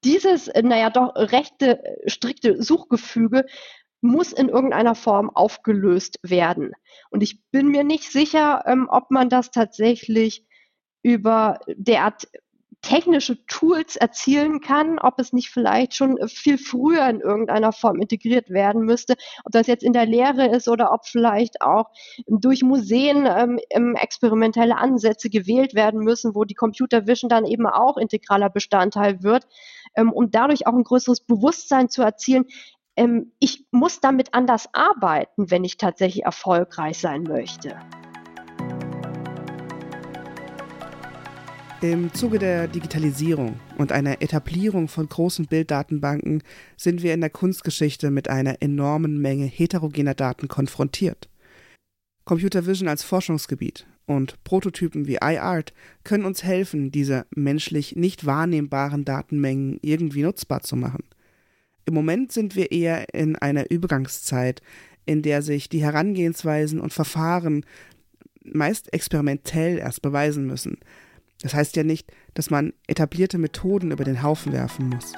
dieses, 0.05 0.48
äh, 0.48 0.62
naja, 0.62 0.90
doch 0.90 1.14
rechte, 1.14 1.82
äh, 1.84 2.09
strikte 2.09 2.62
Suchgefüge 2.62 3.46
muss 4.03 4.32
in 4.32 4.48
irgendeiner 4.48 4.94
Form 4.94 5.30
aufgelöst 5.30 6.18
werden. 6.22 6.72
Und 7.11 7.22
ich 7.22 7.42
bin 7.51 7.68
mir 7.68 7.84
nicht 7.84 8.11
sicher, 8.11 8.64
ähm, 8.66 8.88
ob 8.90 9.11
man 9.11 9.28
das 9.28 9.51
tatsächlich 9.51 10.46
über 11.03 11.61
derart 11.66 12.28
technische 12.83 13.45
Tools 13.47 13.97
erzielen 13.97 14.61
kann, 14.61 14.99
ob 14.99 15.18
es 15.18 15.33
nicht 15.33 15.51
vielleicht 15.51 15.95
schon 15.95 16.18
viel 16.28 16.59
früher 16.59 17.09
in 17.09 17.20
irgendeiner 17.20 17.72
Form 17.72 18.01
integriert 18.01 18.51
werden 18.51 18.83
müsste, 18.83 19.16
ob 19.45 19.53
das 19.53 19.66
jetzt 19.66 19.85
in 19.85 19.93
der 19.93 20.07
Lehre 20.07 20.47
ist 20.47 20.68
oder 20.68 20.93
ob 20.93 21.07
vielleicht 21.07 21.61
auch 21.61 21.91
durch 22.26 22.62
Museen 22.62 23.28
ähm, 23.70 23.97
experimentelle 23.97 24.76
Ansätze 24.76 25.28
gewählt 25.28 25.74
werden 25.74 26.01
müssen, 26.01 26.35
wo 26.35 26.45
die 26.45 26.55
Computer 26.55 27.07
Vision 27.07 27.28
dann 27.28 27.45
eben 27.45 27.66
auch 27.66 27.97
integraler 27.97 28.51
Bestandteil 28.51 29.22
wird, 29.22 29.47
ähm, 29.95 30.12
um 30.12 30.31
dadurch 30.31 30.66
auch 30.66 30.74
ein 30.74 30.85
größeres 30.85 31.20
Bewusstsein 31.20 31.89
zu 31.89 32.03
erzielen, 32.03 32.47
ähm, 32.97 33.33
ich 33.39 33.66
muss 33.70 34.01
damit 34.01 34.35
anders 34.35 34.68
arbeiten, 34.72 35.51
wenn 35.51 35.64
ich 35.64 35.76
tatsächlich 35.76 36.24
erfolgreich 36.24 36.99
sein 36.99 37.22
möchte. 37.24 37.76
Im 41.83 42.12
Zuge 42.12 42.39
der 42.39 42.68
Digitalisierung 42.68 43.59
und 43.78 43.91
einer 43.91 44.20
Etablierung 44.20 44.87
von 44.87 45.09
großen 45.09 45.47
Bilddatenbanken 45.47 46.43
sind 46.76 47.03
wir 47.03 47.14
in 47.14 47.22
der 47.22 47.31
Kunstgeschichte 47.31 48.11
mit 48.11 48.28
einer 48.28 48.61
enormen 48.61 49.18
Menge 49.18 49.47
heterogener 49.47 50.12
Daten 50.12 50.47
konfrontiert. 50.47 51.31
Computer 52.26 52.66
Vision 52.66 52.87
als 52.87 53.03
Forschungsgebiet 53.03 53.87
und 54.05 54.45
Prototypen 54.45 55.07
wie 55.07 55.20
iArt 55.22 55.72
können 56.05 56.26
uns 56.26 56.45
helfen, 56.45 56.91
diese 56.91 57.24
menschlich 57.35 57.97
nicht 57.97 58.26
wahrnehmbaren 58.26 59.07
Datenmengen 59.07 59.78
irgendwie 59.81 60.22
nutzbar 60.22 60.61
zu 60.61 60.76
machen. 60.76 61.05
Im 61.87 61.95
Moment 61.95 62.31
sind 62.31 62.57
wir 62.57 62.72
eher 62.72 63.14
in 63.14 63.37
einer 63.37 63.70
Übergangszeit, 63.70 64.61
in 65.07 65.22
der 65.22 65.41
sich 65.41 65.70
die 65.70 65.83
Herangehensweisen 65.83 66.78
und 66.78 66.93
Verfahren 66.93 67.64
meist 68.45 68.93
experimentell 68.93 69.78
erst 69.78 70.03
beweisen 70.03 70.47
müssen, 70.47 70.76
das 71.43 71.55
heißt 71.55 71.76
ja 71.76 71.84
nicht, 71.84 72.12
dass 72.34 72.51
man 72.51 72.72
etablierte 72.86 73.38
Methoden 73.38 73.91
über 73.91 74.05
den 74.05 74.22
Haufen 74.22 74.53
werfen 74.53 74.88
muss. 74.88 75.12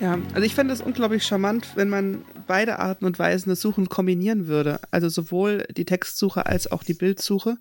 Ja, 0.00 0.18
also 0.34 0.42
ich 0.42 0.54
fände 0.54 0.74
es 0.74 0.80
unglaublich 0.80 1.24
charmant, 1.24 1.76
wenn 1.76 1.88
man 1.88 2.24
beide 2.48 2.80
Arten 2.80 3.04
und 3.04 3.20
Weisen 3.20 3.50
des 3.50 3.60
Suchen 3.60 3.88
kombinieren 3.88 4.48
würde. 4.48 4.80
Also 4.90 5.08
sowohl 5.08 5.64
die 5.76 5.84
Textsuche 5.84 6.46
als 6.46 6.70
auch 6.70 6.82
die 6.82 6.94
Bildsuche. 6.94 7.56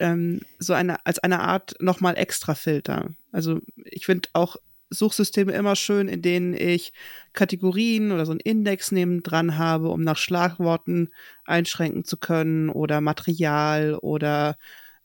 Ähm, 0.00 0.42
so 0.58 0.74
eine, 0.74 1.06
als 1.06 1.18
eine 1.20 1.40
Art 1.40 1.76
nochmal 1.80 2.18
extra 2.18 2.54
Filter. 2.54 3.08
Also 3.32 3.60
ich 3.84 4.04
finde 4.04 4.28
auch 4.34 4.56
Suchsysteme 4.94 5.52
immer 5.52 5.76
schön, 5.76 6.08
in 6.08 6.22
denen 6.22 6.54
ich 6.54 6.92
Kategorien 7.32 8.12
oder 8.12 8.26
so 8.26 8.32
einen 8.32 8.40
Index 8.40 8.92
neben 8.92 9.22
dran 9.22 9.58
habe, 9.58 9.88
um 9.88 10.02
nach 10.02 10.16
Schlagworten 10.16 11.10
einschränken 11.44 12.04
zu 12.04 12.16
können 12.16 12.70
oder 12.70 13.00
Material 13.00 13.94
oder 13.96 14.56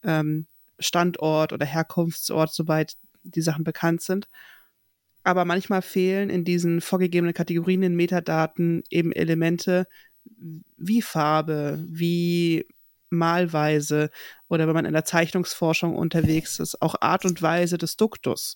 ähm, 0.04 0.48
Standort 0.80 1.54
oder 1.54 1.66
Herkunftsort, 1.66 2.54
soweit 2.54 2.94
die 3.24 3.42
Sachen 3.42 3.64
bekannt 3.64 4.02
sind. 4.02 4.28
Aber 5.24 5.46
manchmal 5.46 5.82
fehlen 5.82 6.30
in 6.30 6.46
diesen 6.46 6.82
vorgegebenen 6.82 7.34
Kategorien 7.34 7.84
in 7.84 7.96
Metadaten 7.96 8.84
eben 8.90 9.12
Elemente 9.12 9.86
wie 10.78 11.02
Farbe, 11.02 11.84
wie 11.88 12.66
Malweise 13.10 14.10
oder 14.48 14.68
wenn 14.68 14.76
man 14.76 14.86
in 14.86 14.94
der 14.94 15.06
Zeichnungsforschung 15.06 15.96
unterwegs 15.96 16.60
ist, 16.60 16.82
auch 16.82 16.96
Art 17.02 17.26
und 17.26 17.42
Weise 17.42 17.78
des 17.78 17.98
Duktus. 17.98 18.56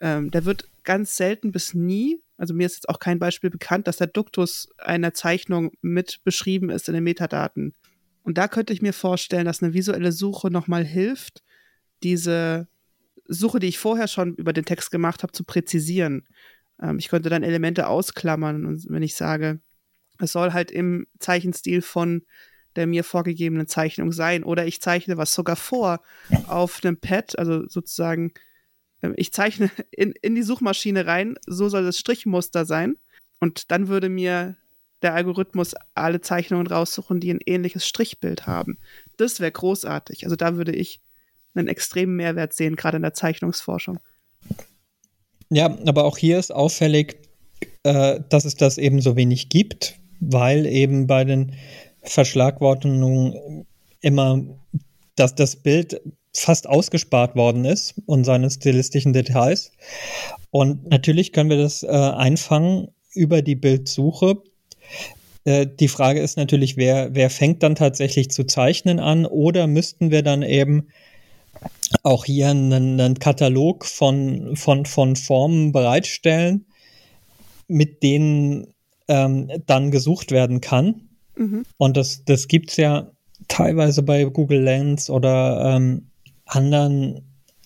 Ähm, 0.00 0.30
der 0.30 0.44
wird 0.44 0.68
ganz 0.84 1.16
selten 1.16 1.52
bis 1.52 1.74
nie, 1.74 2.20
also 2.36 2.54
mir 2.54 2.66
ist 2.66 2.76
jetzt 2.76 2.88
auch 2.88 3.00
kein 3.00 3.18
Beispiel 3.18 3.50
bekannt, 3.50 3.88
dass 3.88 3.96
der 3.96 4.06
Duktus 4.06 4.68
einer 4.78 5.12
Zeichnung 5.12 5.72
mit 5.82 6.20
beschrieben 6.24 6.70
ist 6.70 6.88
in 6.88 6.94
den 6.94 7.04
Metadaten. 7.04 7.74
Und 8.22 8.38
da 8.38 8.46
könnte 8.46 8.72
ich 8.72 8.82
mir 8.82 8.92
vorstellen, 8.92 9.46
dass 9.46 9.62
eine 9.62 9.74
visuelle 9.74 10.12
Suche 10.12 10.50
nochmal 10.50 10.84
hilft, 10.84 11.42
diese 12.02 12.68
Suche, 13.26 13.58
die 13.58 13.66
ich 13.66 13.78
vorher 13.78 14.06
schon 14.08 14.34
über 14.36 14.52
den 14.52 14.64
Text 14.64 14.90
gemacht 14.90 15.22
habe, 15.22 15.32
zu 15.32 15.44
präzisieren. 15.44 16.26
Ähm, 16.80 16.98
ich 16.98 17.08
könnte 17.08 17.28
dann 17.28 17.42
Elemente 17.42 17.88
ausklammern 17.88 18.84
wenn 18.88 19.02
ich 19.02 19.16
sage, 19.16 19.60
es 20.20 20.32
soll 20.32 20.52
halt 20.52 20.70
im 20.70 21.06
Zeichenstil 21.18 21.82
von 21.82 22.22
der 22.76 22.86
mir 22.86 23.02
vorgegebenen 23.02 23.66
Zeichnung 23.66 24.12
sein 24.12 24.44
oder 24.44 24.66
ich 24.66 24.80
zeichne 24.80 25.16
was 25.16 25.34
sogar 25.34 25.56
vor 25.56 26.00
auf 26.46 26.84
einem 26.84 26.96
Pad, 26.96 27.38
also 27.38 27.66
sozusagen 27.68 28.32
ich 29.16 29.32
zeichne 29.32 29.70
in, 29.90 30.12
in 30.22 30.34
die 30.34 30.42
Suchmaschine 30.42 31.06
rein, 31.06 31.36
so 31.46 31.68
soll 31.68 31.84
das 31.84 31.98
Strichmuster 31.98 32.64
sein. 32.64 32.96
Und 33.40 33.70
dann 33.70 33.88
würde 33.88 34.08
mir 34.08 34.56
der 35.02 35.14
Algorithmus 35.14 35.74
alle 35.94 36.20
Zeichnungen 36.20 36.66
raussuchen, 36.66 37.20
die 37.20 37.30
ein 37.30 37.40
ähnliches 37.46 37.86
Strichbild 37.86 38.46
haben. 38.46 38.78
Das 39.16 39.38
wäre 39.38 39.52
großartig. 39.52 40.24
Also 40.24 40.34
da 40.34 40.56
würde 40.56 40.72
ich 40.72 41.00
einen 41.54 41.68
extremen 41.68 42.16
Mehrwert 42.16 42.52
sehen, 42.52 42.74
gerade 42.74 42.96
in 42.96 43.02
der 43.02 43.14
Zeichnungsforschung. 43.14 44.00
Ja, 45.50 45.66
aber 45.86 46.04
auch 46.04 46.18
hier 46.18 46.38
ist 46.38 46.52
auffällig, 46.52 47.16
äh, 47.84 48.20
dass 48.28 48.44
es 48.44 48.56
das 48.56 48.76
eben 48.76 49.00
so 49.00 49.16
wenig 49.16 49.48
gibt, 49.48 49.94
weil 50.20 50.66
eben 50.66 51.06
bei 51.06 51.24
den 51.24 51.54
Verschlagwortungen 52.02 53.66
immer 54.00 54.44
dass 55.18 55.34
das 55.34 55.56
Bild 55.56 56.00
fast 56.38 56.68
ausgespart 56.68 57.36
worden 57.36 57.64
ist 57.64 57.94
und 58.06 58.24
seine 58.24 58.50
stilistischen 58.50 59.12
Details. 59.12 59.72
Und 60.50 60.88
natürlich 60.88 61.32
können 61.32 61.50
wir 61.50 61.58
das 61.58 61.82
äh, 61.82 61.88
einfangen 61.88 62.88
über 63.14 63.42
die 63.42 63.56
Bildsuche. 63.56 64.42
Äh, 65.44 65.66
die 65.66 65.88
Frage 65.88 66.20
ist 66.20 66.36
natürlich, 66.36 66.76
wer, 66.76 67.14
wer 67.14 67.30
fängt 67.30 67.62
dann 67.62 67.74
tatsächlich 67.74 68.30
zu 68.30 68.44
zeichnen 68.44 69.00
an 69.00 69.26
oder 69.26 69.66
müssten 69.66 70.10
wir 70.10 70.22
dann 70.22 70.42
eben 70.42 70.88
auch 72.02 72.24
hier 72.24 72.48
einen, 72.48 73.00
einen 73.00 73.18
Katalog 73.18 73.84
von, 73.84 74.56
von, 74.56 74.86
von 74.86 75.16
Formen 75.16 75.72
bereitstellen, 75.72 76.66
mit 77.66 78.02
denen 78.02 78.74
ähm, 79.08 79.50
dann 79.66 79.90
gesucht 79.90 80.30
werden 80.30 80.60
kann. 80.60 81.08
Mhm. 81.36 81.64
Und 81.76 81.96
das, 81.96 82.24
das 82.24 82.46
gibt 82.48 82.70
es 82.70 82.76
ja 82.76 83.10
teilweise 83.48 84.02
bei 84.02 84.24
Google 84.24 84.62
Lens 84.62 85.10
oder 85.10 85.76
ähm, 85.76 86.07
anderen 86.48 87.22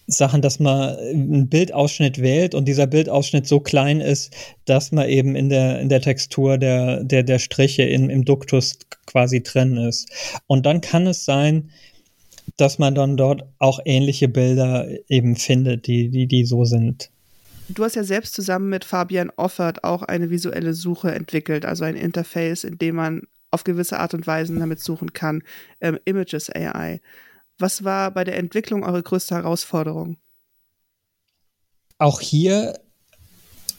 Sachen, 0.07 0.43
dass 0.43 0.59
man 0.59 0.97
einen 0.97 1.49
Bildausschnitt 1.49 2.20
wählt 2.20 2.55
und 2.55 2.66
dieser 2.66 2.87
Bildausschnitt 2.87 3.47
so 3.47 3.61
klein 3.61 4.01
ist, 4.01 4.35
dass 4.64 4.93
man 4.93 5.09
eben 5.09 5.37
in 5.37 5.49
der, 5.49 5.80
in 5.80 5.89
der 5.89 6.01
Textur 6.01 6.59
der, 6.59 7.03
der, 7.05 7.22
der 7.22 7.39
Striche 7.39 7.83
in, 7.83 8.11
im 8.11 8.24
Duktus 8.24 8.78
quasi 9.07 9.43
drin 9.43 9.76
ist. 9.76 10.11
Und 10.47 10.66
dann 10.66 10.80
kann 10.80 11.07
es 11.07 11.24
sein, 11.24 11.70
dass 12.57 12.78
man 12.78 12.95
dann 12.95 13.16
dort 13.16 13.45
auch 13.59 13.80
ähnliche 13.85 14.28
Bilder 14.28 14.89
eben 15.09 15.37
findet, 15.37 15.87
die, 15.87 16.11
die, 16.11 16.26
die 16.26 16.45
so 16.45 16.64
sind. 16.64 17.11
Du 17.68 17.85
hast 17.85 17.97
ja 17.97 18.05
selbst 18.05 18.35
zusammen 18.35 18.68
mit 18.68 18.85
Fabian 18.85 19.30
Offert 19.37 19.85
auch 19.85 20.03
eine 20.03 20.30
visuelle 20.30 20.74
Suche 20.74 21.12
entwickelt, 21.12 21.64
also 21.64 21.85
ein 21.85 21.97
Interface, 21.97 22.64
in 22.64 22.76
dem 22.76 22.97
man 22.97 23.22
auf 23.51 23.64
gewisse 23.64 23.99
Art 23.99 24.14
und 24.14 24.26
Weise 24.26 24.55
damit 24.59 24.80
suchen 24.80 25.12
kann. 25.12 25.43
Ähm, 25.80 25.99
Images 26.05 26.51
AI. 26.51 27.01
Was 27.62 27.84
war 27.84 28.10
bei 28.10 28.24
der 28.24 28.38
Entwicklung 28.38 28.82
eure 28.82 29.04
größte 29.04 29.36
Herausforderung? 29.36 30.16
Auch 31.96 32.20
hier 32.20 32.80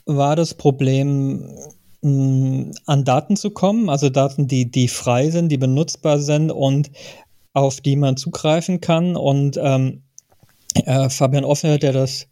war 0.06 0.38
das 0.38 0.54
Problem, 0.54 1.54
mm, 2.02 2.72
an 2.86 3.04
Daten 3.04 3.36
zu 3.36 3.52
kommen, 3.52 3.90
also 3.90 4.10
Daten, 4.10 4.48
die, 4.48 4.72
die 4.72 4.88
frei 4.88 5.30
sind, 5.32 5.50
die 5.50 5.58
benutzbar 5.58 6.20
sind 6.20 6.50
und 6.50 6.92
auf 7.52 7.82
die 7.82 7.98
man 7.98 8.16
zugreifen 8.16 8.80
kann. 8.80 9.18
Und 9.18 9.60
ähm, 9.62 10.04
äh, 10.86 11.10
Fabian 11.10 11.44
Offner, 11.44 11.78
der 11.78 11.92
das 11.92 12.28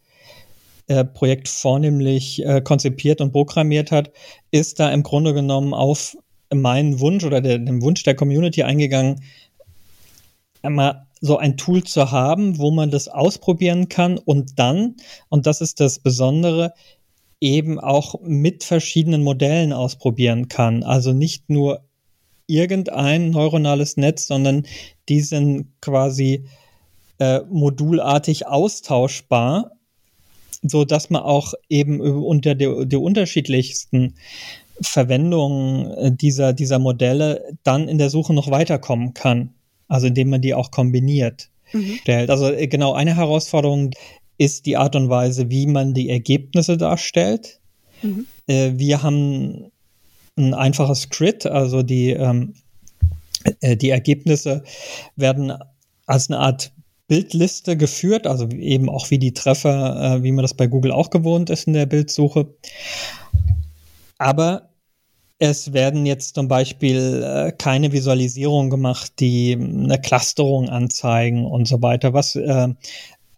äh, 0.86 1.04
Projekt 1.04 1.48
vornehmlich 1.48 2.42
äh, 2.46 2.62
konzipiert 2.62 3.20
und 3.20 3.32
programmiert 3.32 3.90
hat, 3.90 4.10
ist 4.52 4.80
da 4.80 4.90
im 4.90 5.02
Grunde 5.02 5.34
genommen 5.34 5.74
auf 5.74 6.16
meinen 6.50 6.98
Wunsch 6.98 7.24
oder 7.24 7.42
der, 7.42 7.58
den 7.58 7.82
Wunsch 7.82 8.04
der 8.04 8.14
Community 8.14 8.62
eingegangen, 8.62 9.22
einmal 10.62 11.06
so 11.22 11.38
ein 11.38 11.56
Tool 11.56 11.84
zu 11.84 12.10
haben, 12.10 12.58
wo 12.58 12.72
man 12.72 12.90
das 12.90 13.08
ausprobieren 13.08 13.88
kann 13.88 14.18
und 14.18 14.58
dann, 14.58 14.96
und 15.28 15.46
das 15.46 15.60
ist 15.60 15.80
das 15.80 16.00
Besondere, 16.00 16.74
eben 17.40 17.78
auch 17.80 18.20
mit 18.22 18.64
verschiedenen 18.64 19.22
Modellen 19.22 19.72
ausprobieren 19.72 20.48
kann. 20.48 20.82
Also 20.82 21.12
nicht 21.12 21.48
nur 21.48 21.84
irgendein 22.48 23.30
neuronales 23.30 23.96
Netz, 23.96 24.26
sondern 24.26 24.66
die 25.08 25.20
sind 25.20 25.68
quasi 25.80 26.44
äh, 27.18 27.40
modulartig 27.48 28.48
austauschbar, 28.48 29.70
so 30.62 30.84
dass 30.84 31.08
man 31.08 31.22
auch 31.22 31.54
eben 31.68 32.00
unter 32.00 32.56
der, 32.56 33.00
unterschiedlichsten 33.00 34.14
Verwendung 34.80 35.90
äh, 35.92 36.12
dieser, 36.12 36.52
dieser 36.52 36.80
Modelle 36.80 37.56
dann 37.62 37.88
in 37.88 37.98
der 37.98 38.10
Suche 38.10 38.34
noch 38.34 38.50
weiterkommen 38.50 39.14
kann. 39.14 39.54
Also 39.92 40.06
indem 40.06 40.30
man 40.30 40.40
die 40.40 40.54
auch 40.54 40.70
kombiniert. 40.70 41.50
Mhm. 41.74 41.98
Also 42.28 42.50
äh, 42.50 42.66
genau 42.66 42.94
eine 42.94 43.14
Herausforderung 43.14 43.90
ist 44.38 44.64
die 44.64 44.78
Art 44.78 44.96
und 44.96 45.10
Weise, 45.10 45.50
wie 45.50 45.66
man 45.66 45.92
die 45.92 46.08
Ergebnisse 46.08 46.78
darstellt. 46.78 47.60
Mhm. 48.00 48.26
Äh, 48.46 48.72
wir 48.76 49.02
haben 49.02 49.70
ein 50.36 50.54
einfaches 50.54 51.10
Grid, 51.10 51.44
also 51.44 51.82
die, 51.82 52.08
ähm, 52.10 52.54
die 53.62 53.90
Ergebnisse 53.90 54.64
werden 55.16 55.52
als 56.06 56.30
eine 56.30 56.38
Art 56.38 56.72
Bildliste 57.06 57.76
geführt, 57.76 58.26
also 58.26 58.48
eben 58.48 58.88
auch 58.88 59.10
wie 59.10 59.18
die 59.18 59.34
Treffer, 59.34 60.16
äh, 60.16 60.22
wie 60.22 60.32
man 60.32 60.42
das 60.42 60.54
bei 60.54 60.68
Google 60.68 60.92
auch 60.92 61.10
gewohnt 61.10 61.50
ist 61.50 61.66
in 61.66 61.74
der 61.74 61.84
Bildsuche. 61.84 62.54
Aber 64.16 64.70
es 65.42 65.72
werden 65.72 66.06
jetzt 66.06 66.36
zum 66.36 66.46
Beispiel 66.46 67.20
äh, 67.24 67.50
keine 67.50 67.90
Visualisierungen 67.90 68.70
gemacht, 68.70 69.14
die 69.18 69.58
eine 69.60 70.00
Clusterung 70.00 70.68
anzeigen 70.68 71.46
und 71.46 71.66
so 71.66 71.82
weiter, 71.82 72.12
was 72.12 72.36
äh, 72.36 72.68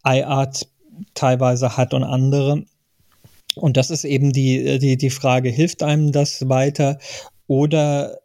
iArt 0.05 0.69
teilweise 1.15 1.79
hat 1.79 1.95
und 1.95 2.05
andere. 2.05 2.67
Und 3.55 3.79
das 3.79 3.91
ist 3.91 4.05
eben 4.05 4.35
die, 4.35 4.79
die, 4.79 4.99
die 4.99 5.09
Frage, 5.09 5.49
hilft 5.49 5.83
einem 5.83 6.13
das 6.13 6.47
weiter 6.47 6.99
oder 7.47 8.19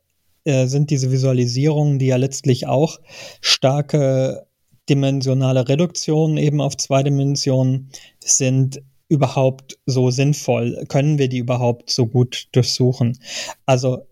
äh, 0.43 0.65
sind 0.67 0.89
diese 0.89 1.09
Visualisierungen, 1.13 1.99
die 1.99 2.07
ja 2.07 2.17
letztlich 2.17 2.67
auch 2.67 2.99
starke 3.39 4.45
dimensionale 4.89 5.69
Reduktionen 5.69 6.35
eben 6.35 6.59
auf 6.59 6.75
zwei 6.75 7.01
Dimensionen 7.01 7.91
sind, 8.19 8.81
überhaupt 9.09 9.77
so 9.85 10.11
sinnvoll? 10.11 10.85
Können 10.87 11.17
wir 11.17 11.27
die 11.27 11.39
überhaupt 11.39 11.89
so 11.89 12.05
gut 12.07 12.47
durchsuchen? 12.53 13.17
Also 13.65 14.05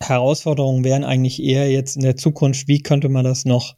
Herausforderungen 0.00 0.84
wären 0.84 1.04
eigentlich 1.04 1.42
eher 1.42 1.70
jetzt 1.70 1.96
in 1.96 2.02
der 2.02 2.16
Zukunft, 2.16 2.68
wie 2.68 2.80
könnte 2.80 3.08
man 3.08 3.24
das 3.24 3.44
noch 3.44 3.76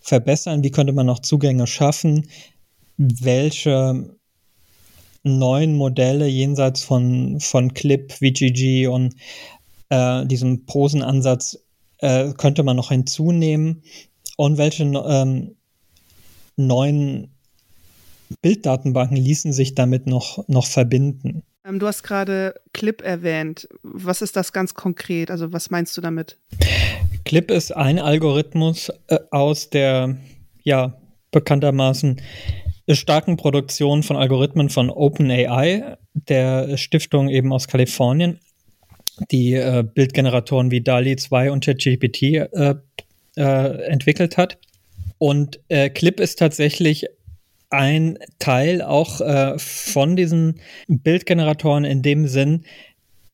verbessern? 0.00 0.62
Wie 0.62 0.70
könnte 0.70 0.92
man 0.92 1.06
noch 1.06 1.18
Zugänge 1.18 1.66
schaffen? 1.66 2.28
Welche 2.96 4.16
neuen 5.24 5.76
Modelle 5.76 6.26
jenseits 6.28 6.82
von, 6.82 7.40
von 7.40 7.74
Clip, 7.74 8.12
VGG 8.12 8.86
und 8.86 9.14
äh, 9.90 10.24
diesem 10.26 10.64
Posenansatz 10.64 11.58
äh, 11.98 12.32
könnte 12.34 12.62
man 12.62 12.76
noch 12.76 12.90
hinzunehmen? 12.90 13.82
Und 14.36 14.58
welche 14.58 14.84
ähm, 14.84 15.56
neuen 16.56 17.34
Bilddatenbanken 18.42 19.16
ließen 19.16 19.52
sich 19.52 19.74
damit 19.74 20.06
noch, 20.06 20.46
noch 20.48 20.66
verbinden. 20.66 21.42
Ähm, 21.64 21.78
du 21.78 21.86
hast 21.86 22.02
gerade 22.02 22.54
Clip 22.72 23.00
erwähnt. 23.02 23.68
Was 23.82 24.22
ist 24.22 24.36
das 24.36 24.52
ganz 24.52 24.74
konkret? 24.74 25.30
Also 25.30 25.52
was 25.52 25.70
meinst 25.70 25.96
du 25.96 26.00
damit? 26.00 26.38
Clip 27.24 27.50
ist 27.50 27.76
ein 27.76 27.98
Algorithmus 27.98 28.90
äh, 29.08 29.18
aus 29.30 29.70
der, 29.70 30.16
ja, 30.62 30.98
bekanntermaßen 31.30 32.20
starken 32.90 33.36
Produktion 33.36 34.02
von 34.02 34.16
Algorithmen 34.16 34.70
von 34.70 34.88
OpenAI, 34.88 35.98
der 36.14 36.76
Stiftung 36.78 37.28
eben 37.28 37.52
aus 37.52 37.68
Kalifornien, 37.68 38.40
die 39.30 39.52
äh, 39.52 39.84
Bildgeneratoren 39.84 40.70
wie 40.70 40.80
DALI 40.80 41.16
2 41.16 41.50
und 41.50 41.64
ChatGPT 41.64 42.22
äh, 42.22 42.74
äh, 43.36 43.42
entwickelt 43.88 44.36
hat. 44.38 44.58
Und 45.18 45.60
äh, 45.68 45.90
Clip 45.90 46.18
ist 46.18 46.38
tatsächlich 46.38 47.06
ein 47.70 48.18
Teil 48.38 48.82
auch 48.82 49.20
äh, 49.20 49.58
von 49.58 50.16
diesen 50.16 50.60
Bildgeneratoren 50.88 51.84
in 51.84 52.02
dem 52.02 52.26
Sinn, 52.26 52.64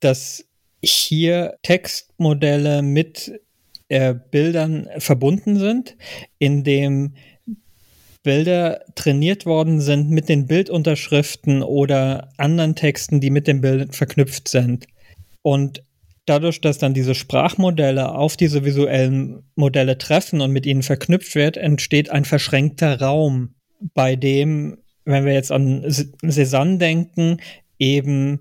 dass 0.01 0.45
hier 0.83 1.57
Textmodelle 1.63 2.83
mit 2.83 3.41
äh, 3.89 4.15
Bildern 4.31 4.89
verbunden 4.99 5.59
sind, 5.59 5.97
in 6.39 6.65
dem 6.65 7.15
Bilder 8.23 8.81
trainiert 8.95 9.45
worden 9.45 9.81
sind 9.81 10.11
mit 10.11 10.29
den 10.29 10.47
Bildunterschriften 10.47 11.63
oder 11.63 12.31
anderen 12.39 12.75
Texten, 12.75 13.21
die 13.21 13.31
mit 13.31 13.47
dem 13.47 13.61
Bild 13.61 13.95
verknüpft 13.95 14.49
sind. 14.49 14.87
Und 15.43 15.85
dadurch, 16.25 16.63
dass 16.63 16.79
dann 16.79 16.95
diese 16.95 17.15
Sprachmodelle 17.15 18.15
auf 18.15 18.37
diese 18.37 18.65
visuellen 18.65 19.43
Modelle 19.57 19.99
treffen 19.99 20.41
und 20.41 20.53
mit 20.53 20.65
ihnen 20.65 20.83
verknüpft 20.83 21.35
wird, 21.35 21.59
entsteht 21.59 22.09
ein 22.11 22.25
verschränkter 22.25 22.99
Raum 23.01 23.55
bei 23.81 24.17
dem, 24.17 24.79
wenn 25.05 25.25
wir 25.25 25.33
jetzt 25.33 25.53
an 25.53 25.85
Cézanne 25.85 26.79
denken, 26.79 27.39
eben 27.79 28.41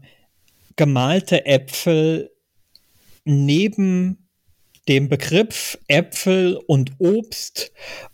gemalte 0.75 1.45
Äpfel 1.45 2.31
neben 3.25 4.29
dem 4.87 5.07
Begriff 5.09 5.77
Äpfel 5.87 6.59
und 6.67 6.91
Obst 6.99 7.71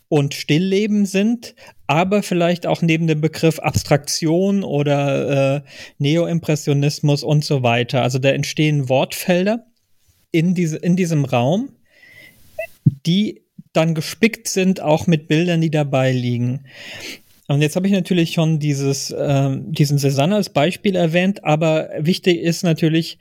und 0.08 0.34
Stillleben 0.34 1.06
sind, 1.06 1.56
aber 1.88 2.24
vielleicht 2.24 2.68
auch 2.68 2.82
neben 2.82 3.08
dem 3.08 3.22
Begriff 3.22 3.60
Abstraktion 3.60 4.64
oder 4.64 5.56
äh, 5.56 5.62
Neoimpressionismus 5.98 7.24
und 7.24 7.44
so 7.44 7.64
weiter. 7.64 8.04
Also 8.04 8.20
da 8.20 8.30
entstehen 8.30 8.90
Wortfelder 8.90 9.66
in, 10.32 10.54
diese, 10.54 10.78
in 10.78 10.96
diesem 10.96 11.26
Raum, 11.26 11.70
die 12.86 13.44
dann 13.74 13.96
gespickt 13.96 14.48
sind, 14.48 14.82
auch 14.82 15.08
mit 15.08 15.28
Bildern, 15.28 15.62
die 15.62 15.72
dabei 15.72 16.12
liegen. 16.12 16.66
Und 17.48 17.62
jetzt 17.62 17.76
habe 17.76 17.88
ich 17.88 17.94
natürlich 17.94 18.34
schon 18.34 18.60
dieses, 18.60 19.12
äh, 19.12 19.58
diesen 19.60 19.98
Cézanne 19.98 20.36
als 20.36 20.50
Beispiel 20.50 20.96
erwähnt, 20.96 21.44
aber 21.44 21.90
wichtig 21.98 22.40
ist 22.40 22.64
natürlich 22.64 23.18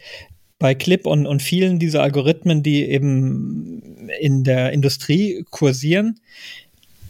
bei 0.58 0.74
Clip 0.74 1.06
und, 1.06 1.26
und 1.26 1.42
vielen 1.42 1.78
dieser 1.78 2.02
Algorithmen, 2.02 2.62
die 2.62 2.84
eben 2.84 4.08
in 4.20 4.44
der 4.44 4.72
Industrie 4.72 5.44
kursieren, 5.50 6.20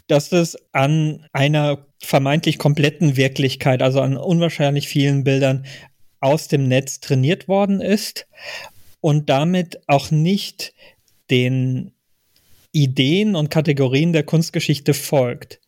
dass 0.07 0.31
es 0.31 0.57
an 0.71 1.25
einer 1.33 1.85
vermeintlich 1.99 2.57
kompletten 2.57 3.17
Wirklichkeit, 3.17 3.81
also 3.81 4.01
an 4.01 4.17
unwahrscheinlich 4.17 4.87
vielen 4.87 5.23
Bildern 5.23 5.65
aus 6.21 6.47
dem 6.47 6.67
Netz 6.67 6.99
trainiert 6.99 7.47
worden 7.47 7.81
ist 7.81 8.27
und 9.01 9.29
damit 9.29 9.81
auch 9.87 10.11
nicht 10.11 10.73
den 11.29 11.91
Ideen 12.71 13.35
und 13.35 13.49
Kategorien 13.49 14.13
der 14.13 14.23
Kunstgeschichte 14.23 14.93
folgt. 14.93 15.59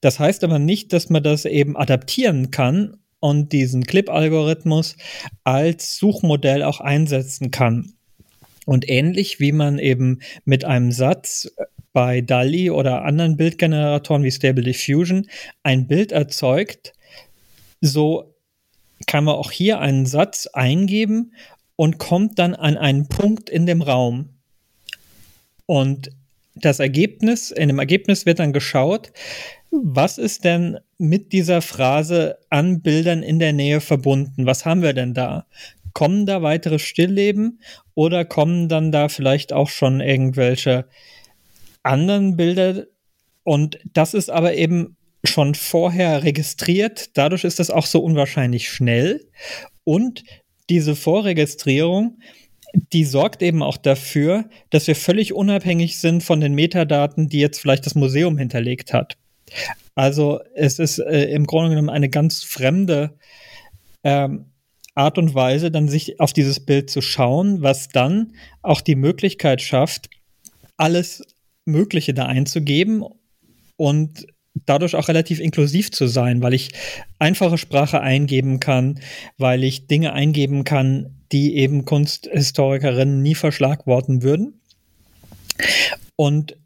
Das 0.00 0.18
heißt 0.18 0.44
aber 0.44 0.58
nicht, 0.58 0.92
dass 0.92 1.10
man 1.10 1.22
das 1.22 1.44
eben 1.44 1.76
adaptieren 1.76 2.50
kann 2.50 2.96
und 3.20 3.52
diesen 3.52 3.84
Clip-Algorithmus 3.84 4.96
als 5.44 5.96
Suchmodell 5.96 6.62
auch 6.62 6.80
einsetzen 6.80 7.50
kann. 7.50 7.92
Und 8.66 8.88
ähnlich 8.88 9.40
wie 9.40 9.52
man 9.52 9.78
eben 9.78 10.20
mit 10.44 10.64
einem 10.64 10.92
Satz 10.92 11.50
bei 11.92 12.20
DALI 12.20 12.70
oder 12.70 13.04
anderen 13.04 13.36
Bildgeneratoren 13.36 14.22
wie 14.24 14.30
Stable 14.30 14.62
Diffusion 14.62 15.28
ein 15.62 15.86
Bild 15.86 16.12
erzeugt, 16.12 16.92
so 17.80 18.34
kann 19.06 19.24
man 19.24 19.34
auch 19.34 19.50
hier 19.50 19.80
einen 19.80 20.06
Satz 20.06 20.46
eingeben 20.46 21.32
und 21.76 21.98
kommt 21.98 22.38
dann 22.38 22.54
an 22.54 22.76
einen 22.76 23.08
Punkt 23.08 23.50
in 23.50 23.66
dem 23.66 23.82
Raum. 23.82 24.30
Und 25.66 26.10
das 26.54 26.80
Ergebnis, 26.80 27.50
in 27.50 27.68
dem 27.68 27.78
Ergebnis 27.78 28.26
wird 28.26 28.38
dann 28.38 28.52
geschaut, 28.52 29.12
was 29.70 30.18
ist 30.18 30.44
denn 30.44 30.78
mit 30.98 31.32
dieser 31.32 31.62
Phrase 31.62 32.38
an 32.50 32.82
Bildern 32.82 33.22
in 33.22 33.38
der 33.38 33.52
Nähe 33.54 33.80
verbunden? 33.80 34.44
Was 34.44 34.66
haben 34.66 34.82
wir 34.82 34.92
denn 34.92 35.14
da? 35.14 35.46
Kommen 35.94 36.26
da 36.26 36.42
weitere 36.42 36.78
Stillleben 36.78 37.60
oder 37.94 38.24
kommen 38.24 38.68
dann 38.68 38.92
da 38.92 39.08
vielleicht 39.08 39.52
auch 39.52 39.70
schon 39.70 40.00
irgendwelche 40.00 40.86
anderen 41.82 42.36
Bilder? 42.36 42.84
Und 43.44 43.78
das 43.92 44.14
ist 44.14 44.30
aber 44.30 44.54
eben 44.54 44.96
schon 45.24 45.54
vorher 45.54 46.22
registriert. 46.22 47.16
Dadurch 47.16 47.44
ist 47.44 47.58
das 47.58 47.70
auch 47.70 47.86
so 47.86 48.00
unwahrscheinlich 48.00 48.68
schnell. 48.68 49.26
Und 49.84 50.22
diese 50.68 50.94
Vorregistrierung 50.96 52.18
die 52.74 53.04
sorgt 53.04 53.42
eben 53.42 53.62
auch 53.62 53.76
dafür, 53.76 54.48
dass 54.70 54.86
wir 54.86 54.96
völlig 54.96 55.32
unabhängig 55.32 55.98
sind 55.98 56.22
von 56.22 56.40
den 56.40 56.54
Metadaten, 56.54 57.28
die 57.28 57.40
jetzt 57.40 57.60
vielleicht 57.60 57.86
das 57.86 57.94
Museum 57.94 58.38
hinterlegt 58.38 58.92
hat. 58.92 59.16
Also 59.94 60.40
es 60.54 60.78
ist 60.78 60.98
äh, 60.98 61.24
im 61.24 61.46
Grunde 61.46 61.70
genommen 61.70 61.90
eine 61.90 62.08
ganz 62.08 62.42
fremde 62.42 63.18
ähm, 64.04 64.46
Art 64.94 65.18
und 65.18 65.34
Weise, 65.34 65.70
dann 65.70 65.88
sich 65.88 66.20
auf 66.20 66.32
dieses 66.32 66.60
Bild 66.60 66.90
zu 66.90 67.00
schauen, 67.00 67.62
was 67.62 67.88
dann 67.88 68.34
auch 68.62 68.80
die 68.80 68.94
Möglichkeit 68.94 69.62
schafft, 69.62 70.08
alles 70.76 71.22
Mögliche 71.64 72.14
da 72.14 72.26
einzugeben 72.26 73.04
und 73.76 74.26
dadurch 74.66 74.94
auch 74.94 75.08
relativ 75.08 75.40
inklusiv 75.40 75.90
zu 75.90 76.06
sein, 76.06 76.42
weil 76.42 76.54
ich 76.54 76.72
einfache 77.18 77.58
Sprache 77.58 78.00
eingeben 78.00 78.60
kann, 78.60 79.00
weil 79.38 79.64
ich 79.64 79.86
Dinge 79.86 80.12
eingeben 80.12 80.64
kann, 80.64 81.14
die 81.32 81.56
eben 81.56 81.84
Kunsthistorikerinnen 81.84 83.22
nie 83.22 83.34
verschlagworten 83.34 84.22
würden. 84.22 84.60
Und 86.16 86.56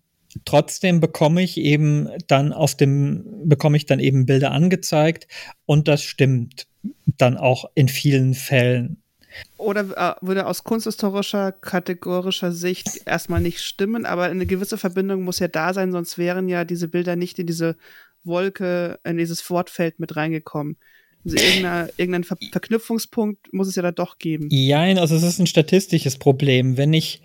trotzdem 0.45 1.01
bekomme 1.01 1.43
ich 1.43 1.57
eben 1.57 2.09
dann 2.27 2.53
auf 2.53 2.75
dem, 2.75 3.25
bekomme 3.45 3.77
ich 3.77 3.87
dann 3.87 4.01
eben 4.01 4.27
Bilder 4.27 4.51
angezeigt 4.51 5.29
und 5.65 5.89
das 5.89 6.03
stimmt 6.03 6.67
dann 7.19 7.37
auch 7.37 7.71
in 7.75 7.89
vielen 7.89 8.35
Fällen. 8.35 9.03
Oder 9.57 10.17
äh, 10.21 10.27
würde 10.27 10.47
aus 10.47 10.65
kunsthistorischer, 10.65 11.53
kategorischer 11.53 12.53
Sicht 12.53 13.03
erstmal 13.07 13.41
nicht 13.41 13.61
stimmen, 13.61 14.07
aber 14.07 14.25
eine 14.25 14.47
gewisse 14.47 14.79
Verbindung 14.79 15.23
muss 15.23 15.39
ja 15.39 15.49
da 15.49 15.73
sein, 15.73 15.93
sonst 15.93 16.19
wären 16.19 16.49
ja 16.49 16.65
diese 16.65 16.89
Bilder 16.89 17.17
nicht 17.17 17.39
in 17.39 17.47
diese 17.47 17.77
Wolke, 18.25 18.99
in 19.05 19.17
dieses 19.17 19.49
Wortfeld 19.51 19.99
mit 19.99 20.17
reingekommen. 20.17 20.77
Also 21.25 21.37
irgendeinen 21.97 22.25
Ver 22.25 22.37
Verknüpfungspunkt 22.53 23.53
muss 23.53 23.69
es 23.69 23.77
ja 23.77 23.83
da 23.83 23.93
doch 23.93 24.19
geben. 24.19 24.49
Ja, 24.51 24.83
also 24.83 25.17
es 25.17 25.23
ist 25.23 25.39
ein 25.39 25.47
statistisches 25.47 26.19
Problem. 26.19 26.77
Wenn 26.77 26.93
ich 26.93 27.23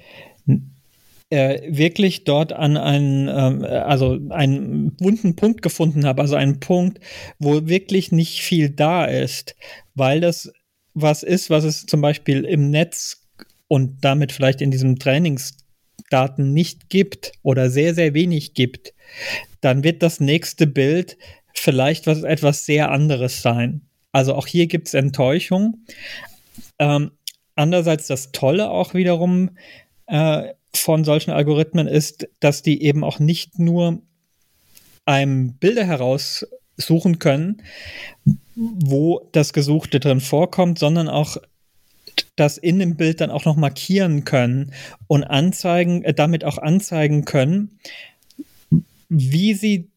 äh, 1.32 1.62
wirklich 1.76 2.24
dort 2.26 2.52
an 2.54 2.78
einen, 2.78 3.28
ähm, 3.30 3.64
also 3.64 4.20
einen 4.30 4.96
wunden 5.00 5.36
Punkt 5.36 5.62
gefunden 5.62 6.06
habe, 6.06 6.22
also 6.22 6.36
einen 6.36 6.60
Punkt, 6.60 7.00
wo 7.40 7.68
wirklich 7.68 8.12
nicht 8.12 8.42
viel 8.42 8.70
da 8.70 9.06
ist, 9.06 9.56
weil 9.96 10.20
das 10.20 10.52
was 10.94 11.24
ist, 11.24 11.50
was 11.50 11.64
es 11.64 11.86
zum 11.86 12.02
Beispiel 12.02 12.44
im 12.46 12.70
Netz 12.70 13.28
und 13.68 14.04
damit 14.04 14.32
vielleicht 14.32 14.62
in 14.62 14.72
diesem 14.72 15.00
Trainingsdaten 15.00 16.54
nicht 16.54 16.90
gibt 16.90 17.32
oder 17.44 17.70
sehr, 17.70 17.94
sehr 17.94 18.14
wenig 18.14 18.54
gibt, 18.54 18.94
dann 19.62 19.84
wird 19.84 20.04
das 20.04 20.20
nächste 20.20 20.68
Bild 20.68 21.18
vielleicht 21.54 22.08
was 22.08 22.24
etwas 22.24 22.66
sehr 22.66 22.92
anderes 22.92 23.42
sein. 23.42 23.82
Also 24.12 24.36
auch 24.36 24.48
hier 24.48 24.68
gibt 24.68 24.88
es 24.88 24.94
Enttäuschung. 24.94 25.86
Ähm, 26.80 27.12
andererseits 27.56 28.08
das 28.08 28.32
Tolle 28.32 28.70
auch 28.70 28.94
wiederum 28.94 29.52
äh, 30.08 30.54
von 30.74 31.04
solchen 31.04 31.32
Algorithmen 31.32 31.88
ist, 31.88 32.28
dass 32.40 32.62
die 32.62 32.84
eben 32.84 33.04
auch 33.04 33.20
nicht 33.20 33.60
nur 33.60 34.02
einem 35.06 35.54
Bilder 35.54 35.86
heraussuchen 35.86 37.20
können, 37.20 37.62
wo 38.62 39.28
das 39.32 39.54
Gesuchte 39.54 40.00
drin 40.00 40.20
vorkommt, 40.20 40.78
sondern 40.78 41.10
auch 41.10 41.38
das 42.36 42.58
in 42.58 42.80
dem 42.80 42.96
Bild 42.96 43.22
dann 43.22 43.32
auch 43.32 43.46
noch 43.46 43.56
markieren 43.56 44.24
können 44.26 44.74
und 45.08 45.24
anzeigen, 45.24 46.04
äh, 46.04 46.14
damit 46.14 46.44
auch 46.44 46.58
anzeigen 46.58 47.26
können, 47.26 47.80
wie 49.10 49.54
sie 49.54 49.90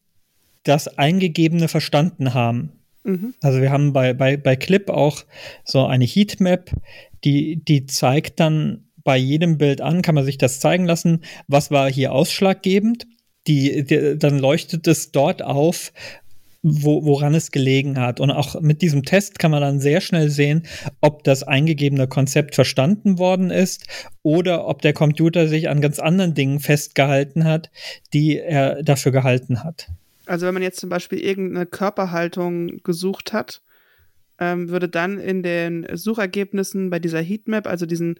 das 0.63 0.87
Eingegebene 0.97 1.67
verstanden 1.67 2.33
haben. 2.33 2.71
Mhm. 3.03 3.35
Also 3.41 3.61
wir 3.61 3.71
haben 3.71 3.93
bei, 3.93 4.13
bei, 4.13 4.35
bei 4.37 4.55
Clip 4.55 4.89
auch 4.89 5.23
so 5.63 5.85
eine 5.85 6.05
Heatmap, 6.05 6.71
die, 7.23 7.57
die 7.57 7.85
zeigt 7.85 8.39
dann 8.39 8.85
bei 9.03 9.17
jedem 9.17 9.59
Bild 9.59 9.81
an, 9.81 10.01
kann 10.01 10.15
man 10.15 10.25
sich 10.25 10.39
das 10.39 10.59
zeigen 10.59 10.85
lassen, 10.85 11.21
was 11.47 11.69
war 11.69 11.91
hier 11.91 12.11
ausschlaggebend. 12.11 13.05
Die, 13.47 13.83
die, 13.83 14.17
dann 14.17 14.39
leuchtet 14.39 14.87
es 14.87 15.11
dort 15.11 15.43
auf, 15.43 15.93
wo, 16.67 17.05
woran 17.05 17.35
es 17.35 17.51
gelegen 17.51 17.99
hat. 17.99 18.19
Und 18.19 18.31
auch 18.31 18.59
mit 18.59 18.81
diesem 18.81 19.03
Test 19.03 19.37
kann 19.37 19.51
man 19.51 19.61
dann 19.61 19.79
sehr 19.79 20.01
schnell 20.01 20.29
sehen, 20.29 20.63
ob 20.99 21.23
das 21.23 21.43
eingegebene 21.43 22.07
Konzept 22.07 22.55
verstanden 22.55 23.19
worden 23.19 23.51
ist 23.51 23.85
oder 24.23 24.67
ob 24.67 24.81
der 24.81 24.93
Computer 24.93 25.47
sich 25.47 25.69
an 25.69 25.79
ganz 25.79 25.99
anderen 25.99 26.33
Dingen 26.33 26.59
festgehalten 26.59 27.43
hat, 27.43 27.69
die 28.13 28.39
er 28.39 28.81
dafür 28.81 29.11
gehalten 29.11 29.63
hat. 29.63 29.89
Also 30.25 30.47
wenn 30.47 30.55
man 30.55 30.63
jetzt 30.63 30.79
zum 30.79 30.89
Beispiel 30.89 31.19
irgendeine 31.19 31.67
Körperhaltung 31.67 32.81
gesucht 32.81 33.31
hat, 33.31 33.61
ähm, 34.39 34.69
würde 34.69 34.89
dann 34.89 35.19
in 35.19 35.43
den 35.43 35.85
Suchergebnissen 35.93 36.89
bei 36.89 36.97
dieser 36.97 37.21
Heatmap, 37.21 37.67
also 37.67 37.85
diesen 37.85 38.19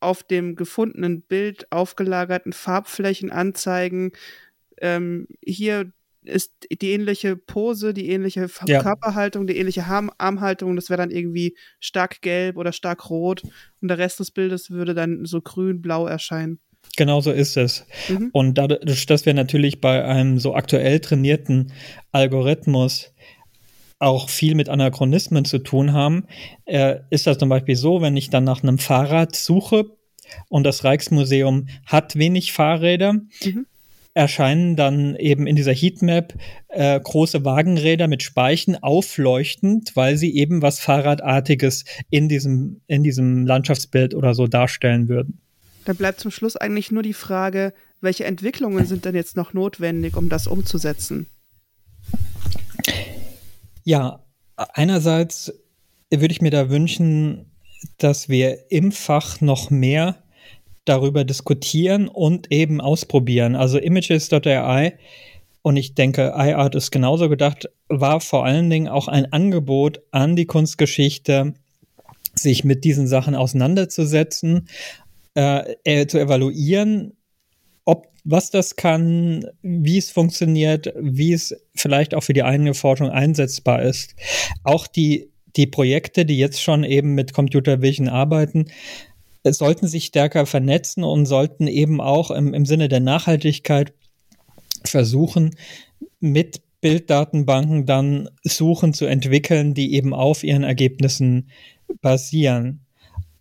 auf 0.00 0.22
dem 0.22 0.56
gefundenen 0.56 1.20
Bild 1.20 1.70
aufgelagerten 1.70 2.54
Farbflächen 2.54 3.30
anzeigen, 3.30 4.12
ähm, 4.80 5.26
hier 5.44 5.92
ist 6.28 6.52
die 6.70 6.92
ähnliche 6.92 7.36
Pose, 7.36 7.94
die 7.94 8.08
ähnliche 8.10 8.48
ja. 8.66 8.82
Körperhaltung, 8.82 9.46
die 9.46 9.56
ähnliche 9.56 9.84
Arm 9.84 10.10
Armhaltung, 10.18 10.76
das 10.76 10.90
wäre 10.90 10.98
dann 10.98 11.10
irgendwie 11.10 11.56
stark 11.80 12.20
gelb 12.22 12.56
oder 12.56 12.72
stark 12.72 13.10
rot 13.10 13.42
und 13.80 13.88
der 13.88 13.98
Rest 13.98 14.20
des 14.20 14.30
Bildes 14.30 14.70
würde 14.70 14.94
dann 14.94 15.24
so 15.24 15.40
grün-blau 15.40 16.06
erscheinen. 16.06 16.58
Genau 16.96 17.20
so 17.20 17.30
ist 17.30 17.56
es. 17.56 17.86
Mhm. 18.08 18.30
Und 18.32 18.58
dadurch, 18.58 19.06
dass 19.06 19.26
wir 19.26 19.34
natürlich 19.34 19.80
bei 19.80 20.04
einem 20.04 20.38
so 20.38 20.54
aktuell 20.54 21.00
trainierten 21.00 21.72
Algorithmus 22.12 23.12
auch 23.98 24.28
viel 24.28 24.54
mit 24.54 24.68
Anachronismen 24.68 25.44
zu 25.44 25.58
tun 25.58 25.92
haben, 25.92 26.26
äh, 26.64 26.96
ist 27.10 27.26
das 27.26 27.38
zum 27.38 27.48
Beispiel 27.48 27.76
so, 27.76 28.00
wenn 28.00 28.16
ich 28.16 28.30
dann 28.30 28.44
nach 28.44 28.62
einem 28.62 28.78
Fahrrad 28.78 29.34
suche 29.34 29.86
und 30.48 30.64
das 30.64 30.84
Rijksmuseum 30.84 31.68
hat 31.86 32.16
wenig 32.16 32.52
Fahrräder, 32.52 33.14
mhm 33.14 33.66
erscheinen 34.18 34.74
dann 34.74 35.14
eben 35.14 35.46
in 35.46 35.54
dieser 35.54 35.72
Heatmap 35.72 36.34
äh, 36.66 36.98
große 36.98 37.44
Wagenräder 37.44 38.08
mit 38.08 38.24
Speichen 38.24 38.82
aufleuchtend, 38.82 39.94
weil 39.94 40.16
sie 40.16 40.34
eben 40.36 40.60
was 40.60 40.80
Fahrradartiges 40.80 41.84
in 42.10 42.28
diesem, 42.28 42.80
in 42.88 43.04
diesem 43.04 43.46
Landschaftsbild 43.46 44.14
oder 44.14 44.34
so 44.34 44.48
darstellen 44.48 45.08
würden. 45.08 45.40
Da 45.84 45.92
bleibt 45.92 46.18
zum 46.18 46.32
Schluss 46.32 46.56
eigentlich 46.56 46.90
nur 46.90 47.04
die 47.04 47.14
Frage, 47.14 47.72
Welche 48.00 48.24
Entwicklungen 48.24 48.86
sind 48.86 49.04
denn 49.04 49.16
jetzt 49.16 49.36
noch 49.36 49.54
notwendig, 49.54 50.16
um 50.16 50.28
das 50.28 50.46
umzusetzen? 50.46 51.26
Ja, 53.82 54.24
einerseits 54.56 55.52
würde 56.10 56.30
ich 56.30 56.40
mir 56.40 56.52
da 56.52 56.70
wünschen, 56.70 57.50
dass 57.96 58.28
wir 58.28 58.70
im 58.70 58.92
Fach 58.92 59.40
noch 59.40 59.70
mehr 59.70 60.22
darüber 60.88 61.24
diskutieren 61.24 62.08
und 62.08 62.50
eben 62.50 62.80
ausprobieren. 62.80 63.56
Also 63.56 63.78
Images.ai 63.78 64.94
und 65.62 65.76
ich 65.76 65.94
denke, 65.94 66.32
iArt 66.36 66.74
ist 66.74 66.90
genauso 66.90 67.28
gedacht, 67.28 67.68
war 67.88 68.20
vor 68.20 68.44
allen 68.44 68.70
Dingen 68.70 68.88
auch 68.88 69.08
ein 69.08 69.32
Angebot 69.32 70.00
an 70.12 70.36
die 70.36 70.46
Kunstgeschichte, 70.46 71.54
sich 72.34 72.64
mit 72.64 72.84
diesen 72.84 73.06
Sachen 73.06 73.34
auseinanderzusetzen, 73.34 74.68
äh, 75.34 75.74
äh, 75.84 76.06
zu 76.06 76.18
evaluieren, 76.18 77.16
ob 77.84 78.06
was 78.24 78.50
das 78.50 78.76
kann, 78.76 79.46
wie 79.62 79.98
es 79.98 80.10
funktioniert, 80.10 80.92
wie 80.98 81.32
es 81.32 81.54
vielleicht 81.74 82.14
auch 82.14 82.22
für 82.22 82.34
die 82.34 82.44
eigene 82.44 82.74
Forschung 82.74 83.10
einsetzbar 83.10 83.82
ist. 83.82 84.14
Auch 84.62 84.86
die, 84.86 85.30
die 85.56 85.66
Projekte, 85.66 86.24
die 86.24 86.38
jetzt 86.38 86.62
schon 86.62 86.84
eben 86.84 87.14
mit 87.14 87.32
Computer 87.32 87.82
Vision 87.82 88.08
arbeiten, 88.08 88.66
sollten 89.52 89.88
sich 89.88 90.06
stärker 90.06 90.46
vernetzen 90.46 91.04
und 91.04 91.26
sollten 91.26 91.66
eben 91.66 92.00
auch 92.00 92.30
im, 92.30 92.54
im 92.54 92.66
Sinne 92.66 92.88
der 92.88 93.00
Nachhaltigkeit 93.00 93.92
versuchen, 94.84 95.56
mit 96.20 96.62
Bilddatenbanken 96.80 97.86
dann 97.86 98.28
Suchen 98.44 98.94
zu 98.94 99.06
entwickeln, 99.06 99.74
die 99.74 99.94
eben 99.94 100.14
auf 100.14 100.44
ihren 100.44 100.62
Ergebnissen 100.62 101.50
basieren. 102.00 102.80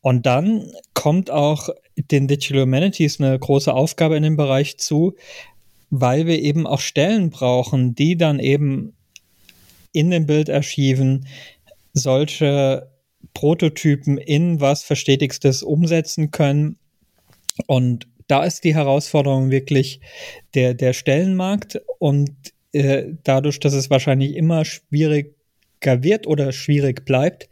Und 0.02 0.26
dann 0.26 0.72
kommt 0.94 1.30
auch 1.30 1.70
den 1.98 2.28
Digital 2.28 2.62
Humanities 2.64 3.20
eine 3.20 3.38
große 3.38 3.74
Aufgabe 3.74 4.18
in 4.18 4.24
dem 4.24 4.38
Bereich 4.38 4.78
zu, 4.78 5.16
weil 5.90 6.26
wir 6.26 6.42
eben 6.42 6.66
auch 6.68 6.80
Stellen 6.80 7.30
brauchen, 7.30 7.96
die 7.96 8.18
dann 8.18 8.40
eben 8.40 8.94
in 9.92 10.12
dem 10.12 10.26
Bildarchiven 10.26 11.28
solche 11.94 12.90
Prototypen 13.38 14.18
in 14.18 14.61
was 14.61 14.81
Verstetigstes 14.81 15.61
umsetzen 15.61 16.31
können. 16.31 16.80
Und 17.68 18.07
da 18.26 18.43
ist 18.43 18.64
die 18.64 18.73
Herausforderung 18.73 19.51
wirklich 19.51 20.01
der, 20.55 20.73
der 20.73 20.93
Stellenmarkt 20.93 21.80
und 21.99 22.31
äh, 22.72 23.03
dadurch, 23.23 23.59
dass 23.59 23.73
es 23.73 23.91
wahrscheinlich 23.91 24.35
immer 24.35 24.65
schwieriger 24.65 25.35
wird 25.84 26.26
oder 26.26 26.51
schwierig 26.51 27.05
bleibt, 27.05 27.47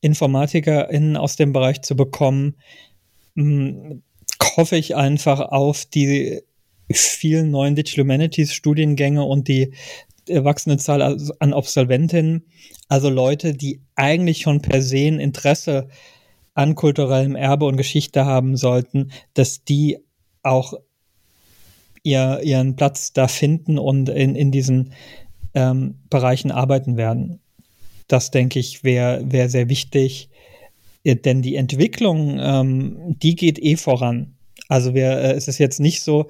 InformatikerInnen 0.00 1.16
aus 1.16 1.36
dem 1.36 1.52
Bereich 1.52 1.82
zu 1.82 1.94
bekommen, 1.94 2.56
mh, 3.36 3.44
hm, 3.44 4.02
hoffe 4.56 4.74
ich 4.74 4.96
einfach 4.96 5.38
auf 5.38 5.84
die 5.84 6.42
vielen 6.90 7.52
neuen 7.52 7.76
Digital 7.76 8.02
Humanities 8.02 8.52
Studiengänge 8.52 9.22
und 9.22 9.46
die 9.46 9.74
wachsende 10.30 10.78
Zahl 10.78 11.02
an 11.38 11.52
Absolventinnen, 11.52 12.44
also 12.88 13.08
Leute, 13.08 13.54
die 13.54 13.80
eigentlich 13.94 14.42
schon 14.42 14.62
per 14.62 14.82
se 14.82 15.06
ein 15.06 15.20
Interesse 15.20 15.88
an 16.54 16.74
kulturellem 16.74 17.36
Erbe 17.36 17.66
und 17.66 17.76
Geschichte 17.76 18.24
haben 18.24 18.56
sollten, 18.56 19.12
dass 19.34 19.64
die 19.64 19.98
auch 20.42 20.74
ihr, 22.02 22.40
ihren 22.42 22.76
Platz 22.76 23.12
da 23.12 23.28
finden 23.28 23.78
und 23.78 24.08
in, 24.08 24.34
in 24.34 24.50
diesen 24.50 24.92
ähm, 25.54 25.96
Bereichen 26.08 26.50
arbeiten 26.50 26.96
werden. 26.96 27.40
Das, 28.08 28.30
denke 28.30 28.58
ich, 28.58 28.82
wäre 28.82 29.22
wär 29.30 29.48
sehr 29.48 29.68
wichtig, 29.68 30.28
denn 31.04 31.42
die 31.42 31.56
Entwicklung, 31.56 32.38
ähm, 32.40 33.16
die 33.22 33.36
geht 33.36 33.58
eh 33.58 33.76
voran. 33.76 34.34
Also 34.68 34.94
wir, 34.94 35.10
äh, 35.12 35.32
es 35.32 35.48
ist 35.48 35.58
jetzt 35.58 35.80
nicht 35.80 36.02
so, 36.02 36.28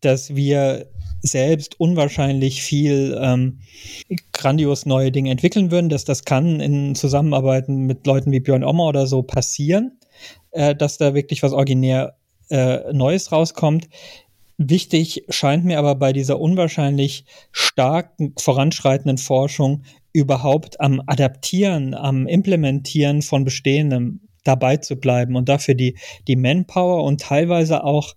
dass 0.00 0.34
wir 0.34 0.86
selbst 1.22 1.78
unwahrscheinlich 1.78 2.62
viel 2.62 3.18
ähm, 3.20 3.60
grandios 4.32 4.86
neue 4.86 5.12
Dinge 5.12 5.30
entwickeln 5.30 5.70
würden, 5.70 5.88
dass 5.88 6.04
das 6.04 6.24
kann 6.24 6.60
in 6.60 6.94
Zusammenarbeiten 6.94 7.86
mit 7.86 8.06
Leuten 8.06 8.32
wie 8.32 8.40
Björn 8.40 8.64
Ommer 8.64 8.86
oder 8.86 9.06
so 9.06 9.22
passieren, 9.22 9.98
äh, 10.50 10.74
dass 10.74 10.98
da 10.98 11.14
wirklich 11.14 11.42
was 11.42 11.52
originär 11.52 12.16
äh, 12.50 12.92
Neues 12.92 13.30
rauskommt. 13.32 13.88
Wichtig 14.58 15.24
scheint 15.28 15.64
mir 15.64 15.78
aber 15.78 15.94
bei 15.94 16.12
dieser 16.12 16.40
unwahrscheinlich 16.40 17.24
starken 17.52 18.34
voranschreitenden 18.38 19.18
Forschung 19.18 19.82
überhaupt 20.12 20.80
am 20.80 21.02
Adaptieren, 21.06 21.94
am 21.94 22.26
Implementieren 22.26 23.22
von 23.22 23.44
Bestehendem 23.44 24.20
dabei 24.44 24.76
zu 24.76 24.96
bleiben 24.96 25.36
und 25.36 25.48
dafür 25.48 25.74
die, 25.74 25.96
die 26.26 26.36
Manpower 26.36 27.04
und 27.04 27.20
teilweise 27.20 27.84
auch 27.84 28.14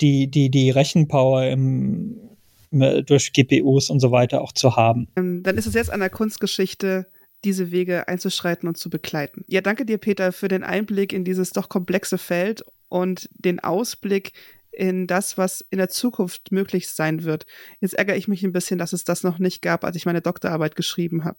die, 0.00 0.30
die, 0.30 0.50
die 0.50 0.70
Rechenpower 0.70 1.46
im, 1.46 2.31
durch 2.72 3.32
GPUs 3.32 3.90
und 3.90 4.00
so 4.00 4.10
weiter 4.10 4.40
auch 4.40 4.52
zu 4.52 4.76
haben. 4.76 5.08
Ähm, 5.16 5.42
dann 5.42 5.58
ist 5.58 5.66
es 5.66 5.74
jetzt 5.74 5.90
an 5.90 6.00
der 6.00 6.10
Kunstgeschichte, 6.10 7.06
diese 7.44 7.70
Wege 7.70 8.08
einzuschreiten 8.08 8.68
und 8.68 8.76
zu 8.76 8.88
begleiten. 8.88 9.44
Ja, 9.48 9.60
danke 9.60 9.84
dir, 9.84 9.98
Peter, 9.98 10.32
für 10.32 10.48
den 10.48 10.62
Einblick 10.62 11.12
in 11.12 11.24
dieses 11.24 11.50
doch 11.50 11.68
komplexe 11.68 12.18
Feld 12.18 12.64
und 12.88 13.28
den 13.32 13.60
Ausblick 13.60 14.32
in 14.70 15.06
das, 15.06 15.36
was 15.36 15.62
in 15.70 15.78
der 15.78 15.88
Zukunft 15.88 16.50
möglich 16.50 16.88
sein 16.88 17.24
wird. 17.24 17.46
Jetzt 17.80 17.94
ärgere 17.94 18.16
ich 18.16 18.28
mich 18.28 18.42
ein 18.42 18.52
bisschen, 18.52 18.78
dass 18.78 18.92
es 18.92 19.04
das 19.04 19.22
noch 19.22 19.38
nicht 19.38 19.60
gab, 19.60 19.84
als 19.84 19.96
ich 19.96 20.06
meine 20.06 20.22
Doktorarbeit 20.22 20.76
geschrieben 20.76 21.24
habe. 21.24 21.38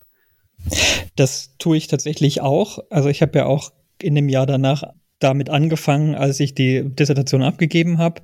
Das 1.16 1.56
tue 1.58 1.78
ich 1.78 1.88
tatsächlich 1.88 2.42
auch. 2.42 2.80
Also 2.90 3.10
ich 3.10 3.22
habe 3.22 3.38
ja 3.38 3.46
auch 3.46 3.72
in 4.02 4.16
dem 4.16 4.30
Jahr 4.30 4.46
danach 4.46 4.84
damit 5.20 5.50
angefangen, 5.50 6.16
als 6.16 6.40
ich 6.40 6.54
die 6.54 6.84
Dissertation 6.84 7.44
abgegeben 7.44 7.98
habe. 7.98 8.22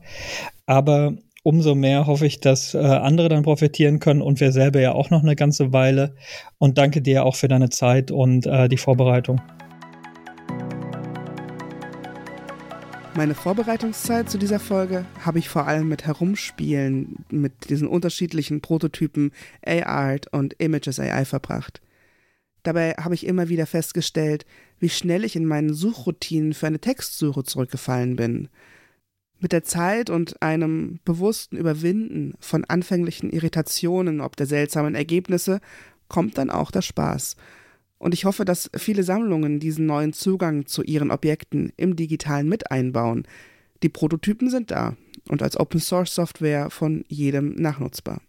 Aber 0.65 1.17
umso 1.43 1.75
mehr 1.75 2.07
hoffe 2.07 2.25
ich, 2.25 2.39
dass 2.39 2.73
äh, 2.73 2.79
andere 2.79 3.29
dann 3.29 3.43
profitieren 3.43 3.99
können 3.99 4.21
und 4.21 4.39
wir 4.39 4.51
selber 4.51 4.79
ja 4.79 4.93
auch 4.93 5.09
noch 5.09 5.23
eine 5.23 5.35
ganze 5.35 5.73
Weile. 5.73 6.15
Und 6.57 6.77
danke 6.77 7.01
dir 7.01 7.25
auch 7.25 7.35
für 7.35 7.47
deine 7.47 7.69
Zeit 7.69 8.11
und 8.11 8.45
äh, 8.45 8.67
die 8.67 8.77
Vorbereitung. 8.77 9.41
Meine 13.15 13.35
Vorbereitungszeit 13.35 14.29
zu 14.29 14.37
dieser 14.37 14.59
Folge 14.59 15.05
habe 15.19 15.39
ich 15.39 15.49
vor 15.49 15.67
allem 15.67 15.89
mit 15.89 16.05
Herumspielen 16.05 17.25
mit 17.29 17.69
diesen 17.69 17.87
unterschiedlichen 17.87 18.61
Prototypen 18.61 19.31
A-Art 19.65 20.31
und 20.31 20.53
Images 20.53 20.99
AI 20.99 21.25
verbracht. 21.25 21.81
Dabei 22.63 22.93
habe 22.93 23.15
ich 23.15 23.25
immer 23.25 23.49
wieder 23.49 23.65
festgestellt, 23.65 24.45
wie 24.79 24.89
schnell 24.89 25.23
ich 25.23 25.35
in 25.35 25.45
meinen 25.45 25.73
Suchroutinen 25.73 26.53
für 26.53 26.67
eine 26.67 26.79
Textsuche 26.79 27.43
zurückgefallen 27.43 28.15
bin. 28.15 28.47
Mit 29.39 29.51
der 29.51 29.63
Zeit 29.63 30.09
und 30.09 30.41
einem 30.41 30.99
bewussten 31.05 31.57
Überwinden 31.57 32.33
von 32.39 32.65
anfänglichen 32.65 33.29
Irritationen 33.29 34.19
ob 34.21 34.35
der 34.35 34.45
seltsamen 34.45 34.95
Ergebnisse 34.95 35.61
kommt 36.09 36.37
dann 36.37 36.49
auch 36.49 36.71
der 36.71 36.81
Spaß 36.81 37.35
und 37.99 38.13
ich 38.13 38.25
hoffe, 38.25 38.45
dass 38.45 38.71
viele 38.75 39.03
Sammlungen 39.03 39.59
diesen 39.59 39.85
neuen 39.85 40.13
Zugang 40.13 40.65
zu 40.65 40.81
ihren 40.81 41.11
Objekten 41.11 41.71
im 41.77 41.95
digitalen 41.95 42.49
mit 42.49 42.71
einbauen. 42.71 43.27
Die 43.83 43.89
Prototypen 43.89 44.49
sind 44.49 44.71
da 44.71 44.95
und 45.27 45.43
als 45.43 45.59
Open 45.59 45.79
Source 45.79 46.15
Software 46.15 46.69
von 46.69 47.03
jedem 47.07 47.53
nachnutzbar. 47.55 48.21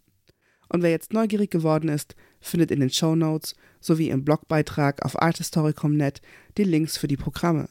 Und 0.68 0.82
wer 0.82 0.90
jetzt 0.90 1.12
neugierig 1.12 1.50
geworden 1.50 1.88
ist, 1.88 2.14
findet 2.40 2.70
in 2.70 2.80
den 2.80 2.90
Show 2.90 3.14
Notes 3.14 3.54
sowie 3.80 4.10
im 4.10 4.24
Blogbeitrag 4.24 5.04
auf 5.04 5.20
arthistory.net 5.20 6.20
die 6.58 6.64
Links 6.64 6.96
für 6.96 7.08
die 7.08 7.16
Programme. 7.16 7.68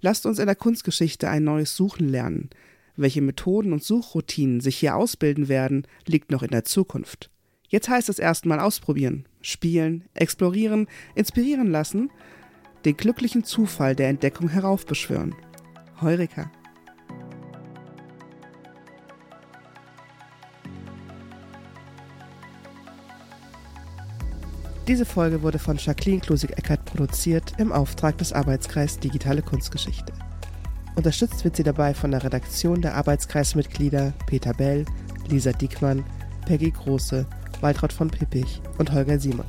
Lasst 0.00 0.26
uns 0.26 0.38
in 0.38 0.46
der 0.46 0.56
Kunstgeschichte 0.56 1.28
ein 1.28 1.44
neues 1.44 1.76
Suchen 1.76 2.08
lernen. 2.08 2.50
Welche 2.96 3.20
Methoden 3.20 3.72
und 3.72 3.82
Suchroutinen 3.82 4.60
sich 4.60 4.76
hier 4.78 4.96
ausbilden 4.96 5.48
werden, 5.48 5.86
liegt 6.06 6.30
noch 6.30 6.42
in 6.42 6.50
der 6.50 6.64
Zukunft. 6.64 7.30
Jetzt 7.68 7.88
heißt 7.88 8.08
es 8.08 8.18
erstmal 8.18 8.60
ausprobieren, 8.60 9.26
spielen, 9.42 10.04
explorieren, 10.14 10.86
inspirieren 11.14 11.70
lassen, 11.70 12.10
den 12.84 12.96
glücklichen 12.96 13.44
Zufall 13.44 13.96
der 13.96 14.08
Entdeckung 14.08 14.48
heraufbeschwören. 14.48 15.34
Heureka. 16.00 16.50
Diese 24.88 25.04
Folge 25.04 25.42
wurde 25.42 25.58
von 25.58 25.78
Jacqueline 25.78 26.20
Klusig-Eckert 26.20 26.84
produziert 26.84 27.54
im 27.58 27.72
Auftrag 27.72 28.18
des 28.18 28.32
Arbeitskreis 28.32 29.00
Digitale 29.00 29.42
Kunstgeschichte. 29.42 30.12
Unterstützt 30.94 31.42
wird 31.42 31.56
sie 31.56 31.64
dabei 31.64 31.92
von 31.92 32.12
der 32.12 32.22
Redaktion 32.22 32.82
der 32.82 32.94
Arbeitskreismitglieder 32.94 34.14
Peter 34.26 34.54
Bell, 34.54 34.84
Lisa 35.28 35.50
Diekmann, 35.50 36.04
Peggy 36.46 36.70
Große 36.70 37.26
Waltraud 37.60 37.92
von 37.92 38.10
Pippich 38.10 38.62
und 38.78 38.92
Holger 38.92 39.18
Simon. 39.18 39.46